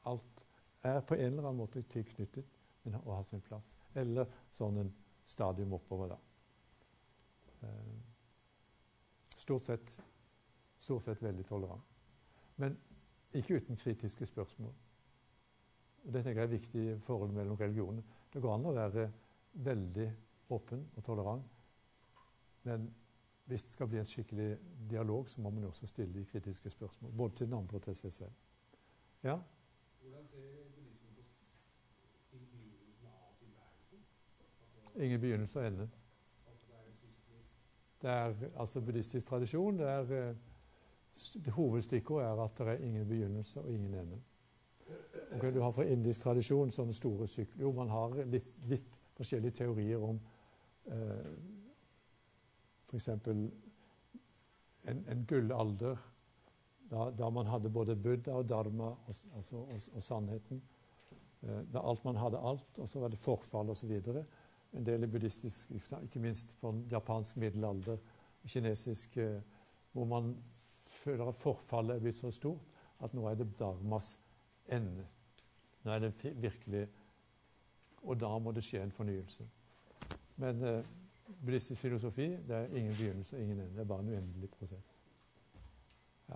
alt 0.10 0.44
er 0.84 1.02
på 1.02 1.16
en 1.16 1.26
eller 1.32 1.48
annen 1.48 1.60
måte 1.60 1.84
tilknyttet 1.92 2.56
og 2.90 3.14
har 3.16 3.24
sin 3.28 3.42
plass. 3.44 3.66
Eller 3.98 4.30
sånn 4.56 4.78
en 4.82 4.92
stadium 5.30 5.74
oppover, 5.78 6.14
da. 6.14 6.20
Eh, 7.68 7.98
stort 9.38 9.66
sett, 9.68 9.96
stort 10.80 11.04
sett 11.04 11.24
veldig 11.24 11.46
tolerant. 11.46 11.98
Men 12.60 12.78
ikke 13.34 13.60
uten 13.60 13.78
kritiske 13.78 14.26
spørsmål. 14.26 14.74
Og 16.10 16.14
Det 16.14 16.24
tenker 16.26 16.42
jeg 16.42 16.48
er 16.48 16.58
viktig 16.58 16.84
i 16.90 17.00
forholdet 17.06 17.36
mellom 17.36 17.58
religionene. 17.60 18.04
Det 18.34 18.42
går 18.42 18.54
an 18.56 18.64
å 18.66 18.72
være 18.74 19.04
veldig 19.54 20.06
åpen 20.50 20.80
og 20.98 21.04
tolerant, 21.06 21.44
men 22.66 22.88
hvis 23.46 23.64
det 23.68 23.76
skal 23.76 23.88
bli 23.92 24.00
en 24.02 24.10
skikkelig 24.10 24.48
dialog, 24.90 25.30
så 25.30 25.42
må 25.42 25.50
man 25.54 25.68
også 25.70 25.86
stille 25.88 26.14
de 26.14 26.24
kritiske 26.26 26.70
spørsmål. 26.74 27.12
Både 27.18 27.36
til 27.36 27.46
den 27.52 27.54
andre 27.60 27.78
og 27.78 27.84
til 27.86 27.96
seg 27.96 28.14
selv. 28.14 28.32
Ja? 29.24 29.36
Hvordan 30.02 30.26
ser 30.32 30.40
buddhismen 30.74 31.14
på 31.16 31.22
s- 31.22 33.06
av 33.06 33.38
tilværelsen? 33.40 34.02
Altså 34.42 35.04
Ingen 35.06 35.22
begynnelse 35.22 35.60
og 35.60 35.68
ende. 35.68 35.90
det 35.90 36.74
er 36.74 36.92
systemisme? 36.92 37.38
Det 38.02 38.10
er 38.10 38.60
altså 38.60 38.82
buddhistisk 38.82 39.28
tradisjon. 39.28 39.78
Det 39.80 39.88
er, 39.88 40.02
eh, 40.30 40.36
det 41.46 41.54
Hovedstikkordet 41.54 42.28
er 42.30 42.44
at 42.44 42.58
det 42.58 42.68
er 42.68 42.86
ingen 42.86 43.08
begynnelse 43.08 43.62
og 43.62 43.70
ingen 43.72 43.94
ende. 43.94 44.22
Ok, 45.36 45.44
du 45.54 45.60
har 45.62 45.72
fra 45.72 45.86
indisk 45.86 46.24
tradisjon 46.24 46.72
sånne 46.74 46.94
store 46.98 47.28
sykler. 47.30 47.64
Jo, 47.64 47.72
man 47.76 47.92
har 47.94 48.16
litt, 48.32 48.56
litt 48.70 49.00
forskjellige 49.18 49.60
teorier 49.62 50.04
om 50.04 50.20
eh, 50.90 51.34
f.eks. 52.90 53.10
En, 54.90 55.04
en 55.12 55.26
gullalder 55.28 56.00
da, 56.90 57.10
da 57.14 57.30
man 57.30 57.46
hadde 57.46 57.70
både 57.70 57.96
Buddha 57.96 58.40
og 58.40 58.50
Dharma 58.50 58.94
og, 58.96 59.16
altså, 59.38 59.58
og, 59.58 59.82
og 59.94 60.04
sannheten. 60.04 60.62
Eh, 61.42 61.62
da 61.74 61.84
alt 61.86 62.06
man 62.06 62.18
hadde 62.18 62.42
alt, 62.42 62.80
og 62.80 62.90
så 62.90 63.00
var 63.04 63.14
det 63.14 63.22
forfall 63.22 63.70
osv. 63.70 63.92
En 64.74 64.86
del 64.86 65.04
i 65.04 65.10
buddhistisk, 65.10 65.72
ikke 66.04 66.24
minst 66.24 66.56
på 66.62 66.74
en 66.74 66.82
japansk 66.92 67.38
middelalder, 67.38 67.98
kinesisk, 68.48 69.18
eh, 69.18 69.42
hvor 69.94 70.06
man 70.06 70.34
føler 70.86 71.30
at 71.30 71.38
forfallet 71.38 71.96
er 71.96 72.04
blitt 72.04 72.18
så 72.18 72.32
stort 72.34 72.66
at 73.00 73.14
nå 73.16 73.24
er 73.30 73.38
det 73.40 73.54
dharmas 73.60 74.18
ende. 74.72 75.08
Nå 75.84 75.92
er 75.92 76.00
det 76.00 76.14
virkelig 76.42 76.88
Og 78.02 78.20
da 78.20 78.38
må 78.40 78.52
det 78.56 78.64
skje 78.64 78.84
en 78.84 78.92
fornyelse. 78.92 79.44
Men 80.40 80.64
eh, 80.64 80.86
buddhistisk 81.42 81.82
filosofi 81.82 82.30
det 82.48 82.56
er 82.56 82.76
ingen 82.76 82.94
begynnelse 82.96 83.36
og 83.36 83.42
ingen 83.42 83.60
ende. 83.60 83.74
Det 83.74 83.80
er 83.80 83.90
bare 83.92 84.00
en 84.00 84.10
uendelig 84.10 84.50
prosess. 84.50 84.96
Ja, 86.30 86.36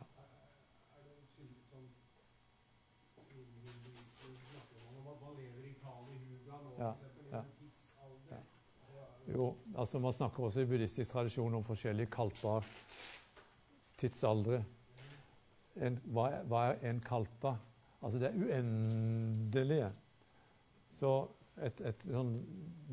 i 6.80 6.84
ja. 7.32 7.42
Ja. 8.32 8.38
Jo, 9.34 9.56
altså 9.78 10.00
Man 10.00 10.14
snakker 10.14 10.44
også 10.44 10.60
i 10.60 10.66
buddhistisk 10.66 11.12
tradisjon 11.12 11.54
om 11.54 11.64
forskjellige 11.64 12.12
kalpa 12.12 12.60
tidsaldre. 13.98 14.64
En, 15.76 16.00
hva, 16.06 16.28
hva 16.50 16.64
er 16.72 16.90
en 16.90 17.00
kalpa? 17.02 17.56
Altså 18.04 18.20
det 18.20 18.28
er 18.30 18.39
uendelige. 18.39 19.91
Så 20.93 21.12
et, 21.64 21.82
et 21.82 22.06
sånn 22.10 22.34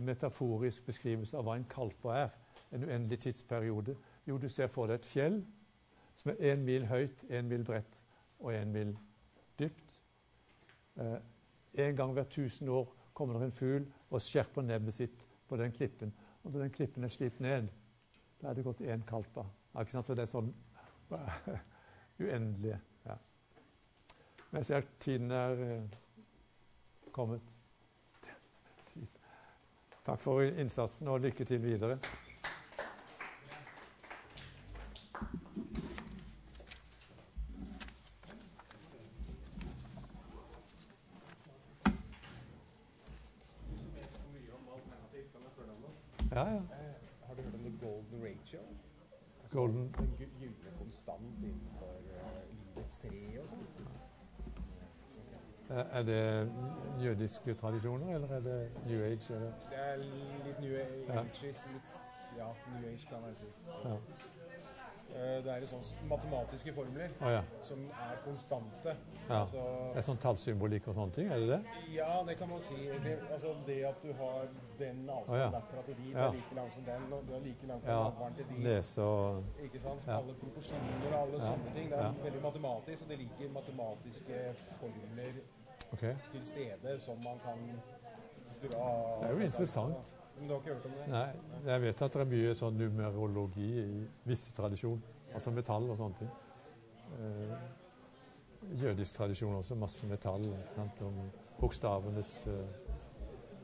metaforisk 0.06 0.86
beskrivelse 0.86 1.36
av 1.38 1.46
hva 1.46 1.56
en 1.58 1.66
kalpa 1.70 2.16
er, 2.26 2.36
en 2.70 2.84
uendelig 2.86 3.18
tidsperiode 3.24 3.96
Jo, 4.28 4.36
du 4.38 4.48
ser 4.48 4.68
for 4.70 4.86
deg 4.86 5.00
et 5.00 5.08
fjell 5.08 5.40
som 6.14 6.30
er 6.30 6.52
én 6.52 6.62
mil 6.62 6.84
høyt, 6.86 7.24
én 7.32 7.48
mil 7.48 7.64
bredt 7.64 8.02
og 8.38 8.52
én 8.52 8.70
mil 8.70 8.92
dypt. 9.58 10.00
Eh, 11.00 11.16
en 11.86 11.96
gang 11.96 12.12
hvert 12.12 12.30
tusen 12.30 12.68
år 12.68 12.90
kommer 13.16 13.38
det 13.38 13.48
en 13.48 13.56
fugl 13.56 13.86
og 14.10 14.22
skjerper 14.22 14.66
nebbet 14.66 14.94
sitt 14.94 15.24
på 15.48 15.56
den 15.56 15.72
klippen. 15.72 16.12
Og 16.42 16.52
når 16.52 16.66
den 16.66 16.74
klippen 16.76 17.04
er 17.04 17.12
slipt 17.12 17.40
ned, 17.40 17.70
da 18.40 18.50
er 18.50 18.54
det 18.58 18.66
gått 18.66 18.84
én 18.84 19.02
kalpa. 19.08 19.46
Så 19.88 20.14
det 20.14 20.26
er 20.26 20.30
sånn 20.30 20.52
uendelige. 22.20 22.80
Men 24.50 24.58
jeg 24.58 24.64
ser 24.64 24.76
at 24.76 24.84
tiden 25.00 25.30
er 25.30 25.50
eh, 25.50 25.82
kommet. 27.12 27.40
Takk 30.06 30.20
for 30.20 30.40
innsatsen, 30.42 31.08
og 31.08 31.20
lykke 31.20 31.44
til 31.44 31.62
videre. 31.62 31.98
Ja, 46.30 46.44
ja. 46.48 46.62
Har 47.26 47.34
du 47.34 47.42
hørt 47.42 47.54
om 47.54 47.60
the 47.60 47.86
golden 47.86 48.22
ratio? 48.24 48.58
Golden 49.50 49.94
Den 49.98 50.14
gy- 50.18 50.38
gylne 50.40 50.70
konstant 50.78 51.44
innenfor 51.44 51.94
eh, 52.14 52.42
livets 52.76 52.98
tre 52.98 53.40
og 53.40 53.46
sånn. 53.48 54.09
Eh, 55.70 55.98
Er 55.98 56.02
det 56.02 56.50
jødiske 57.04 57.54
tradisjoner, 57.54 58.14
eller 58.14 58.28
er 58.36 58.40
det 58.40 58.70
New 58.86 59.04
Age? 59.04 59.34
Eller? 59.34 59.52
Det 59.70 59.78
er 59.78 59.96
litt 60.44 60.60
new 60.60 60.72
Ja. 60.72 61.20
age, 61.20 61.42
litt 61.44 61.92
ja, 62.38 62.48
new 62.74 62.88
age 62.92 63.06
kan 63.10 63.18
jeg 63.28 63.36
si. 63.36 63.46
Ja. 63.84 63.94
Eh, 65.14 65.44
Det 65.44 65.46
er 65.52 65.66
sånne 65.66 66.08
matematiske 66.08 66.72
formler 66.74 67.08
oh, 67.20 67.30
ja. 67.32 67.40
som 67.62 67.78
er 67.90 68.16
konstante. 68.24 68.96
ja. 69.28 69.40
Altså, 69.40 69.56
Det 69.94 69.96
er 69.98 70.06
sånn 70.06 70.18
tallsymbolikk 70.22 70.88
og 70.88 70.94
sånne 70.94 71.12
ting, 71.12 71.32
er 71.32 71.38
det 71.38 71.48
det? 71.48 71.60
ja, 71.94 72.22
det 72.28 72.36
kan 72.38 72.48
man 72.48 72.60
si. 72.60 72.74
Det, 73.04 73.18
altså 73.32 73.54
det 73.66 73.84
at 73.84 74.02
du 74.02 74.12
har 74.12 74.46
den 74.78 75.10
avstanden 75.10 75.34
oh, 75.34 75.38
ja. 75.38 75.50
derfra 75.50 75.82
til 75.86 75.94
dit, 75.96 76.14
Ja. 76.14 76.28
er 76.28 76.32
like 76.32 76.54
lang 76.54 76.70
som 76.72 76.82
den, 76.84 77.12
og 77.12 77.22
du 77.28 77.34
er 77.34 77.40
like 77.40 77.66
lang 77.66 77.82
fra 77.82 77.90
Ja. 77.92 78.02
laveren 78.08 78.34
til 78.34 78.44
dit. 78.50 78.58
Lese 78.64 79.02
og 79.02 79.44
Ikke 79.62 79.80
sant? 79.80 80.06
Ja. 80.06 80.18
Alle 80.18 80.34
proporsjoner 80.34 81.10
og 81.14 81.22
alle 81.22 81.38
Ja. 81.38 81.46
sånne 81.50 81.74
ting. 81.74 81.90
Det 81.90 81.98
er 81.98 82.02
Ja. 82.02 82.12
veldig 82.22 82.42
matematisk, 82.42 83.02
og 83.02 83.08
det 83.08 83.18
ligger 83.18 83.52
matematiske 83.52 84.34
formler 84.80 85.32
OK. 85.92 86.04
til 86.32 86.46
stede 86.46 86.98
som 87.02 87.18
man 87.24 87.40
kan 87.44 87.64
dra 88.62 88.86
Det 89.20 89.28
er 89.28 89.32
jo 89.32 89.38
interessant. 89.38 90.16
Men 90.38 90.48
du 90.48 90.54
har 90.54 90.60
ikke 90.60 90.74
hørt 90.74 90.84
om 90.86 90.92
det? 90.96 91.08
Nei, 91.08 91.26
jeg 91.72 91.82
vet 91.82 92.02
at 92.02 92.12
det 92.14 92.20
er 92.20 92.28
mye 92.30 92.52
sånn 92.56 92.78
numerologi 92.80 93.70
i 93.82 94.04
visse 94.24 94.54
tradisjon, 94.56 95.02
altså 95.34 95.52
metall 95.52 95.90
og 95.92 95.98
sånne 96.00 96.20
ting. 96.20 96.30
Eh, 97.18 97.56
jødisk 98.82 99.16
tradisjon 99.18 99.54
også, 99.58 99.74
masse 99.74 100.06
metall. 100.06 100.46
Sant? 100.74 101.02
Om 101.02 101.18
bokstavenes 101.60 102.46
eh, 102.46 102.78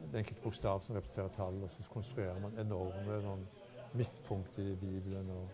Det 0.07 0.21
enkelte 0.21 0.43
bokstav 0.43 0.81
som 0.81 0.95
representerer 0.95 1.33
tall, 1.35 1.57
og 1.63 1.71
så 1.71 1.83
konstruerer 1.91 2.37
man 2.41 2.53
enorme 2.63 3.17
sånn, 3.25 3.41
midtpunkt 3.99 4.59
i 4.63 4.75
Bibelen. 4.79 5.31
Og, 5.35 5.49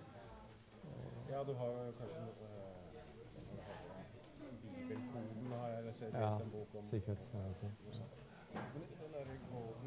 Ja, 1.31 1.41
du 1.47 1.55
har 1.57 1.79
kanskje 1.97 2.20
noe 2.27 2.49
eh, 2.49 2.91
Bibelkoden 4.62 5.53
har 5.53 5.68
jeg 5.68 5.94
sett 5.94 6.14
Ja, 6.14 6.30
en 6.40 6.50
bok 6.50 6.74
om. 6.74 6.84
sikkert. 6.84 7.28
Ja. 7.34 7.40
Men 8.55 8.82
den 9.00 9.12
der 9.12 9.24
golden 9.50 9.82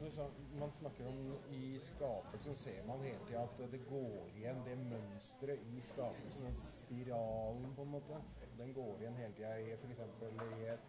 du 0.00 0.10
sa, 0.10 0.26
Man 0.58 0.70
snakker 0.70 1.06
om 1.08 1.36
i 1.50 1.78
skapelsen 1.78 2.54
ser 2.54 2.86
man 2.86 3.00
hele 3.00 3.18
tida 3.24 3.42
at 3.42 3.72
det 3.72 3.80
går 3.88 4.28
igjen 4.36 4.56
det 4.66 4.78
mønsteret 4.78 5.58
i 5.76 5.80
skapelsen, 5.80 6.44
den 6.44 6.56
spiralen 6.56 7.74
på 7.76 7.82
en 7.82 7.88
måte. 7.88 8.20
Den 8.58 8.74
går 8.74 8.96
igjen 9.00 9.14
hele 9.14 9.32
tida 9.32 9.56
i 9.56 9.72
f.eks. 9.72 10.00
i 10.00 10.64
et, 10.72 10.80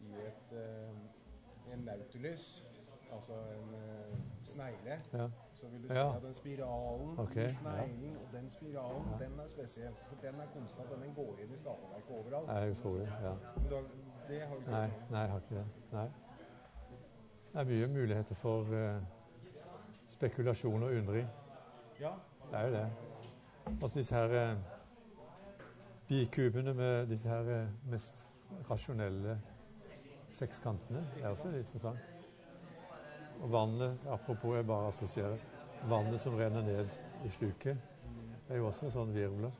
i 0.00 0.12
et 0.26 0.52
uh, 0.52 1.72
en 1.72 1.78
nautilus, 1.78 2.64
altså 3.12 3.32
en 3.32 3.74
uh, 3.74 4.18
snegle. 4.42 5.00
Ja. 5.12 5.28
Så 5.60 5.66
vil 5.68 5.88
du 5.88 5.94
Ja. 5.94 6.16
at 6.16 6.22
den 6.22 6.34
spiralen 6.34 7.18
okay. 7.18 7.48
sneglen 7.48 8.16
og 8.16 8.28
den 8.32 8.50
spiralen, 8.50 9.04
Ja. 9.10 9.24
den 9.24 9.40
er 9.40 9.46
spesiell. 9.46 9.94
For 10.08 10.16
den 10.22 10.40
er 10.40 10.46
konstant, 10.54 10.88
den 11.04 11.14
går 11.14 11.38
inn 11.42 11.52
i 11.52 11.56
skaperverket 11.56 12.10
overalt. 12.10 12.48
Det 12.48 12.76
tror, 12.76 12.90
utrolig. 12.90 13.08
Ja. 13.22 13.34
Men 13.56 13.72
har, 13.72 13.84
det 14.28 14.40
har 14.40 14.54
du 14.54 14.60
ikke 14.60 14.70
Nei, 14.70 14.90
nei, 15.10 15.20
jeg 15.20 15.30
har 15.30 15.38
ikke 15.38 15.54
det. 15.54 15.66
Nei. 15.92 16.08
Det 17.52 17.60
er 17.60 17.64
mye 17.64 17.86
muligheter 17.86 18.34
for 18.34 18.60
uh, 18.62 19.02
spekulasjon 20.08 20.82
og 20.82 20.88
undring. 20.88 21.28
Ja, 22.00 22.12
Det 22.50 22.58
er 22.58 22.66
jo 22.66 22.72
det. 22.72 22.90
Altså 23.82 23.98
disse 23.98 24.14
her 24.14 24.52
uh, 24.52 24.58
bikubene 26.08 26.74
med 26.74 27.06
disse 27.06 27.28
her 27.28 27.62
uh, 27.62 27.90
mest 27.90 28.26
rasjonelle 28.70 29.40
sekskantene 30.30 31.04
er 31.22 31.28
også 31.28 31.50
litt 31.50 31.66
interessant. 31.66 32.14
Og 33.40 33.52
vannet, 33.52 33.98
apropos 34.08 34.56
jeg 34.56 34.66
bare 34.66 34.88
assosierer, 34.88 35.36
vannet 35.88 36.20
som 36.20 36.36
renner 36.36 36.62
ned 36.62 36.88
i 37.24 37.30
sluket, 37.30 37.76
er 38.50 38.58
jo 38.58 38.66
også 38.68 38.90
sånn 38.90 39.12
virvler. 39.14 39.52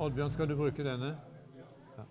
Oddbjørn, 0.00 0.30
skal 0.30 0.48
du 0.48 0.56
bruke 0.56 0.84
denne? 0.84 1.06
Ja. 1.96 2.04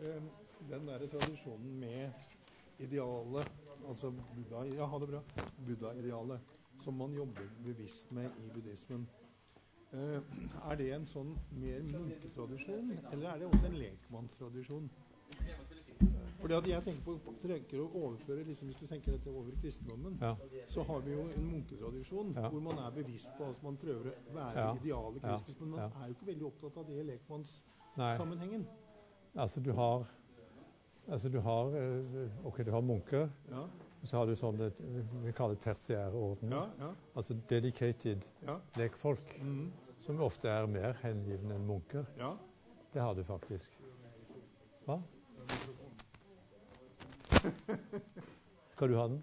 Eh, 0.00 0.22
Den 0.70 0.88
der 0.88 1.06
tradisjonen 1.06 1.80
med 1.80 2.10
idealet, 2.78 3.52
altså 3.88 4.10
Buddha, 4.10 4.62
ja, 4.74 4.86
ha 4.86 4.98
det 4.98 5.08
bra, 5.08 5.20
Buddha-idealet, 5.66 6.40
som 6.80 6.94
man 6.94 7.12
jobber 7.14 7.48
bevisst 7.64 8.12
med 8.12 8.30
i 8.44 8.50
buddhismen, 8.54 9.08
Uh, 9.92 10.22
er 10.70 10.76
det 10.78 10.92
en 10.94 11.04
sånn 11.04 11.32
mer 11.58 11.80
munketradisjon, 11.82 12.92
eller 13.10 13.26
er 13.32 13.38
det 13.40 13.46
også 13.48 13.66
en 13.66 13.72
lekmannstradisjon? 13.74 14.84
Fordi 16.40 16.54
at 16.54 16.68
jeg 16.68 16.84
tenker 16.84 17.02
på, 17.02 17.32
trenger 17.42 17.80
å 17.82 17.88
overføre, 17.98 18.44
liksom, 18.46 18.68
Hvis 18.70 18.78
du 18.78 18.86
tenker 18.86 19.12
dette 19.16 19.30
over 19.30 19.50
kristendommen, 19.62 20.16
Ja. 20.20 20.36
så 20.66 20.82
har 20.86 21.00
vi 21.00 21.10
jo 21.12 21.26
en 21.28 21.44
munketradisjon 21.44 22.32
Ja. 22.36 22.48
hvor 22.48 22.60
man 22.60 22.78
er 22.78 22.90
bevisst 22.90 23.32
på 23.36 23.50
at 23.50 23.62
man 23.62 23.76
prøver 23.76 24.12
å 24.30 24.34
være 24.34 24.54
Ja. 24.58 24.74
idealet. 24.74 25.22
Kristus, 25.22 25.60
men 25.60 25.70
man 25.70 25.80
er 25.80 26.06
jo 26.06 26.14
ikke 26.14 26.26
veldig 26.26 26.46
opptatt 26.46 26.76
av 26.76 26.86
det 26.86 27.00
i 27.00 27.02
lekmannssammenhengen. 27.10 28.66
Altså, 29.34 29.60
du 29.60 29.72
har 29.72 30.06
Altså, 31.08 31.28
du 31.28 31.40
har 31.40 31.64
eh, 31.74 32.46
OK, 32.46 32.62
du 32.64 32.70
har 32.70 32.80
munker. 32.80 33.28
Og 34.02 34.08
Så 34.08 34.16
har 34.16 34.26
du 34.26 34.32
sånne 34.36 34.70
vi 35.24 35.32
kaller 35.32 35.54
tertiære 35.60 36.12
ordener. 36.16 36.56
ja, 36.56 36.86
ja. 36.86 36.92
Altså 37.16 37.34
dedicated 37.48 38.24
ja. 38.46 38.56
lekfolk, 38.76 39.36
Mm. 39.42 39.72
som 40.00 40.20
ofte 40.20 40.48
er 40.48 40.66
mer 40.66 40.92
hengivne 41.02 41.54
enn 41.54 41.66
munker. 41.66 42.06
ja. 42.18 42.36
Det 42.92 43.00
har 43.02 43.14
du 43.14 43.22
faktisk. 43.24 43.70
Hva? 44.86 44.96
Skal 48.70 48.88
du 48.88 48.96
ha 48.96 49.06
den? 49.08 49.22